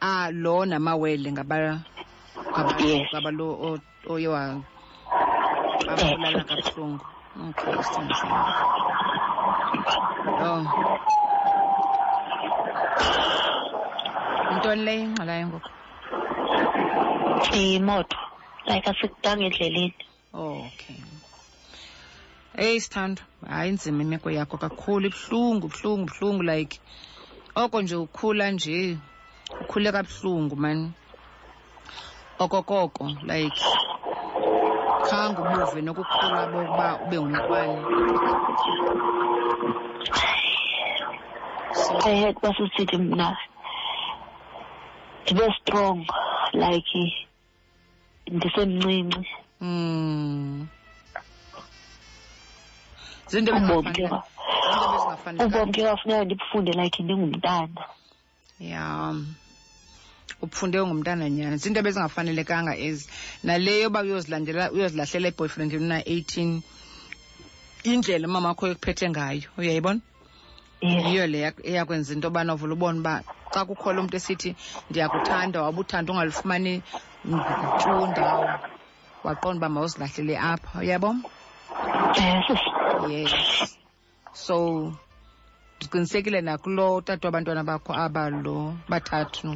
ah 0.00 0.30
lo 0.32 0.64
namawele 0.66 1.28
ngaba 1.32 1.80
ngaba 3.14 3.30
lo 3.38 3.46
oye 4.12 4.28
wabulala 4.34 6.02
eh. 6.40 6.46
kabuhlungu 6.48 7.00
okay 7.48 7.74
oh 10.44 10.62
yintoni 14.50 14.82
leyo 14.86 15.02
ingxalayo 15.10 15.44
ngoku 15.50 15.70
imoto 17.76 18.18
like 18.68 18.86
asikudanga 18.90 19.44
endleleni 19.46 19.84
okay 20.32 21.00
eyi 22.62 22.78
sithando 22.82 23.22
hayi 23.50 23.70
nzima 23.74 24.00
imeko 24.06 24.28
yakho 24.38 24.56
kakhulu 24.64 25.04
ibuhlungu 25.10 25.64
buhlungu 25.72 26.04
buhlungu 26.08 26.42
like 26.50 26.76
oko 27.62 27.76
nje 27.82 27.96
ukhula 28.04 28.46
nje 28.54 28.78
ukhule 29.62 29.88
kabuhlungu 29.94 30.54
mani 30.64 30.86
okokoko 32.42 33.04
like 33.28 33.58
khange 35.06 35.38
ubuve 35.42 35.80
nokukhula 35.86 36.40
bokuba 36.52 36.86
ube 37.02 37.16
ngumntwana 37.20 37.74
ehe 42.10 42.28
kuba 42.36 42.50
sisithi 42.56 42.96
mna 43.02 43.28
ndibe 45.22 45.46
strong 45.58 45.98
like 46.62 47.00
ndisemncinci 48.34 49.22
mm 49.60 50.66
ziinto 53.28 53.56
ubomi 53.56 53.94
ndibufunde 56.24 56.72
like 56.72 57.02
ndingumntana 57.02 57.84
ya 58.60 59.14
ufunde 60.42 60.80
ungumntana 60.80 61.24
nyana 61.30 61.56
ziinto 61.60 61.78
ebezingafanelekanga 61.80 62.72
ezi 62.88 63.04
nale 63.46 63.72
yoba 63.82 64.00
uyozilandela 64.04 64.64
uyozilahlela 64.76 65.28
iboyfriend 65.32 65.72
una-eighteen 65.74 66.50
indlela 67.90 68.26
umamakho 68.28 68.62
yokuphethe 68.68 69.06
ngayo 69.10 69.48
uyayibona 69.58 70.00
yiyo 71.06 71.26
le 71.26 71.38
eyakwenza 71.68 72.12
into 72.12 72.28
yobana 72.28 72.54
uvula 72.54 72.72
ubona 72.76 73.00
uba 73.00 73.14
xa 73.52 73.60
kukhola 73.68 74.00
umntu 74.00 74.14
esithi 74.20 74.50
ndiyakuthanda 74.90 75.62
wabuthanda 75.64 76.08
ungalufumani 76.12 76.72
ntu 77.24 77.92
ndawo 78.10 78.46
waqonda 79.26 79.58
uba 79.60 79.68
mawuzilahlele 79.74 80.34
apha 80.52 80.74
uyabo 80.82 81.10
yes 82.20 82.48
yes 83.08 83.76
so 84.34 84.92
ndiqinisekile 85.76 86.40
nakulo 86.40 87.00
tata 87.00 87.28
wabantwana 87.28 87.64
bakho 87.68 87.92
abalo 87.92 88.56
bathathu 88.90 89.48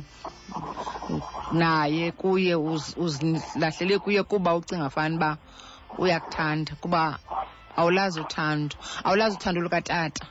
naye 1.53 2.05
kuye 2.18 2.55
uzilahlele 2.55 3.97
uz, 3.97 4.03
kuye 4.03 4.20
kuba 4.22 4.51
ucinga 4.59 4.91
fani 4.91 5.16
uba 5.16 5.30
uyakuthanda 5.99 6.72
kuba 6.82 7.18
awulazi 7.78 8.20
uthando 8.20 8.74
awulazi 9.07 9.34
uthando 9.36 9.61
lukatata 9.62 10.24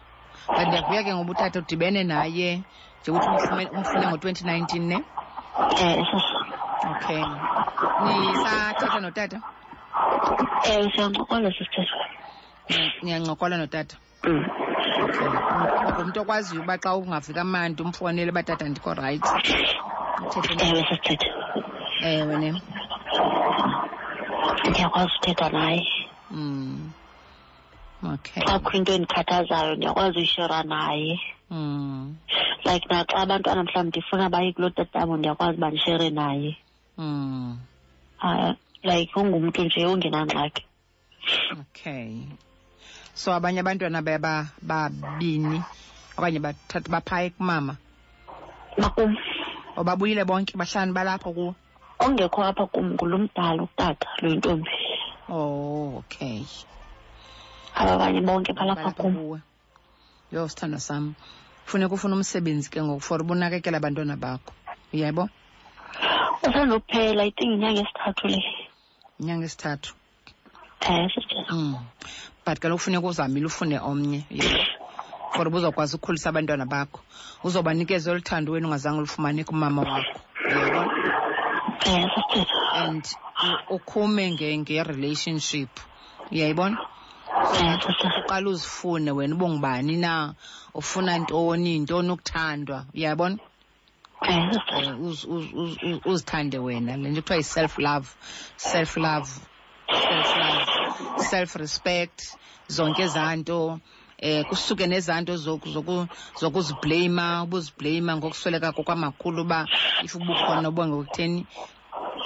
but 0.48 0.64
ndiyavuya 0.68 1.04
ke 1.04 1.12
ngoba 1.16 1.32
utata 1.32 1.60
udibene 1.60 2.04
naye 2.04 2.64
njekuthi 3.02 3.28
umfune 3.74 4.08
ngo-twenty 4.08 4.44
nineteen 4.48 4.86
ne 4.88 4.98
eh, 5.80 6.04
okay 6.92 7.20
nisathetha 8.06 9.00
notata 9.04 9.38
ewe 10.72 10.84
eh, 10.86 10.94
siyancokola 10.96 11.52
sisithetha 11.52 11.97
niyancokola 13.04 13.56
notata 13.58 13.96
mm. 14.28 14.44
ngumntu 15.92 16.18
okwaziyo 16.22 16.60
uba 16.64 16.76
xa 16.84 16.90
ungavika 17.00 17.42
amanti 17.44 17.80
umfowunele 17.82 18.32
uba 18.32 18.44
tata 18.48 18.66
ndikho 18.70 18.92
rayithi 19.00 19.40
ewe 22.08 22.36
ne 22.42 22.50
ndiyakwazi 24.68 25.12
uthetha 25.18 25.48
naye 25.56 25.86
um 26.32 26.92
okay 28.14 28.42
xa 28.48 28.56
kho 28.64 28.70
into 28.78 28.92
endikhathazayo 28.96 29.72
ndiyakwazi 29.76 30.16
uyishora 30.20 30.60
naye 30.74 31.16
um 31.52 32.16
like 32.68 32.86
naxa 32.92 33.16
abantwana 33.24 33.62
mhlawumbi 33.66 33.90
ndifuna 33.92 34.26
baye 34.34 34.50
kulo 34.56 34.70
tatamo 34.78 35.14
ndiyakwazi 35.18 35.56
uba 35.58 35.70
ndishere 35.72 36.08
naye 36.20 36.52
um 36.98 37.60
like 38.88 39.12
ungumntu 39.20 39.60
nje 39.66 39.82
ungenangxaki 39.94 40.64
okay 41.62 42.12
so 43.18 43.34
abanye 43.34 43.60
abantwana 43.66 44.06
baye 44.06 44.20
babini 44.70 45.58
okanye 46.18 46.40
bathathu 46.46 46.88
baphaya 46.94 47.30
kumama 47.36 47.74
makum 48.82 49.10
obabuyile 49.80 50.22
bonke 50.30 50.54
bahlani 50.62 50.94
balapho 50.94 51.30
kuwe 51.36 51.52
ongekho 52.04 52.40
apha 52.46 52.64
kum 52.74 52.86
mdala 52.94 53.62
utata 53.68 54.08
ntombi 54.22 54.70
oh 55.34 55.98
okay 56.00 56.40
ababanye 57.82 58.22
bonke 58.30 58.52
balapha 58.54 58.90
kum 59.02 59.16
yo 60.34 60.40
sithando 60.52 60.78
sam 60.88 61.04
funeka 61.68 61.98
ufuna 61.98 62.16
umsebenzi 62.22 62.70
ke 62.70 62.80
ngoku 62.86 63.02
for 63.02 63.20
ubunakekela 63.26 63.78
abantwana 63.82 64.16
bakho 64.24 64.52
uyebo 64.94 65.24
usandokuphela 66.46 67.22
iting 67.30 67.52
inyanga 67.58 67.82
esithathu 67.84 68.22
le 68.30 68.40
inyanga 69.20 69.46
esithathu 69.50 69.92
eh, 70.86 71.10
um 71.56 71.74
but 72.48 72.60
kaloku 72.62 72.80
funeka 72.80 73.08
uzamile 73.08 73.46
ufune 73.46 73.80
omnye 73.80 74.24
for 75.36 75.48
uba 75.48 75.58
uzawukwazi 75.60 75.94
ukukhulisa 75.96 76.30
abantwana 76.30 76.66
bakho 76.66 77.02
uzawubanikeza 77.44 78.08
oluthando 78.12 78.52
wena 78.54 78.68
ungazange 78.68 78.98
ulufumane 78.98 79.44
kumama 79.44 79.82
wakho 79.84 80.20
uyabona 81.84 82.08
and 82.74 83.06
ukhume 83.70 84.32
ngerelationship 84.32 85.70
uyayibona 86.32 86.78
uqala 88.24 88.50
uzifune 88.50 89.12
wena 89.12 89.34
ube 89.36 89.48
ngubani 89.52 89.98
na 90.00 90.34
ufuna 90.74 91.18
ntoni 91.20 91.80
ntoni 91.84 92.10
ukuthandwa 92.16 92.86
uyabona 92.96 93.38
uzithande 96.10 96.58
wena 96.64 96.96
le 96.96 97.10
nto 97.12 97.22
kuthiwa 97.22 97.38
yi-self 97.44 97.78
love 97.78 98.08
self 98.56 98.96
love 98.98 99.28
self 99.92 100.36
love 100.42 100.67
self 101.24 101.56
respect 101.56 102.22
zonke 102.68 103.02
ezaa 103.02 103.36
nto 103.36 103.80
eh 104.18 104.46
kusuke 104.46 104.88
nezanto 104.88 105.36
zokuziblame 106.42 107.44
ubuziblame 107.46 108.12
ngokusweleka 108.18 108.72
kokwamakhulu 108.78 109.40
uba 109.46 109.60
if 110.06 110.16
ubukhona 110.16 110.68
obongokutheni 110.70 111.42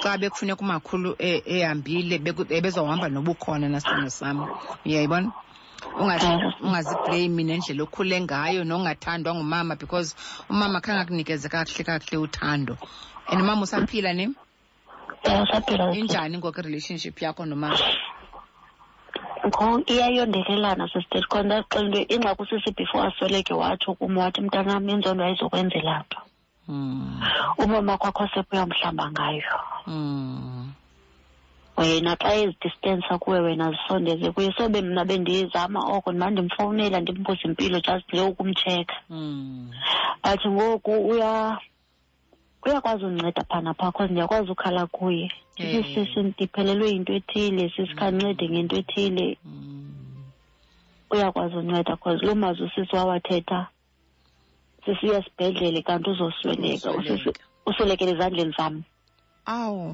xa 0.00 0.10
bekufuneka 0.20 0.62
umakhulu 0.64 1.08
e, 1.18 1.32
ehambile 1.54 2.16
bebezohamba 2.18 3.06
eh, 3.06 3.12
nobukhona 3.12 3.68
nasihlango 3.68 4.10
sam 4.10 4.38
uyayibona 4.86 5.28
ungaziblame 6.64 7.42
nendlela 7.48 7.82
okhule 7.84 8.16
ngayo 8.24 8.64
nongathandwa 8.64 9.34
ngumama 9.34 9.76
because 9.76 10.16
umama 10.48 10.80
khange 10.80 11.00
akunikeze 11.02 11.48
kakuhle 11.48 11.84
kakuhle 11.84 12.18
uthando 12.24 12.74
and 13.28 13.40
umama 13.40 13.62
usaphila 13.68 14.12
ne 14.16 14.32
injani 15.98 16.38
ngoku 16.40 16.56
irelationship 16.60 17.16
yakho 17.20 17.44
nomama 17.44 17.76
iyayondelelana 19.90 20.86
sisithethi 20.86 21.26
khona 21.30 21.44
ndaxela 21.44 21.86
into 21.98 22.14
ingxaki 22.14 22.42
usisi 22.44 22.70
before 22.78 23.02
asweleke 23.08 23.54
watsho 23.60 23.90
kum 23.98 24.12
wathi 24.20 24.40
mntanam 24.44 24.88
inzondo 24.92 25.22
ayizokwenzela 25.24 25.94
nto 26.04 26.18
hmm. 26.66 27.20
umama 27.62 27.92
kwakho 28.00 28.24
sepuyamhlamba 28.34 29.04
ngayo 29.14 29.56
hmm. 29.86 30.62
wena 31.76 32.12
xa 32.22 32.30
ezidistensa 32.40 33.12
kuwe 33.22 33.38
wena 33.46 33.66
zisondeze 33.74 34.26
kuye 34.34 34.50
sobe 34.56 34.78
mna 34.86 35.02
bendizama 35.08 35.80
oko 35.94 36.08
mandimfowunela 36.20 36.96
ndimbuze 37.00 37.42
impilo 37.48 37.78
just 37.86 38.08
nje 38.12 38.22
ukumtsheka 38.32 38.96
hmm. 39.08 39.72
but 40.22 40.40
ngoku 40.54 40.92
uya 41.10 41.34
uyakwazi 42.66 43.04
undinceda 43.04 43.42
phana 43.50 43.74
phaa 43.74 43.92
cause 43.92 44.10
ndiyakwazi 44.12 44.50
ukhala 44.52 44.86
kuye 44.94 45.26
ndithi 45.54 46.00
eh. 46.00 46.06
sisi 46.06 46.18
ndiphelelwe 46.28 46.86
yinto 46.92 47.12
ethile 47.18 47.62
sisikhancede 47.76 48.44
ngento 48.52 48.74
ethile 48.82 49.26
mm. 49.44 51.10
uyakwazi 51.12 51.54
unceda 51.56 51.94
cause 52.02 52.22
loo 52.26 52.34
mazwi 52.42 52.64
usisi 52.66 52.94
wawathetha 52.96 53.60
sisiya 54.84 55.18
sibhedlele 55.24 55.80
kanti 55.86 56.08
uzosweleka 56.10 56.88
uswelekele 57.66 58.10
ezandleni 58.14 58.52
zam 58.58 58.74
awu 59.56 59.88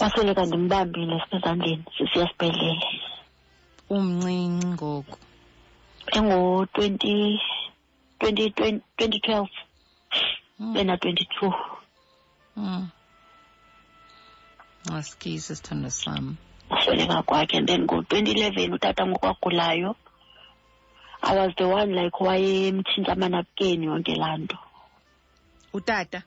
wasweleka 0.00 0.42
ndimbambile 0.46 1.14
sisezandleni 1.22 1.84
sisiya 1.96 2.26
sibhedlele 2.30 2.80
umncinci 3.94 4.66
ngoku 4.74 5.16
engo-twenty 6.16 7.14
2012 8.20 9.48
bena 10.74 10.96
22 10.96 11.52
mm 12.56 12.86
asikize 14.94 15.54
sithando 15.56 15.90
sami 15.90 16.36
wasweleka 16.70 17.22
kwakhe 17.22 17.56
and 17.58 17.68
then 17.68 17.82
ngo-twenty 17.86 18.30
eleven 18.32 18.72
utata 18.72 19.06
ngokwagulayo 19.06 19.96
i 21.22 21.36
was 21.38 21.54
the 21.56 21.64
one 21.66 21.92
like 22.02 22.16
wayemtshintsha 22.24 23.12
amanapukeni 23.16 23.84
yonke 23.86 24.14
laa 24.14 24.36
nto 24.38 24.58
utata 25.72 26.22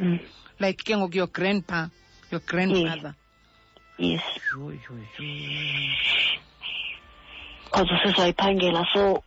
mm. 0.00 0.18
like 0.58 0.84
ke 0.84 0.96
ngoku 0.96 1.16
your 1.18 1.28
grandpa 1.32 1.90
your 2.32 2.40
grandmother 2.46 3.14
yes 3.98 4.22
because 7.64 7.94
usisi 7.94 8.20
wayiphangela 8.20 8.86
so 8.92 9.22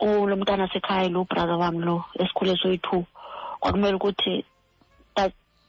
lo 0.00 0.36
mntana 0.36 0.68
sekhaya 0.72 1.08
lo 1.08 1.24
brother 1.24 1.58
wam 1.58 1.80
lo 1.82 2.04
esikhule 2.14 2.54
soyi-two 2.62 3.04
kwakumele 3.60 3.96
ukuthi 3.98 4.44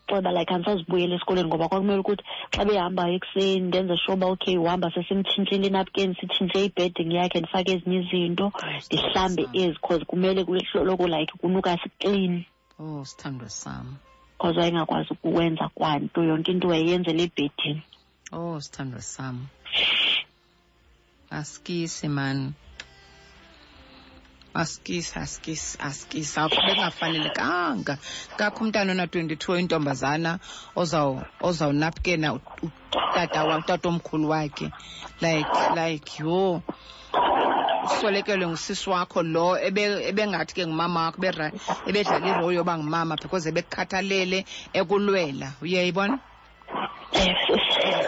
ceba 0.09 0.31
like 0.33 0.49
andisazibuyela 0.53 1.15
esikolweni 1.17 1.49
ngoba 1.49 1.69
kwakumele 1.69 2.01
ukuthi 2.01 2.23
xa 2.53 2.61
behamba 2.65 3.03
ekuseni 3.13 3.67
ndenze 3.69 3.95
sure 4.01 4.15
uba 4.17 4.27
okay 4.33 4.55
uhamba 4.57 4.87
sesimtshintshile 4.95 5.65
inapkeni 5.69 6.13
sitshintshe 6.19 6.57
ibheding 6.65 7.11
yakhe 7.17 7.37
ndifake 7.41 7.69
ezinye 7.77 7.97
izinto 8.01 8.45
ndihlambe 8.89 9.43
ezi 9.61 9.77
cause 9.85 10.03
kumele 10.09 10.41
kuloko 10.45 11.05
like 11.13 11.33
kunuka 11.41 11.77
siklini 11.81 12.41
oh, 12.81 13.05
cause 14.41 14.57
wayengakwazi 14.61 15.09
ukuwenza 15.13 15.65
kwanto 15.77 16.19
yonke 16.29 16.49
into 16.53 16.67
wayeyenzela 16.71 17.21
ebhedini 17.27 17.81
oh 18.33 18.57
sithandwe 18.63 19.01
sam 19.13 19.35
asikise 21.29 22.07
mani 22.17 22.53
asikisi 24.53 25.19
asikisi 25.19 25.77
asikisi 25.81 26.35
apho 26.39 26.57
bengafanelekanga 26.65 27.93
ngakho 28.35 28.59
umntana 28.65 28.89
ona-twenty-two 28.95 29.55
intombazana 29.61 30.31
ozawunapukena 31.47 32.27
utata 32.37 33.39
utatomkhulu 33.61 34.25
wakhe 34.33 34.67
like 35.23 35.51
like 35.77 36.09
yho 36.23 36.41
uswelekelwe 37.85 38.45
ngusisi 38.49 38.85
wakho 38.93 39.19
lo 39.33 39.45
ebengathi 40.09 40.51
ke 40.57 40.63
ngumama 40.67 40.99
wakho 41.05 41.19
ebedlala 41.89 42.27
irowo 42.31 42.51
yoba 42.57 42.73
ngumama 42.79 43.13
because 43.21 43.45
ebekukhathalele 43.51 44.39
ekulwela 44.79 45.47
uyayibona 45.63 46.15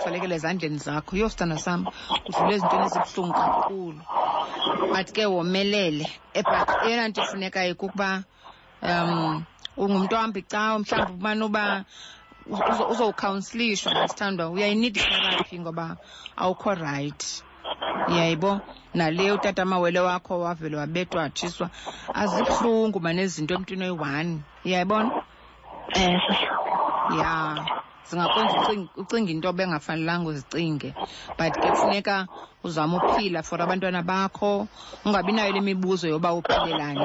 uvalekele 0.02 0.36
ezandleni 0.38 0.78
zakho 0.86 1.14
yho 1.20 1.30
sam 1.38 1.82
udlule 2.28 2.54
ezintweni 2.56 2.86
ezibuhlungu 2.88 3.34
kakhulu 3.42 4.02
but 4.94 5.08
ke 5.16 5.24
womelele 5.34 6.06
but 6.36 6.70
eyona 6.86 7.06
nto 7.10 7.22
ifunekayo 7.26 7.74
kukuba 7.80 8.10
um 8.82 9.44
ungumntu 9.82 10.14
ohamba 10.18 10.38
icawa 10.44 10.74
mhlawumbi 10.82 11.44
uba 11.50 11.66
uzowukhawunsilishwa 12.94 13.90
ngasithandwa 13.94 14.46
uyayinid 14.54 14.96
itherapy 14.98 15.56
ngoba 15.62 15.86
awukho 16.42 16.70
rayithi 16.84 17.32
yayibo 18.16 18.52
nale 18.98 19.26
utata 19.38 19.62
amawele 19.64 20.00
wakho 20.08 20.34
wavele 20.46 20.76
wabethwa 20.82 21.20
atshiswa 21.28 21.66
azibuhlungu 22.22 22.98
manezinto 23.06 23.52
emntwini 23.58 23.84
oyi-one 23.88 24.32
iyayibona 24.68 25.10
eh, 25.98 26.18
ya 27.20 27.32
zingakwenza 28.10 28.56
ucinga 28.98 29.32
into 29.32 29.54
bengafanelanga 29.54 30.28
uzicinge 30.30 30.94
but 31.38 31.54
ke 31.54 31.68
kufuneka 31.70 32.28
uzame 32.64 32.98
uphila 32.98 33.44
for 33.44 33.62
abantwana 33.62 34.02
bakho 34.04 34.68
ungabi 35.06 35.32
nayo 35.34 35.52
le 35.54 35.62
mibuzo 35.62 36.08
yoba 36.10 36.34
uphilelani 36.34 37.04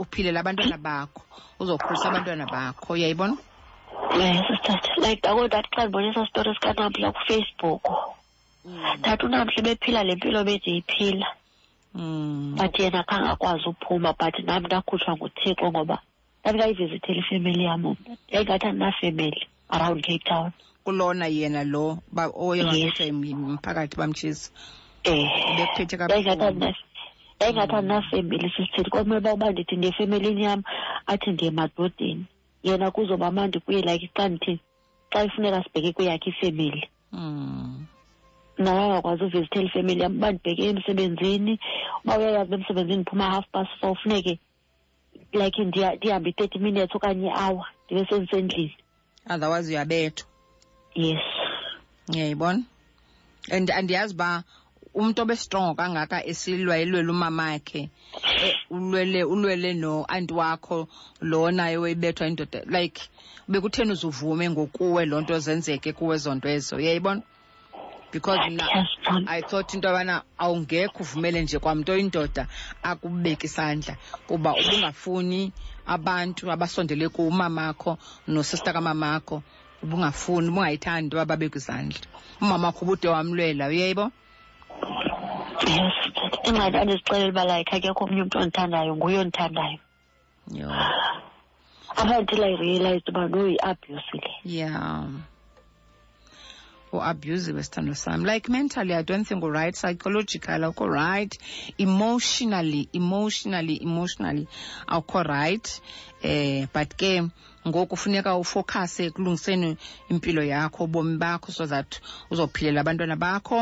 uphilela 0.00 0.38
abantwana 0.40 0.78
bakho 0.84 1.20
uzokhulisa 1.60 2.06
abantwana 2.08 2.44
bakho 2.46 2.92
uyayibona 2.96 3.36
sistata 4.12 4.88
like 5.02 5.20
dako 5.22 5.40
ndathi 5.46 5.68
xa 5.74 5.82
ndibonisa 5.84 6.20
esaa 6.20 6.28
stori 6.30 6.50
sikanamhla 6.54 7.08
kufacebook 7.12 7.82
ndathi 9.00 9.22
mm. 9.22 9.28
unamhla 9.28 9.60
bephila 9.64 10.00
le 10.06 10.12
mpilo 10.16 10.40
bendiyiphila 10.46 11.26
mm. 11.94 12.54
but 12.58 12.74
yena 12.78 13.02
khangakwazi 13.08 13.66
uphuma 13.70 14.10
but 14.18 14.36
nam 14.46 14.62
ndakhutshwa 14.66 15.12
nguthixo 15.16 15.66
ngoba 15.70 15.96
ndandingayivizitheli 16.44 17.18
ifemeli 17.20 17.62
yam 17.64 17.80
mna 17.80 18.16
yayingathi 18.32 18.66
andinafemeli 18.66 19.42
around 19.74 20.00
cape 20.06 20.24
town 20.28 20.50
kulona 20.84 21.26
yena 21.38 21.62
lo 21.72 21.84
oyewaetha 22.46 23.04
mphakathi 23.12 23.96
bamtshisa 24.00 24.44
um 25.10 25.28
bekuphethe 25.56 25.94
yayingathi 27.40 27.74
andinafemeli 27.76 28.46
sisithethi 28.56 28.90
kwakumele 28.92 29.20
uba 29.20 29.32
uba 29.36 29.46
ndithi 29.52 29.74
ndiye 29.76 29.90
efemelini 29.92 30.42
yam 30.48 30.60
athi 31.12 31.28
ndiye 31.34 31.50
emadodeni 31.52 32.24
yena 32.66 32.86
kuzoba 32.94 33.26
mandi 33.36 33.56
kuye 33.64 33.80
like 33.88 34.08
xa 34.16 34.24
ndithini 34.28 34.60
xa 35.12 35.18
ifuneka 35.26 35.58
sibheke 35.64 35.90
kweyakhe 35.96 36.28
ifemeli 36.34 36.82
hmm. 37.12 37.72
nawe 38.62 38.82
angakwazi 38.84 39.22
uvizithela 39.24 39.64
ifemeli 39.68 40.00
yam 40.04 40.14
uba 40.18 40.28
ndibheke 40.32 40.62
emsebenzini 40.70 41.52
uba 42.04 42.12
uyayazi 42.20 42.48
uba 42.48 42.56
emsebenzini 42.58 43.02
phuma 43.08 43.26
half 43.32 43.44
past 43.52 43.70
four 43.80 43.94
funeke 44.02 44.34
like 45.34 45.58
ndihambe 45.64 46.30
i-thirty 46.30 46.58
minutes 46.62 46.94
okanye 46.94 47.28
i-hour 47.28 47.62
ndibe 47.86 48.06
sendisendlini 48.08 48.76
otherwise 49.34 49.66
uyabethwa 49.68 50.26
yes 51.04 51.24
ngiyayibona 52.08 52.62
and 53.50 53.66
andiyazi 53.70 54.14
uba 54.14 54.30
umntu 55.00 55.18
obestrongo 55.24 55.72
kangaka 55.80 56.16
esilwa 56.30 56.74
elwela 56.82 57.10
umamakhe 57.16 57.82
e, 58.46 58.50
ulwele 58.74 59.20
ulwele 59.32 59.70
no-anti 59.82 60.34
wakho 60.40 60.78
lo 61.28 61.40
naye 61.50 61.76
wayibethwa 61.82 62.24
indoda 62.30 62.60
like 62.74 63.02
bekutheni 63.50 63.90
uzuvume 63.92 64.44
ngokuwe 64.50 65.02
loo 65.10 65.20
nto 65.22 65.36
zenzeke 65.44 65.90
kuwe 65.98 66.16
zonto 66.22 66.48
ezo 66.56 66.72
uyayibona 66.80 67.22
because 68.14 68.38
mna 68.50 68.86
i 69.26 69.40
thought 69.42 69.74
into 69.74 69.88
yobana 69.88 70.22
awungekho 70.38 70.98
uvumele 71.00 71.38
nje 71.42 71.58
kwamnto 71.62 71.92
oyindoda 71.92 72.42
akubeka 72.82 73.44
isandla 73.50 73.94
kuba 74.28 74.50
ubungafuni 74.54 75.42
abantu 75.86 76.42
abasondele 76.54 77.08
kumamakho 77.10 77.98
nosista 78.30 78.70
kamamakho 78.72 79.36
ubungafuni 79.82 80.46
ubungayithandi 80.48 81.10
uba 81.16 81.24
babe 81.26 81.46
kwizandla 81.52 81.98
umamakho 82.40 82.78
ubude 82.86 83.08
wamlwela 83.10 83.64
uyeyibo 83.66 84.06
yes 85.74 85.96
ingxaki 86.48 86.76
andizixelela 86.78 87.30
uba 87.34 87.44
like 87.50 87.70
akekho 87.76 88.00
omnye 88.04 88.20
umntu 88.22 88.36
ondithandayo 88.38 88.92
nguyo 88.96 89.20
ndithandayo 89.26 89.78
yho 90.58 90.70
apha 91.98 92.14
until 92.22 92.42
i 92.48 92.52
realized 92.62 93.06
uba 93.10 93.24
no 93.32 93.42
ya 93.58 93.74
yeah 94.44 95.10
or 96.94 97.02
abusive 97.04 97.56
sithando 97.62 97.94
sam 97.96 98.24
like 98.24 98.48
mentally 98.48 98.94
i 98.94 99.02
don't 99.02 99.24
think 99.24 99.42
uright 99.42 99.74
psychological 99.74 100.54
awukho 100.60 100.88
right 100.88 101.36
emotionally 101.78 102.88
emotionally 103.02 103.78
emotionally 103.82 104.46
awukho 104.88 105.24
right 105.36 105.80
Uh, 106.34 106.64
but 106.72 106.96
ke 107.00 107.08
ngoku 107.68 107.96
funeka 108.02 108.32
ufocuse 108.42 108.98
ekulungiseni 109.08 109.70
impilo 110.12 110.42
yakho 110.52 110.80
ubomi 110.86 111.14
bakho 111.22 111.50
so 111.58 111.64
that 111.72 111.90
uzophilela 112.32 112.80
abantwana 112.82 113.16
bakho 113.24 113.60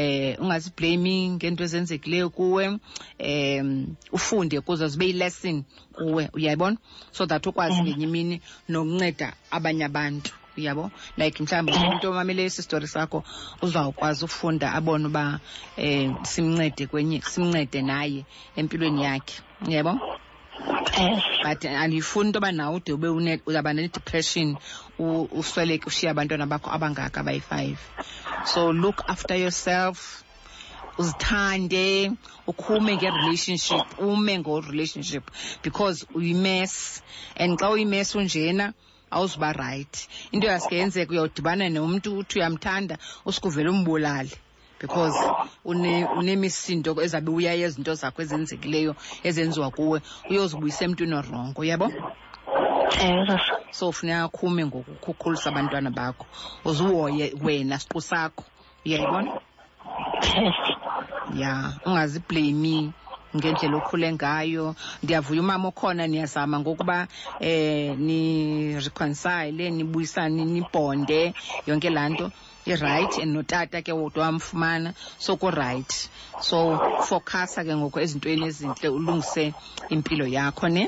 eh 0.00 0.36
ungaziblame 0.42 1.14
ngeento 1.34 1.62
ezenzekileyo 1.66 2.28
kuwe 2.36 2.66
eh 3.28 3.64
ufunde 4.16 4.56
kuze 4.66 4.84
zibe 4.92 5.06
yilesson 5.10 5.56
kuwe 5.96 6.24
uyayibona 6.36 6.76
so 7.16 7.22
that 7.30 7.42
ukwazi 7.48 7.76
mm. 7.76 7.82
ngenye 7.86 8.04
imini 8.08 8.36
nokunceda 8.68 9.28
abanye 9.56 9.84
abantu 9.90 10.32
yabo 10.64 10.90
like 11.16 11.34
mhlawumbi 11.42 11.72
umntu 11.76 12.04
omamele 12.10 12.40
esi 12.48 12.60
story 12.62 12.86
sakho 12.94 13.18
uzawukwazi 13.64 14.20
ufunda 14.28 14.66
abone 14.78 15.04
uba 15.10 15.24
um 15.76 16.10
simncede 16.32 16.82
kwenye 16.90 17.18
simncede 17.32 17.80
naye 17.88 18.20
empilweni 18.58 19.00
yakhe 19.06 19.36
yebo 19.68 19.92
but 21.44 21.60
andiyifuni 21.68 22.28
into 22.28 22.36
yoba 22.38 22.50
nawe 22.56 22.74
ude 22.78 22.92
ube 22.96 23.08
uzawuba 23.48 23.70
nedepression 23.76 24.56
usweleke 25.36 25.84
ushiye 25.90 26.08
abantwana 26.12 26.46
bakho 26.48 26.68
abangaka 26.76 27.20
bayi-five 27.26 27.78
so 28.46 28.70
look 28.72 29.02
after 29.06 29.36
yourself 29.36 30.22
uzithande 30.98 32.12
ukhume 32.48 32.96
ngerelationship 32.96 33.86
ume 34.00 34.38
ngorelationship 34.40 35.22
because 35.62 36.06
uyimess 36.16 37.02
and 37.36 37.58
xa 37.60 37.68
uyimess 37.70 38.14
unjena 38.16 38.72
awuzuba 39.10 39.52
rayithi 39.58 40.08
into 40.32 40.46
yaske 40.50 40.74
yenzeka 40.80 41.10
uyawudibana 41.12 41.64
nomntu 41.76 42.08
uthi 42.20 42.34
uyamthanda 42.38 42.94
usukuvele 43.28 43.68
umbulale 43.70 44.30
because 44.80 45.14
unemisinto 45.64 46.90
une 46.92 47.02
ezabe 47.06 47.30
uyaye 47.30 47.62
izinto 47.68 47.92
zakho 48.00 48.18
ezenzekileyo 48.24 48.92
ezenziwa 49.28 49.68
kuwe 49.76 49.98
uyozibuyisa 50.30 50.80
emntwini 50.86 51.14
orongo 51.20 51.58
uyabo 51.64 51.86
eh, 53.02 53.30
so 53.78 53.86
funeka 53.96 54.26
khume 54.34 54.62
ngokukhulisa 54.68 55.46
abantwana 55.50 55.88
bakho 55.98 56.24
uzihoye 56.68 57.26
wena 57.44 57.76
siqu 57.82 58.00
sakho 58.08 58.42
uyayibona 58.84 59.30
ya 61.40 61.52
ungaziblame 61.88 62.76
ngendlela 63.36 63.76
okhule 63.82 64.08
ngayo 64.16 64.66
ndiyavuya 65.02 65.40
umama 65.44 65.64
okhona 65.72 66.02
niyazama 66.10 66.56
ngokuba 66.62 66.96
eh 67.46 67.92
nireconcile 68.06 69.64
nibuyisane 69.76 70.42
nibhonde 70.54 71.20
yonke 71.68 71.88
laa 71.96 72.08
nto 72.12 72.26
irayithi 72.72 73.18
and 73.22 73.32
notata 73.34 73.78
ke 73.86 73.92
wodwa 73.98 74.24
wamfumana 74.26 74.90
so 75.24 75.32
kurayithi 75.40 76.02
so 76.48 76.56
focasa 77.08 77.60
ke 77.66 77.72
ngoku 77.78 77.96
ezintweni 78.04 78.42
ezintle 78.50 78.86
ulungise 78.96 79.44
impilo 79.94 80.24
yakho 80.36 80.66
ne 80.76 80.84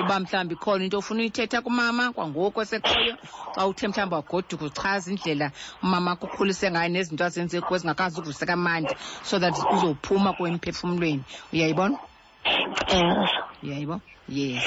uba 0.00 0.20
mhlawumbi 0.20 0.56
khona 0.56 0.84
into 0.84 0.98
ofuna 0.98 1.20
uyithetha 1.20 1.62
kumama 1.62 2.12
kwangoku 2.12 2.62
esekhoyo 2.62 3.14
xa 3.54 3.66
uthe 3.68 3.86
mhlawumbi 3.88 4.14
wagoduka 4.16 4.64
uchaza 4.64 5.06
indlela 5.12 5.50
umama 5.82 6.16
kukhulise 6.18 6.70
ngayo 6.70 6.88
nezinto 6.88 7.24
azenze 7.24 7.60
kuwe 7.60 7.78
zingakazi 7.78 8.14
ukuvuseka 8.20 8.56
mandi 8.56 8.92
so 9.22 9.38
that 9.38 9.54
uzophuma 9.74 10.32
kuwe 10.32 10.58
uyayibona 11.52 11.98
uyayibo 13.62 14.00
yes 14.28 14.62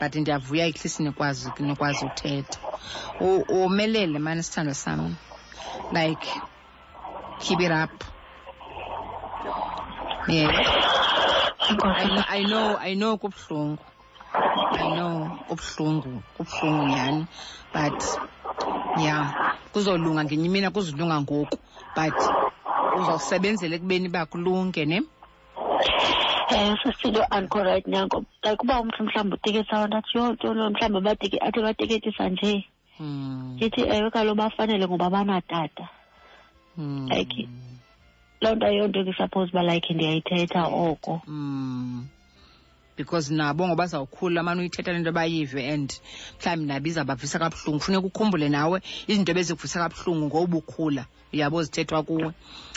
but 0.00 0.14
ndiyavuya 0.16 0.66
ihlisi 0.66 1.02
nikwazi 1.02 1.50
nikwazi 1.58 2.04
uthetha 2.06 2.60
womelele 3.48 4.18
mani 4.18 4.40
isithandwa 4.40 4.74
sam 4.74 5.16
like 5.92 6.26
keep 7.40 7.60
it 7.60 7.70
up 7.72 8.04
yeah 10.28 11.01
i 11.62 12.44
know 12.48 12.76
i 12.80 12.94
know 12.94 13.16
kubuhlungu 13.18 13.78
i 14.78 14.90
know 14.94 15.28
kubuhlungu 15.48 16.22
kubuhlungu 16.36 16.82
nyhani 16.90 17.22
but 17.74 18.00
ya 19.06 19.16
kuzolunga 19.72 20.24
ngenye 20.24 20.44
imina 20.48 20.68
kuzolunga 20.74 21.16
ngoku 21.22 21.56
but 21.96 22.16
uzawusebenzela 22.98 23.74
ekubeni 23.76 24.06
uba 24.08 24.22
kulunge 24.30 24.82
ne 24.90 24.98
um 26.54 26.72
sisilo 26.82 27.20
andikho 27.34 27.58
rayithi 27.66 27.90
nyanko 27.94 28.16
like 28.44 28.60
uba 28.64 28.74
umntu 28.82 29.00
mhlawumbi 29.06 29.34
utiketisa 29.36 29.72
abantu 29.76 29.96
athi 29.98 30.12
yontolo 30.18 30.60
mhlawumbi 30.74 31.08
athi 31.10 31.60
batiketisa 31.64 32.24
nje 32.32 32.54
ndithi 33.54 33.80
hmm. 33.82 33.92
ewe 33.96 34.08
kaloku 34.14 34.38
bafanele 34.40 34.84
ngoba 34.88 35.06
banatata 35.14 35.84
hmm. 36.76 37.06
like 37.10 37.38
loo 38.42 38.54
nto 38.54 38.66
ayonto 38.66 38.98
suppose 39.16 39.50
uba 39.54 39.62
like 39.70 39.94
ndiyayithetha 39.94 40.60
oko 40.64 41.20
hmm. 41.26 42.04
because 42.96 43.30
nabo 43.30 43.62
ngoba 43.68 43.86
zawukhula 43.86 44.40
amane 44.42 44.60
uyithetha 44.62 44.90
le 44.92 44.98
nto 45.02 45.12
bayive 45.14 45.60
and 45.72 45.88
mhlawumbi 46.40 46.66
nabo 46.70 46.86
izabavisa 46.90 47.38
kabuhlungu 47.42 47.80
funeka 47.84 48.06
ukhumbule 48.10 48.46
nawe 48.50 48.78
izinto 49.10 49.30
ebezikuvisa 49.32 49.82
kabuhlungu 49.82 50.24
ngoba 50.26 50.54
ukhula 50.60 51.02
uyabo 51.34 51.56
zithethwa 51.64 52.00
kuwe 52.06 52.22
yeah. 52.22 52.32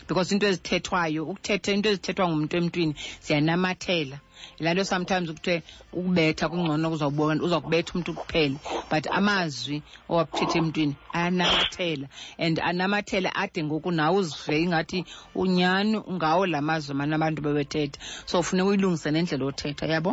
because 0.07 0.31
into 0.31 0.45
ezithethwayo 0.47 1.21
ukuthetha 1.31 1.69
into 1.73 1.89
ezithethwa 1.89 2.25
ngumuntu 2.29 2.53
emntwini 2.59 2.93
ziyanamathela 3.25 4.17
yilaa 4.57 4.73
nto 4.75 4.83
sometimes 4.93 5.27
kuthiwe 5.33 5.59
ukubetha 5.97 6.45
kungcono 6.51 6.87
uzawubona 6.95 7.39
uzawukubetha 7.45 7.91
umntu 7.95 8.11
kuphele 8.19 8.55
but 8.91 9.05
amazwi 9.19 9.77
owaphethe 10.11 10.57
emntwini 10.61 10.93
ayanamathela 11.17 12.07
and 12.43 12.55
anamathele 12.69 13.29
ade 13.41 13.59
ngoku 13.65 13.89
nawe 13.97 14.17
uzive 14.21 14.53
ingathi 14.65 14.99
unyani 15.41 15.95
ngawo 16.15 16.43
la 16.53 16.59
mazwi 16.67 16.93
mani 16.99 17.13
abantu 17.17 17.39
bewethetha 17.41 17.97
so 18.29 18.37
funeka 18.45 18.69
uyilungise 18.69 19.09
nendlela 19.13 19.45
othetha 19.51 19.85
yabo 19.93 20.11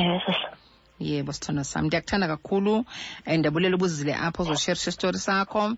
ewe 0.00 0.18
sasa 0.26 0.51
yebo 1.02 1.32
sithanda 1.32 1.64
sam 1.64 1.86
ndiyakuthanda 1.86 2.26
kakhulu 2.32 2.74
um 2.74 2.84
eh, 3.26 3.38
ndabulela 3.38 3.76
ubuzile 3.76 4.12
apho 4.14 4.42
uzosherisha 4.42 4.88
isitori 4.90 5.18
sakho 5.18 5.64
um 5.68 5.76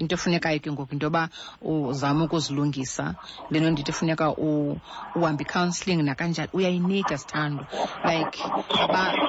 into 0.00 0.14
efunekayo 0.16 0.60
ke 0.62 0.70
ngoku 0.72 0.92
into 0.96 1.06
yoba 1.06 1.28
uzame 1.60 2.24
ukuzilungisa 2.24 3.14
le 3.50 3.60
nto 3.60 3.70
ndithi 3.70 3.92
funeka 3.92 4.30
uhambe 4.32 5.42
i-counselling 5.44 6.00
nakanjani 6.02 6.50
uyayinika 6.56 7.14
sithando 7.20 7.66
like 8.04 8.40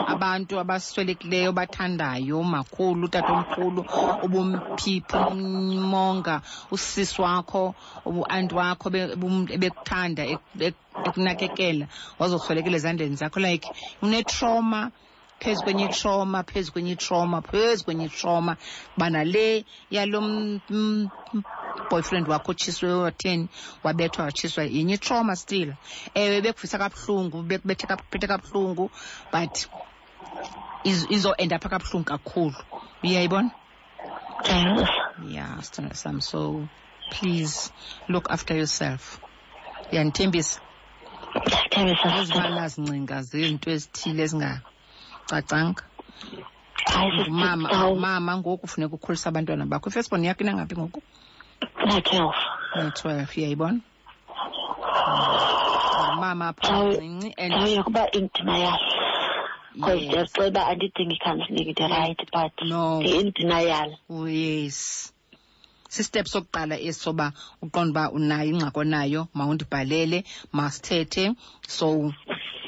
abantu 0.10 0.60
abaswelekileyo 0.64 1.52
bathandayo 1.52 2.44
makhulu 2.44 3.06
utatomkhulu 3.08 3.82
ubumphipha 4.26 5.28
umonga 5.28 6.42
usisi 6.72 7.22
wakho 7.22 7.76
ubuanti 8.08 8.56
wakho 8.56 8.88
bekuthanda 9.60 10.24
ukunakekela 11.04 11.86
wazoswelekela 12.20 12.78
ezandleni 12.78 13.16
zakho 13.16 13.40
like 13.40 13.70
unetrauma 14.02 14.92
phezu 15.40 15.64
kwenye 15.64 15.86
itrauma 15.86 16.44
phezu 16.44 16.72
kwenye 16.72 16.92
itrauma 16.94 17.42
phezu 17.42 17.84
kwenye 17.84 18.06
itrauma 18.06 18.58
banale 18.98 19.66
yalo 19.92 20.22
boyfriend 21.90 22.28
wakho 22.28 22.52
otshiswe 22.52 22.94
watheni 22.94 23.48
wabethwa 23.84 24.26
watshiswa 24.26 24.64
yenye 24.64 24.94
itrauma 24.94 25.36
still 25.36 25.74
ewe 26.14 26.42
bekuvisa 26.42 26.78
kabuhlungu 26.78 27.44
bekubethe 27.44 28.28
kabuhlungu 28.28 28.92
but 29.34 29.68
izoenda 30.84 31.60
pha 31.60 31.70
kabuhlungu 31.70 32.06
kakhulu 32.06 32.56
uyayibona 33.04 33.52
yeah 35.28 35.62
sithanda 35.64 35.96
sam 35.96 36.22
so 36.22 36.68
please 37.12 37.74
look 38.10 38.32
after 38.32 38.56
yourself 38.58 39.20
ndiyandithembisa 39.88 40.60
ezibala 42.20 42.64
zincinga 42.74 43.18
zinto 43.30 43.68
ezithile 43.76 44.22
ezingacacanga 44.26 45.84
ngumama 47.12 47.68
mama 48.06 48.32
ngoku 48.40 48.66
funeka 48.72 48.96
ukhulisa 48.98 49.28
abantwana 49.30 49.70
bakho 49.72 49.88
ifestborn 49.90 50.26
yakho 50.28 50.42
inangaphi 50.44 50.76
ngoku 50.78 51.00
na-twelve 51.88 52.42
na 52.78 52.90
mama 52.90 53.28
uyayibona 53.36 53.80
ngumama 56.06 56.48
phancinci 56.58 57.28
anduyokuba 57.44 58.04
indima 58.18 58.54
yayo 58.64 58.82
because 59.76 60.04
ndiyaxeba 60.08 60.62
andidingi 60.72 61.18
counseling 61.26 61.70
ndirayithi 61.74 62.26
but 62.36 62.56
no. 62.72 62.82
ndi-indenial 63.02 63.90
oh, 64.14 64.24
yes 64.28 65.12
sistep 65.98 66.26
sokuqala 66.34 66.76
esoba 66.90 67.28
uqonda 67.66 67.92
uba 68.06 68.12
unayo 68.18 68.50
ingxako 68.54 68.82
nayo 68.94 69.22
mawundibhalele 69.38 70.20
masithethe 70.58 71.24
so 71.76 71.86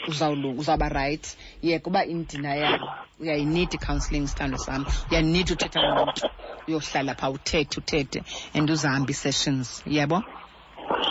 uzawuba 0.10 0.88
rayithi 0.98 1.32
ye 1.68 1.76
kuba 1.84 2.02
indina 2.14 2.52
yakho 2.64 2.88
uyayineed 3.22 3.72
i-counselling 3.78 4.28
sithando 4.32 4.58
sam 4.66 4.82
uyaninida 5.10 5.50
uthetha 5.56 5.80
nomntu 5.96 6.24
uyohlala 6.68 7.12
phaa 7.20 7.34
uthethe 7.38 7.76
uthethe 7.82 8.20
and 8.56 8.68
uzahamba 8.76 9.10
ii-sessions 9.14 9.68
yebo 9.96 10.18
yeah, 10.22 10.47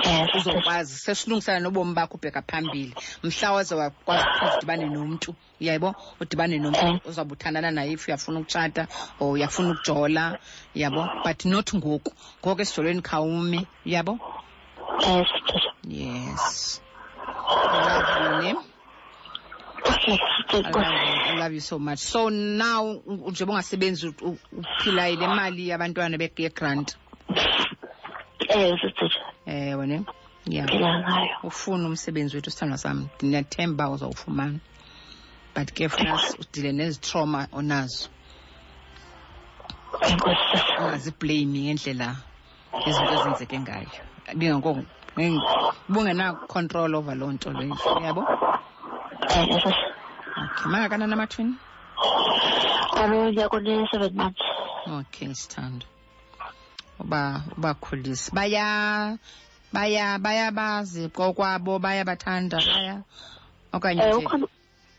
Eh, 0.06 0.26
uzokwazi 0.38 0.94
sesilungisana 1.04 1.60
nobomi 1.60 1.92
bakho 1.96 2.14
ubheka 2.16 2.42
phambili 2.50 2.94
mhla 3.22 3.52
waze 3.52 3.74
wakwazi 3.80 4.26
udibane 4.56 4.84
nomntu 4.94 5.30
uyayibo 5.60 5.90
udibane 6.20 6.56
nomntu 6.58 7.08
uzawube 7.10 7.32
eh. 7.32 7.36
uthandana 7.40 7.70
naye 7.76 7.90
if 7.96 8.02
uyafuna 8.08 8.38
ukutshata 8.40 8.82
or 9.20 9.30
uyafuna 9.36 9.68
ukujola 9.72 10.38
yabo 10.74 11.02
but 11.24 11.44
not 11.44 11.68
ngoku 11.76 12.10
ngoku 12.40 12.60
esijolweni 12.64 13.02
khawume 13.08 13.60
yabo 13.84 14.12
eh, 15.04 15.26
yes 15.86 16.80
I 20.48 21.36
love 21.40 21.52
you, 21.52 21.60
so 21.60 21.78
much 21.78 21.98
so 21.98 22.28
now 22.30 22.94
njengoba 23.28 23.52
ungasebenzi 23.58 24.06
uphila 24.52 25.08
ile 25.08 25.26
mali 25.28 25.68
yabantwana 25.68 26.16
yegrant 26.38 26.96
ewe 29.46 29.86
ne 29.86 30.04
ufuna 31.48 31.84
umsebenzi 31.88 32.32
wethu 32.36 32.50
sithandwa 32.50 32.78
sam 32.84 32.98
ndinethemba 33.24 33.84
uzawufumana 33.94 34.58
but 35.54 35.68
ke 35.76 35.84
funas 35.94 36.24
udile 36.40 36.70
nezitrauma 36.78 37.40
onazo 37.58 38.08
ungaziblame 40.80 41.58
ngendlela 41.64 42.08
izinto 42.88 43.12
ezenzeke 43.18 43.56
ngayo 43.64 43.90
bungenacontrol 45.92 46.92
over 46.98 47.14
loo 47.20 47.32
nto 47.34 47.48
leyo 47.56 47.74
yabo 48.04 48.22
okay 49.36 49.76
mangakanani 50.70 51.14
amathwini 51.16 51.54
kaloku 52.94 53.32
yakune-seven 53.40 54.12
months 54.20 54.44
okay 54.98 55.30
sithando 55.42 55.86
uba 57.00 57.44
ubakhulise 57.58 58.32
baya 58.32 58.68
baya 59.72 60.06
bayabazi 60.24 61.02
kokwabo 61.14 61.74
bayabathanda 61.84 62.56
baya 62.68 62.94
okanye 63.76 64.02
eh, 64.02 64.16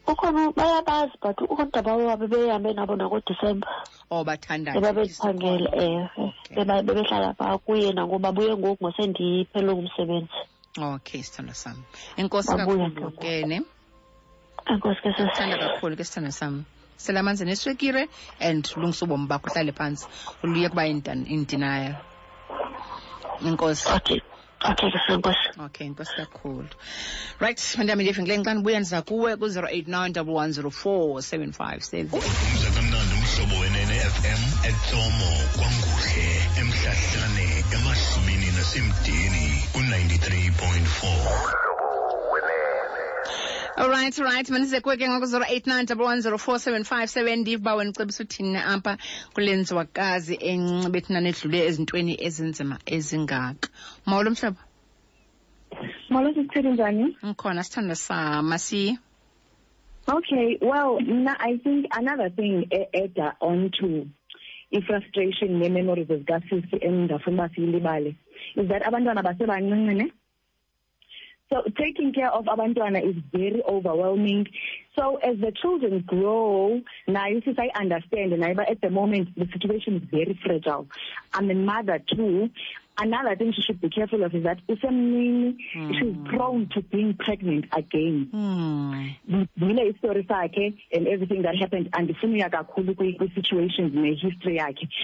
ukhona 0.08 0.40
bayabazi 0.58 1.16
but 1.22 1.38
ukontaba 1.42 1.92
wabo 1.98 2.26
behambe 2.32 2.70
nabo 2.78 2.94
nakodisemba 2.96 3.68
oh 4.14 4.24
bathandanababeziphangele 4.28 5.68
ewe 5.84 6.04
eh, 6.06 6.32
eh, 6.54 6.84
bebehlala 6.86 7.30
phaa 7.40 7.58
kuye 7.66 7.88
nangoba 7.94 8.30
buye 8.36 8.52
ngoku 8.58 8.82
ngosendiphele 8.84 9.70
ngumsebenzi 9.74 10.40
okay 10.94 11.20
sithando 11.26 11.54
sam 11.64 11.78
enkosi 12.22 12.52
kakhulu 12.58 13.10
ke 13.22 13.32
ne 13.50 13.58
enkosi 14.70 15.00
ke 15.04 15.10
sithanda 15.18 15.56
kakhulu 15.64 15.94
ke 15.98 16.04
sithando 16.08 16.32
sam 16.38 16.54
selamanzi 16.98 17.46
neswekire 17.46 18.08
and 18.40 18.64
lungisa 18.76 19.04
ubomi 19.06 19.28
bakho 19.28 19.74
phantsi 19.74 20.08
indenial 21.30 21.96
inkosi 23.46 23.88
okay 23.96 24.22
okay 24.66 24.90
okay 25.60 25.86
inkosi 25.88 26.14
kakhulu 26.18 26.68
right 27.40 27.60
mandihamba 27.78 28.02
ndiyefingileyo 28.04 28.44
xa 28.46 28.54
ndibuya 28.54 28.80
ndiza 28.82 29.02
kuwe 29.08 29.32
ku-089 29.38 30.24
104 30.66 33.56
wenene-fm 33.62 34.42
etsomo 34.70 35.30
kwanguhle 35.56 36.26
emhlahlane 36.58 37.48
nasemdeni 38.58 39.46
ku 39.74 39.80
Alright, 43.80 44.20
alright. 44.20 44.46
Manise 44.54 44.82
kweke 44.82 45.06
ngoku 45.10 45.26
08910475 45.26 47.36
ndiva 47.36 47.76
wena 47.76 47.90
ucebisa 47.92 48.24
uthini 48.24 48.58
apha 48.74 48.94
kulenziwakazi 49.36 50.36
enxibe 50.52 51.00
thina 51.06 51.20
nedlule 51.22 51.60
ezintweni 51.68 52.14
ezinzima 52.28 52.76
ezingaka. 52.96 53.70
Mawulo 54.06 54.30
mhlobo. 54.32 54.60
Molo 56.10 56.34
sisithethe 56.34 56.72
njani? 56.72 57.18
Ngikhona 57.26 57.64
sithanda 57.64 57.96
sama 57.96 58.58
si. 58.58 58.98
Okay, 60.10 60.58
well, 60.62 60.98
I 61.50 61.58
think 61.64 61.86
another 61.92 62.30
thing 62.32 62.66
edda 62.94 63.36
on 63.40 63.70
to 63.80 64.06
i-frustration 64.72 65.58
nee-memories 65.60 66.08
zikasisi 66.08 66.76
endafuna 66.82 67.44
uba 67.46 67.50
siyilibale 67.54 68.16
is 68.56 68.68
that 68.72 68.82
abantwana 68.90 69.22
basebancinci 69.24 69.94
ne 70.02 70.08
so 71.50 71.64
taking 71.78 72.12
care 72.14 72.30
of 72.30 72.46
abantwana 72.46 73.02
is 73.08 73.16
very 73.32 73.64
overwhelming. 73.64 74.48
So 74.98 75.16
as 75.18 75.40
the 75.40 75.52
children 75.62 76.04
grow, 76.06 76.82
now 77.08 77.28
you 77.28 77.42
see, 77.42 77.54
I 77.58 77.70
understand, 77.80 78.38
now, 78.38 78.54
but 78.54 78.70
at 78.70 78.82
the 78.82 78.90
moment 78.90 79.30
the 79.36 79.48
situation 79.54 79.96
is 79.96 80.04
very 80.10 80.38
fragile. 80.44 80.88
I'm 81.34 81.50
a 81.50 81.54
mother 81.56 82.00
too. 82.14 82.50
Another 83.00 83.36
thing 83.36 83.54
she 83.54 83.62
should 83.62 83.80
be 83.80 83.90
careful 83.90 84.24
of 84.24 84.34
is 84.34 84.44
that 84.44 84.58
usemnini 84.68 85.56
mm. 85.76 86.00
she's 86.00 86.34
prone 86.36 86.68
to 86.74 86.82
being 86.82 87.14
pregnant 87.14 87.66
again. 87.78 88.28
Hmm. 88.32 89.10
Ngile 89.62 89.86
mm. 89.92 89.98
story 90.00 90.26
sakhe 90.28 90.74
and 90.92 91.08
everything 91.08 91.44
that 91.44 91.56
happened 91.62 91.90
andifuni 92.00 92.42
kakhulu 92.56 92.96
kwi-situations 92.96 93.94
ne-history 93.94 94.58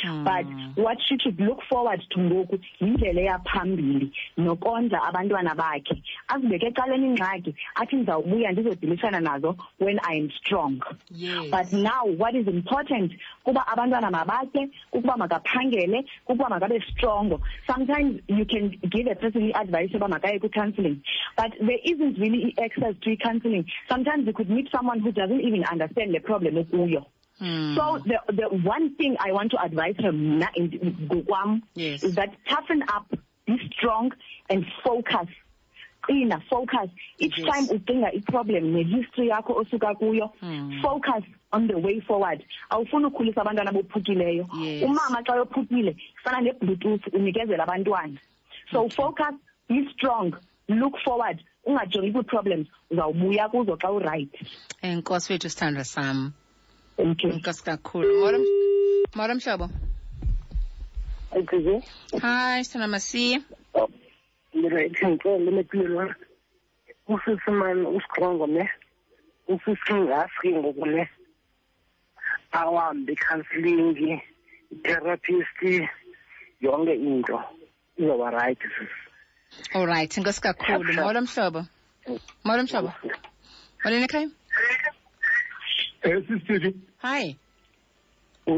hmm. 0.03 0.23
But 0.23 0.43
what 0.75 0.97
she 1.07 1.19
should 1.19 1.39
look 1.39 1.59
forward 1.69 2.01
to 2.15 2.23
the 2.23 2.29
ngoku 2.33 2.59
yindlela 2.81 3.21
eyaphambili 3.27 4.11
nokondla 4.47 4.99
abantwana 5.09 5.55
bakhe. 5.61 6.01
Azibeke 6.29 6.67
ecaleni 6.73 7.11
ingxaki 7.15 7.55
athi 7.75 7.95
ndizawubuya 7.95 8.51
ndizodilishana 8.53 9.19
nazo 9.19 9.55
when 9.77 9.99
I 10.03 10.15
am 10.15 10.31
strong. 10.43 10.81
But 11.51 11.71
now 11.71 12.05
what 12.07 12.33
is 12.33 12.47
important 12.47 13.11
kuba 13.45 13.61
abantwana 13.67 14.09
mabatye 14.11 14.63
kukuba 14.91 15.17
makaphangele 15.19 15.99
kukuba 16.25 16.47
makabe 16.49 16.79
strongo 16.91 17.41
sometimes 17.67 18.21
you 18.27 18.45
can 18.45 18.69
give 18.89 19.07
a 19.07 19.15
person 19.19 19.43
i-advice 19.51 19.91
yoba 19.93 20.07
makaye 20.07 20.39
kwi-counselling 20.39 21.01
but 21.37 21.51
there 21.59 21.79
isn't 21.83 22.15
really 22.19 22.55
i-access 22.57 22.95
to 23.03 23.11
i-counselling 23.11 23.65
sometimes 23.89 24.25
you 24.27 24.33
could 24.33 24.49
meet 24.49 24.69
someone 24.71 24.99
who 24.99 25.11
doesn't 25.11 25.41
even 25.41 25.63
understand 25.65 26.13
the 26.13 26.19
problem 26.19 26.55
okuyo 26.55 27.05
Mm. 27.41 27.75
So 27.75 27.83
the 28.05 28.17
the 28.31 28.47
one 28.63 28.95
thing 28.95 29.17
I 29.19 29.31
want 29.31 29.49
to 29.53 29.57
advise 29.61 29.95
her 30.03 30.11
Guam 30.11 31.63
yes. 31.73 32.03
is 32.03 32.13
that 32.13 32.29
toughen 32.47 32.83
up, 32.87 33.07
be 33.47 33.57
strong 33.71 34.11
and 34.51 34.63
focus. 34.85 35.27
Ina, 36.07 36.43
focus. 36.47 36.89
Each 37.17 37.35
yes. 37.35 37.47
time 37.49 37.65
ucinga 37.75 38.09
a 38.15 38.21
problem 38.31 38.71
ne-history 38.75 39.29
yakho 39.31 39.55
osuka 39.63 39.95
kuyo, 39.95 40.29
mm. 40.43 40.79
focus 40.83 41.23
on 41.53 41.67
the 41.67 41.77
way 41.85 41.95
forward 42.07 42.39
awufuna 42.71 43.07
ukukhulisa 43.07 43.41
abantwana 43.41 43.71
bophukileyo 43.71 44.43
yes. 44.61 44.83
umama 44.83 45.19
xa 45.27 45.35
yophukile 45.37 45.95
fana 46.23 46.41
nebluetooth 46.41 47.05
unikezela 47.13 47.63
abantwana 47.63 48.17
so 48.71 48.89
focus 48.89 49.35
be 49.69 49.87
strong 49.93 50.33
look 50.67 50.97
forward 50.97 51.43
ungajongi 51.65 52.11
kwii-problems 52.11 52.67
uzawubuya 52.91 53.49
kuzo 53.49 53.77
xa 53.81 53.91
urayithi 53.91 54.45
enkosi 54.81 55.33
wethu 55.33 55.49
sithandwa 55.49 55.83
sam 55.83 56.33
enkosi 56.97 57.63
kakhulu 57.63 58.13
molo 59.15 59.35
mhlobo 59.35 59.69
hayi 62.21 62.63
sithanda 62.63 62.87
masiye 62.87 63.41
ndirayithi 64.53 65.05
ndicele 65.05 65.51
nepilwa 65.51 66.15
usisi 67.07 67.51
mani 67.51 67.87
usitrongo 67.87 68.47
ne 68.47 68.69
usisi 69.47 69.93
ngaski 69.93 70.49
ngoku 70.57 70.85
ne 70.85 71.09
awambe 72.53 73.15
counseling 73.27 74.21
therapist 74.83 75.61
yonke 76.61 76.93
into 76.93 77.39
izoba 77.99 78.29
right 78.31 78.59
sis 78.73 79.63
all 79.77 79.87
right 79.91 80.17
inkosi 80.19 80.41
kakhulu 80.45 80.93
molo 81.05 81.21
mhlobo 81.27 81.61
molo 82.47 82.61
mhlobo 82.67 82.91
molweni 83.83 84.05
ekhaya 84.05 84.29
eh 86.07 86.17
sisithu 86.27 86.71
hi 87.07 87.21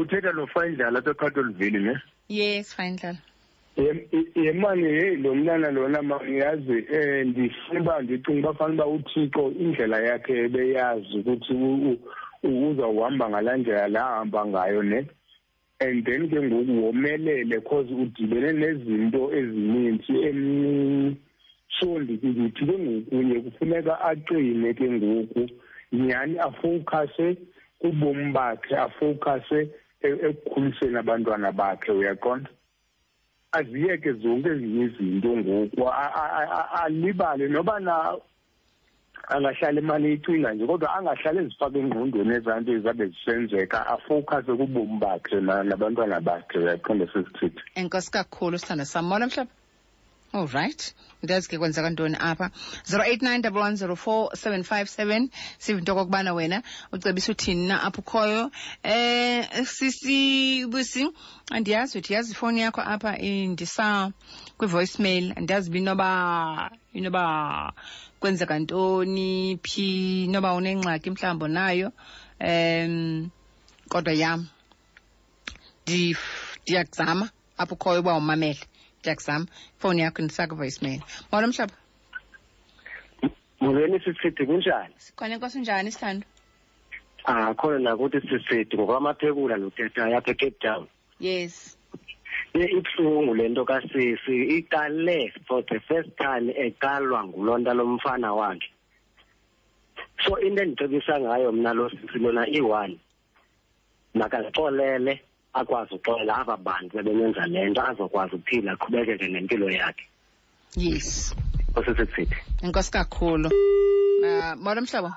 uthetha 0.00 0.32
nofayindlala 0.40 1.00
seqhatho 1.08 1.40
oluveli 1.44 1.80
ne 1.88 1.96
yes 2.40 2.74
fayindlala 2.74 3.18
yemani 4.46 4.82
heyi 4.98 5.16
lo 5.24 5.30
mntana 5.40 5.70
lona 5.78 6.00
mangiyazi 6.12 6.72
um 6.72 6.86
eh, 7.00 7.20
ndifuna 7.30 7.80
uba 7.84 7.96
ndicinga 8.06 8.46
uba 8.50 8.58
fanele 8.60 8.82
uba 8.82 8.86
uthixo 8.98 9.44
indlela 9.64 9.98
yakhe 10.10 10.32
ebeyazi 10.46 11.14
ukuthi 11.20 11.54
uzawuhamba 12.46 13.28
ngalaa 13.28 13.56
ndlela 13.56 13.88
la 13.88 14.04
ahamba 14.10 14.40
ngayo 14.46 14.82
ne 14.82 15.00
and 15.80 16.04
then 16.06 16.28
ke 16.30 16.38
ngoku 16.42 16.72
womelele 16.84 17.58
cause 17.68 17.90
udibene 17.94 18.52
nezinto 18.52 19.22
ezininzi 19.38 20.16
so 21.78 21.98
ndithi 21.98 22.50
ke 22.56 22.64
ngoku 22.66 23.14
ye 23.28 23.36
kufuneka 23.44 23.92
aqine 24.08 24.68
ke 24.78 24.86
ngoku 24.96 25.42
nyhani 25.92 26.36
afowukhase 26.46 27.26
kubomi 27.80 28.32
bakhe 28.32 28.74
afowukhase 28.86 29.58
e-, 30.06 30.20
ekukhuliseni 30.28 30.96
abantwana 30.98 31.48
bakhe 31.52 31.90
uyaqonda 31.92 32.48
aziyeke 33.58 34.10
zonke 34.22 34.48
ezinye 34.56 34.82
izinto 34.88 35.30
ngoku 35.40 35.82
alibale 36.84 37.46
noba 37.52 37.80
na 37.80 37.94
angahlali 39.34 39.78
imali 39.80 40.06
eyicinga 40.08 40.50
nje 40.54 40.64
kodwa 40.70 40.88
angahlali 40.98 41.38
ezifaka 41.44 41.76
engqondweni 41.82 42.32
ezaa 42.38 42.60
nto 42.60 42.72
ezabe 42.78 43.04
zisenzeka 43.12 43.78
afowukhase 43.94 44.52
kubomi 44.58 44.96
bakhe 45.02 45.36
nabantwana 45.68 46.18
bakhe 46.28 46.56
uyaqonda 46.62 47.06
sezithithi 47.12 47.60
enkosi 47.80 48.08
kakhulu 48.16 48.56
sithanda 48.60 48.84
sammola 48.92 49.24
mhlaba 49.30 49.50
all 50.36 50.46
right 50.58 50.82
ndiyazi 51.22 51.46
ke 51.50 51.56
kwenzeka 51.58 51.88
ntoni 51.90 52.16
apha 52.20 52.50
zero 52.54 52.82
zero 52.86 53.02
eight 53.10 53.22
nine 53.22 53.42
one 53.50 53.96
four 53.96 54.30
seven 54.36 54.62
five 54.62 54.86
0891104757 54.86 55.28
sivinto 55.64 55.92
kokubana 55.94 56.30
wena 56.34 56.58
ucebisa 56.92 57.32
uthini 57.32 57.66
na 57.68 57.82
apho 57.82 57.98
ukhoyo 58.04 58.42
um 58.46 58.50
eh, 58.82 59.44
sisibusi 59.66 61.10
andiyazi 61.52 61.98
uthi 61.98 62.12
yazi 62.14 62.32
ifowuni 62.32 62.60
yakho 62.60 62.80
apha 62.80 63.18
indisa 63.18 64.12
kwi-voicemail 64.58 65.32
andiyazi 65.36 65.70
binoba 65.70 66.70
inoba 66.94 67.24
kwenzeka 68.20 68.58
ntoni 68.58 69.58
phi 69.66 69.86
noba 70.30 70.54
unengxaki 70.54 71.10
mhlawumbi 71.10 71.48
nayo 71.48 71.88
um 72.40 73.30
kodwa 73.88 74.12
yam 74.14 74.48
ndiyakuzama 75.84 77.30
apho 77.60 77.74
ukhoyo 77.74 78.00
uba 78.00 78.14
umamele 78.16 78.60
ndiyakuzama 79.00 79.46
ifowuni 79.76 80.00
yakho 80.02 80.22
ndisakuvoicemail 80.22 81.00
molo 81.30 81.46
mhlaba 81.48 81.74
molweni 83.60 83.98
sisithi 84.04 84.42
kunjani 84.48 84.94
khona 85.16 85.34
inkosi 85.34 85.60
njani 85.60 85.92
sithando 85.92 86.26
ah 87.28 87.54
khona 87.58 87.78
nakuthi 87.78 88.18
sisithi 88.20 88.76
ngokwamaphekula 88.76 89.56
notetayo 89.56 90.16
apha 90.18 90.30
ecape 90.32 90.58
town 90.64 90.86
yes 91.20 91.75
ibuhlungu 92.64 93.34
lento 93.34 93.64
kasisi 93.64 94.36
iqale 94.56 95.28
for 95.48 95.60
the 95.68 95.80
first 95.84 96.08
time 96.16 96.48
eqalwa 96.52 97.20
ngulonta 97.28 97.72
lomfana 97.76 98.32
wakhe 98.38 98.70
so 100.24 100.34
into 100.40 100.62
endicebisa 100.64 101.20
ngayo 101.20 101.52
mna 101.52 101.72
lo 101.76 101.84
sisi 101.90 102.18
lona 102.22 102.48
i-one 102.48 102.96
makazixolele 104.16 105.12
akwazi 105.52 105.92
uxolela 105.98 106.34
aba 106.40 106.56
bantu 106.56 106.94
ebenenza 107.00 107.42
le 107.52 107.60
nto 107.70 107.80
azokwazi 107.90 108.32
uphila 108.38 108.70
aqhubekeke 108.72 109.26
nempilo 109.34 109.66
yakhe 109.78 110.04
yes 110.80 111.34
osisithithi 111.76 112.36
inkosi 112.64 112.90
kakhulu 112.96 113.48
um 113.52 114.24
uh, 114.28 114.54
mola 114.64 114.80
mhlobo 114.84 115.10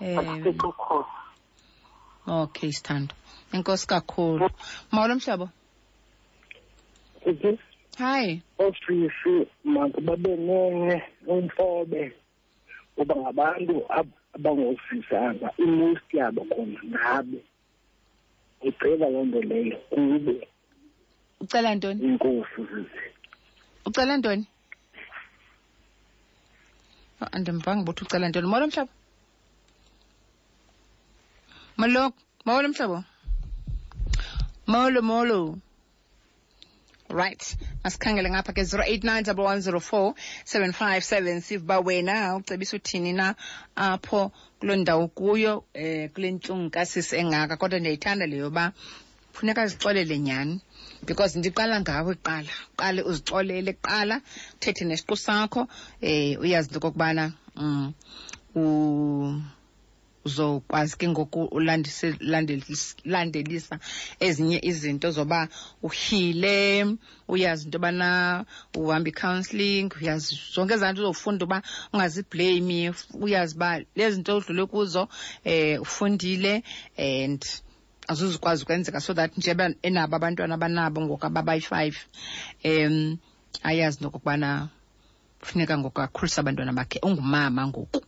um 0.00 0.54
okay 2.26 2.72
sithando 2.72 3.14
enkosi 3.52 3.86
kakhulu 3.86 4.46
mawulo 4.92 5.14
mhlobo 5.16 5.46
mhm. 7.26 7.56
hayi 7.98 8.42
ofisi 8.58 9.32
makubabe 9.74 10.32
nene 10.46 10.96
umfobe 11.32 12.02
kuba 12.94 13.14
ngabantu 13.20 13.74
abangosisanga 14.36 15.48
imost 15.64 16.08
yabo 16.18 16.40
khona 16.50 16.80
ngabe 16.92 17.38
ucela 18.66 19.06
loo 19.12 19.24
nto 19.28 19.40
leyo 19.50 19.76
kube 19.88 20.34
ucela 21.42 21.68
ntoni 21.76 22.00
inkosi 22.08 22.60
zizi 22.72 23.02
ucela 23.88 24.12
ntoni 24.18 24.44
oh, 27.22 27.28
andimvanga 27.34 27.80
ukuthi 27.82 28.02
ucela 28.04 28.26
ntoni 28.28 28.46
molo 28.52 28.66
mhlaba 28.70 28.94
Molo, 31.78 32.10
molo 32.44 32.68
mhlobo. 32.68 33.04
Molo 34.66 35.00
molo. 35.02 35.38
Right. 37.08 37.54
masikhangele 37.86 38.30
ngapha 38.34 38.52
ke 38.52 38.62
0891047577 38.62 41.40
sivuba 41.46 41.78
wena 41.80 42.34
ucebisa 42.36 42.74
uthini 42.76 43.12
na 43.16 43.28
apho 43.78 44.20
kuloo 44.60 44.76
ndawo 44.82 45.04
kuyo 45.16 45.54
eh 45.74 46.10
kule 46.12 46.28
ntlungu 46.34 46.68
kasisi 46.74 47.14
engaka 47.16 47.54
kodwa 47.56 47.78
ndiyayithanda 47.80 48.26
leyo 48.28 48.50
ba 48.56 48.64
funeka 49.34 49.62
zixolele 49.70 50.18
nyhani 50.26 50.54
because 51.06 51.32
ndiqala 51.38 51.74
ngawe 51.82 52.12
kuqala 52.20 52.48
uqale 52.74 53.00
uzixolele 53.08 53.72
kuqala 53.78 54.16
uthethe 54.54 54.84
nesiqu 54.84 55.14
sakho 55.26 55.62
eh 56.10 56.36
uyazi 56.42 56.68
into 56.68 56.78
okokubana 56.80 57.24
um 57.56 57.92
uzokwazi 60.26 60.96
ke 60.98 61.06
ngoku 61.12 61.42
ulandelisa 63.00 63.78
ezinye 64.26 64.58
izinto 64.70 65.08
zoba 65.14 65.48
uhile 65.82 66.58
uyazi 67.32 67.62
into 67.66 67.76
yobana 67.78 68.10
uhamba 68.74 69.08
i-counselling 69.12 69.88
uyazi 70.00 70.28
zonke 70.52 70.74
ezaa 70.76 70.92
nto 70.92 71.00
uzofunda 71.04 71.42
uba 71.46 71.58
ungaziblame 71.94 72.80
uyazi 73.24 73.52
uba 73.56 73.70
lezi 73.98 74.16
nto 74.20 74.32
udlule 74.38 74.64
kuzo 74.72 75.02
um 75.44 75.80
ufundile 75.84 76.52
and 76.98 77.40
azuzukwazi 78.10 78.60
ukwenzeka 78.64 78.98
so 79.04 79.12
that 79.14 79.30
nje 79.38 79.52
enabo 79.88 80.14
abantwana 80.18 80.54
abanabo 80.58 80.98
ngoku 81.04 81.24
ababayi-five 81.28 81.96
um 82.64 83.18
ayazi 83.70 83.96
into 83.98 84.10
kufuneka 84.14 84.68
funeka 85.46 85.74
ngoku 85.78 85.98
akhulisa 86.02 86.38
abantwana 86.42 86.72
bakhe 86.78 86.98
ungumama 87.06 87.60
ngoku 87.68 88.00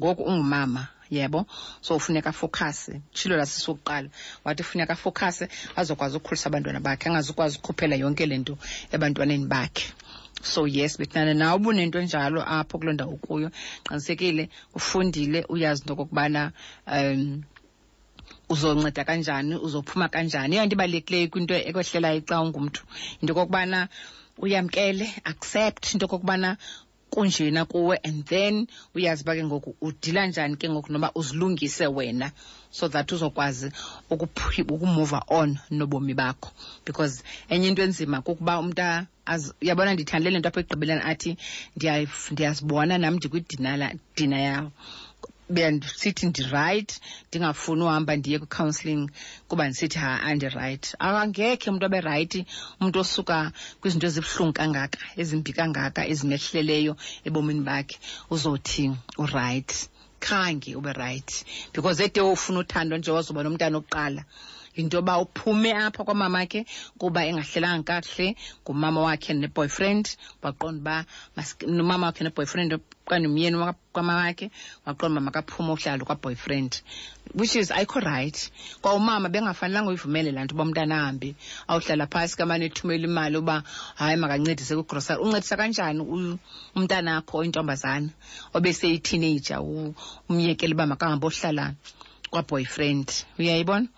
ngoku 0.00 0.22
ungumama 0.32 0.82
yebo 1.10 1.46
so 1.80 1.96
ufuneka 1.96 2.30
afokhase 2.30 3.00
tshilo 3.12 3.36
lasisokuqala 3.36 4.08
wathi 4.44 4.62
funeka 4.62 4.92
afokhase 4.92 5.48
azokwazi 5.76 6.16
ukukhulisa 6.16 6.46
abantwana 6.48 6.80
bakhe 6.86 7.08
angazukwazi 7.08 7.54
ukukhuphela 7.58 7.94
yonke 8.02 8.24
le 8.28 8.36
nto 8.42 8.54
ebantwaneni 8.94 9.46
bakhe 9.52 9.84
so 10.42 10.60
yes 10.76 10.92
bethinana 11.00 11.34
na 11.34 11.46
ubunento 11.56 11.98
njalo 12.04 12.40
apho 12.44 12.74
kuloo 12.78 12.92
ndawo 12.96 13.16
kuyo 13.24 13.48
qinisekile 13.84 14.44
ufundile 14.76 15.44
uyazi 15.48 15.80
into 15.82 15.92
okokubana 15.94 16.52
um 16.86 17.42
uzonceda 18.52 19.04
kanjani 19.08 19.54
uzophuma 19.66 20.06
kanjani 20.12 20.52
eyonto 20.56 20.72
ibalulekileyo 20.76 21.28
kwinto 21.32 21.54
ekwehlelayo 21.68 22.20
xa 22.28 22.36
ungumntu 22.44 22.80
into 23.20 23.32
okokubana 23.34 23.88
uyamkele 24.44 25.06
accept 25.30 25.82
into 25.94 26.04
okokubana 26.08 26.50
kunjena 27.10 27.64
kuwe 27.64 27.96
and 28.04 28.24
then 28.26 28.66
uyazi 28.94 29.22
uba 29.24 29.34
ke 29.34 29.44
ngoku 29.44 29.74
udila 29.80 30.26
njani 30.26 30.56
ke 30.56 30.68
ngoku 30.68 30.92
noba 30.92 31.10
uzilungise 31.14 31.86
wena 31.86 32.32
so 32.70 32.88
that 32.88 33.12
uzokwazi 33.12 33.72
ukumuva 34.10 35.24
on 35.28 35.58
nobomi 35.70 36.14
bakho 36.14 36.50
because 36.84 37.22
enye 37.48 37.68
into 37.68 37.82
enzima 37.82 38.22
kukuba 38.22 38.60
umntu 38.60 38.82
yabona 39.60 39.94
ndithandle 39.96 40.30
le 40.30 40.38
nto 40.38 40.48
apha 40.48 40.60
ekugqibeleni 40.60 41.02
athi 41.04 41.32
ndiyazibona 42.32 42.98
nam 43.00 43.16
ndikwidina 43.16 44.38
yawo 44.48 44.70
bendisithi 45.56 46.24
ndirayithi 46.28 46.94
ndingafuni 47.28 47.82
uhamba 47.86 48.12
ndiye 48.18 48.36
kwi-counselling 48.40 49.04
kuba 49.48 49.62
ndisithi 49.68 49.98
ha 50.02 50.10
andirayithi 50.28 50.88
angekhe 51.20 51.66
umntu 51.68 51.84
aberayithi 51.88 52.40
umntu 52.80 52.96
osuka 53.02 53.36
kwizinto 53.80 54.06
ezibuhlungu 54.08 54.54
kangaka 54.58 54.98
ezimbi 55.20 55.50
kangaka 55.58 56.00
ezimehleleyo 56.12 56.92
ebomini 57.26 57.62
bakhe 57.68 57.96
uzothi 58.34 58.84
urayithi 59.22 59.80
khange 60.24 60.70
ube 60.78 60.92
rayithi 61.00 61.38
because 61.74 61.98
ede 62.06 62.20
ufuna 62.36 62.58
uthandwa 62.64 62.96
nje 62.98 63.10
wazoba 63.16 63.40
nomntana 63.44 63.76
okuqala 63.78 64.22
yinto 64.78 64.96
yoba 64.96 65.18
uphume 65.18 65.72
apha 65.74 66.04
kwamamakhe 66.06 66.62
kuba 66.98 67.26
engahlelanga 67.26 67.82
kakuhle 67.98 68.36
ngumama 68.62 69.00
wakhe 69.10 69.34
neboyfriend 69.34 70.06
waqonda 70.42 70.78
uba 70.78 71.06
nomama 71.66 72.04
wakhe 72.06 72.22
neboyfriend 72.24 72.70
okanye 72.78 73.26
umyeni 73.26 73.58
kwamamakhe 73.92 74.46
waqonda 74.86 75.18
uba 75.18 75.26
makaphume 75.26 75.70
uhlalo 75.74 76.02
kwaboyfriend 76.06 76.72
which 77.34 77.56
is 77.58 77.70
ayikho 77.74 77.98
rayithi 77.98 78.50
kwaumama 78.80 79.26
bengafanelanga 79.28 79.90
uyivumele 79.90 80.30
laa 80.30 80.44
nto 80.46 80.54
uba 80.54 80.62
umntana 80.64 80.94
ahambe 81.02 81.28
awuhlala 81.68 82.06
phasi 82.06 82.36
kamane 82.38 82.70
ethumela 82.70 83.04
imali 83.10 83.34
uba 83.36 83.56
hayi 83.98 84.14
makancedise 84.16 84.74
kwigrosari 84.78 85.18
uncedisa 85.20 85.58
kanjani 85.58 86.06
umntana 86.78 87.18
akho 87.18 87.42
intombazana 87.42 88.10
obeseyithineja 88.54 89.58
umyekele 89.58 90.72
uba 90.78 90.86
makahambe 90.86 91.26
ohlala 91.26 91.74
kwaboyfriend 92.30 93.08
uyayibona 93.42 93.88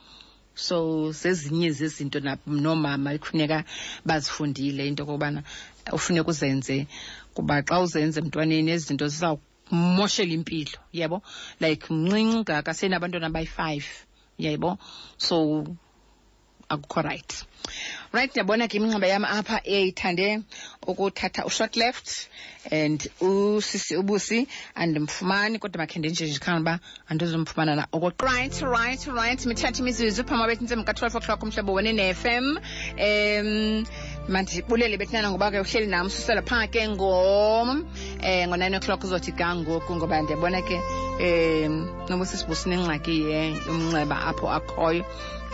so 0.60 1.08
sezinye 1.12 1.70
zezinto 1.72 2.20
nomama 2.46 3.16
kufuneka 3.18 3.64
bazifundile 4.04 4.86
into 4.86 5.02
yokubana 5.04 5.40
ufuneka 5.92 6.28
uzenze 6.28 6.86
kuba 7.34 7.64
xa 7.64 7.80
uzenze 7.80 8.20
emntwaneni 8.20 8.68
ezinto 8.76 9.08
zizawumoshela 9.08 10.32
impilo 10.36 10.78
yebo 10.92 11.22
like 11.64 11.88
mncinci 11.88 12.44
kakaseni 12.44 12.92
abantwana 12.94 13.32
bayi-five 13.32 13.88
yebo 14.36 14.76
so 15.16 15.64
akukho 16.68 17.00
right 17.02 17.30
right 18.12 18.30
ndiyabona 18.30 18.68
ke 18.68 18.76
iminxeba 18.78 19.06
yam 19.08 19.24
apha 19.24 19.58
eyithande 19.64 20.44
ukuthatha 20.86 21.44
ushort 21.44 21.76
left 21.76 22.28
and 22.70 23.00
usisi 23.20 23.96
ubusi 23.96 24.48
andimfumani 24.74 25.58
kodwa 25.58 25.80
makhe 25.84 25.98
ndenje 25.98 26.24
nje 26.24 26.38
khanga 26.38 26.60
uba 26.60 26.78
andizumfumana 27.08 27.76
na 27.76 27.86
right 28.20 28.60
right 28.62 29.04
right 29.06 29.46
mithathe 29.46 29.78
imizizu 29.80 30.24
phama 30.24 30.38
kwabethu 30.46 30.60
intsimbi 30.62 30.94
twelve 30.94 31.16
o'clock 31.16 31.42
umhlobo 31.42 31.72
wone 31.74 31.92
ne-fm 31.92 32.56
um 33.06 33.84
mandibulele 34.28 34.96
bethinana 34.96 35.30
ngoba 35.30 35.50
ke 35.50 35.60
uhleli 35.60 35.86
nam 35.86 36.08
susela 36.08 36.40
phaa 36.42 36.66
ke 36.66 36.88
ngom 36.88 37.68
um 37.68 37.86
eh, 38.22 38.48
ngo-nine 38.48 38.76
o'clock 38.80 39.04
uzothi 39.04 39.32
kangoku 39.36 39.96
ngoba 39.96 40.22
ndiyabona 40.24 40.62
ke 40.64 40.80
um 41.20 42.06
noba 42.08 42.24
ye 43.04 43.60
umnxeba 43.68 44.20
apho 44.32 44.48
akhoyo 44.50 45.04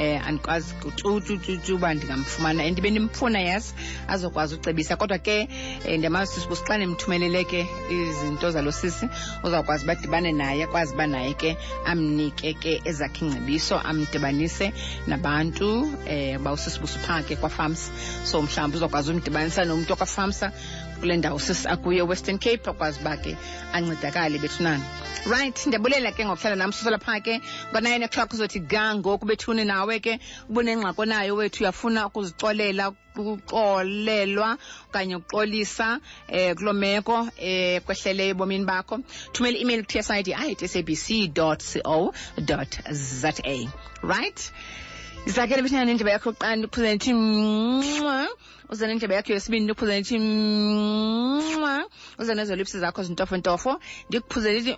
um 0.01 0.23
andikwazi 0.27 0.75
tutututu 0.79 1.75
uba 1.75 1.95
ndingamfumana 1.95 2.63
and 2.65 2.79
ibe 2.79 2.91
ndimfuna 2.91 3.41
yes 3.43 3.75
azokwazi 4.09 4.55
ucebisa 4.55 4.97
kodwa 4.97 5.16
kodwa 5.19 5.23
ke 5.23 5.49
um 5.85 5.91
eh, 5.91 5.97
ndiyamazisisa 5.99 6.47
ukuthi 6.47 6.67
xa 6.67 6.77
ndimthumelele 6.77 7.45
ke 7.47 7.67
izinto 7.91 8.51
zalo 8.55 8.71
sisi 8.73 9.05
uzawukwazi 9.45 9.85
badibane 9.89 10.31
naye 10.41 10.63
akwazi 10.67 10.93
uba 10.95 11.07
naye 11.07 11.33
ke 11.41 11.51
amnike 11.91 12.51
ke 12.61 12.73
ezakhe 12.91 13.21
ingcebiso 13.25 13.75
amdibanise 13.91 14.67
nabantu 15.07 15.67
um 15.67 16.37
uba 16.41 16.53
usisi 16.53 16.79
busuphaa 16.81 17.23
ke 17.27 17.35
kwafamsa 17.41 17.87
so 18.29 18.37
mhlawumbi 18.43 18.77
uzawukwazi 18.77 19.09
umdibanisa 19.13 19.65
nomntu 19.65 19.91
okwafamsa 19.97 20.47
kule 21.01 21.17
ndawo 21.17 21.39
sisi 21.39 21.65
akuye 21.69 22.03
western 22.05 22.39
cape 22.39 22.67
akwazi 22.71 23.01
uba 23.01 23.17
ke 23.17 23.33
ancedakale 23.73 24.37
bethunani 24.39 24.83
right 25.27 25.57
ndiyabulela 25.67 26.13
ke 26.13 26.25
ngokuhlala 26.25 26.57
nam 26.61 26.73
sisola 26.73 26.97
lapha 27.01 27.21
ke 27.25 27.35
nine 27.81 28.05
o'clock 28.05 28.33
uzothi 28.37 28.61
ga 28.61 28.93
ngoku 29.01 29.25
bethuni 29.27 29.65
nawe 29.65 29.97
ke 30.01 30.19
ubunengxako 30.53 31.03
nayo 31.09 31.33
wethu 31.41 31.63
uyafuna 31.65 32.07
ukuzicolela 32.13 32.93
ukuxolelwa 33.19 34.49
okanye 34.89 35.15
ukuxolisa 35.17 35.89
eh 36.39 36.51
kuloo 36.57 36.77
meko 36.83 37.17
eh 37.51 37.81
kwehleleyo 37.87 38.33
ebomini 38.35 38.65
bakho 38.71 38.97
thumela 39.33 39.57
i-email 39.59 39.81
ku-tsid 39.89 40.29
at 40.35 40.61
sabc 40.73 41.09
co 41.37 42.15
za 43.21 43.33
right 44.13 44.39
isakhele 45.29 45.61
bethina 45.65 45.85
nendleba 45.87 46.13
yakho 46.17 46.31
qa 46.41 46.49
kuphuzela 46.63 46.93
nithi 46.97 47.13
uze 48.71 48.87
nendlebe 48.89 49.15
yakho 49.15 49.33
yesibini 49.33 49.65
ndiphuzele 49.67 49.99
ndithi 50.01 50.19
mwa 51.59 51.75
uze 52.19 52.33
nezolipsi 52.35 52.57
lipsi 52.57 52.79
zakho 52.83 53.01
zintofontofo 53.07 53.71
ndikuphuzele 54.09 54.57
ndithi 54.61 54.75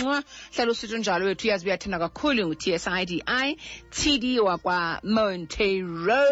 mwa 0.00 0.16
hlala 0.54 0.70
usithi 0.74 0.94
unjalo 0.96 1.22
wethu 1.28 1.44
uyazi 1.46 1.64
uyathanda 1.66 1.98
kakhulu 2.04 2.40
ngu-tsiditd 2.48 4.24
wakwamonterro 4.46 6.24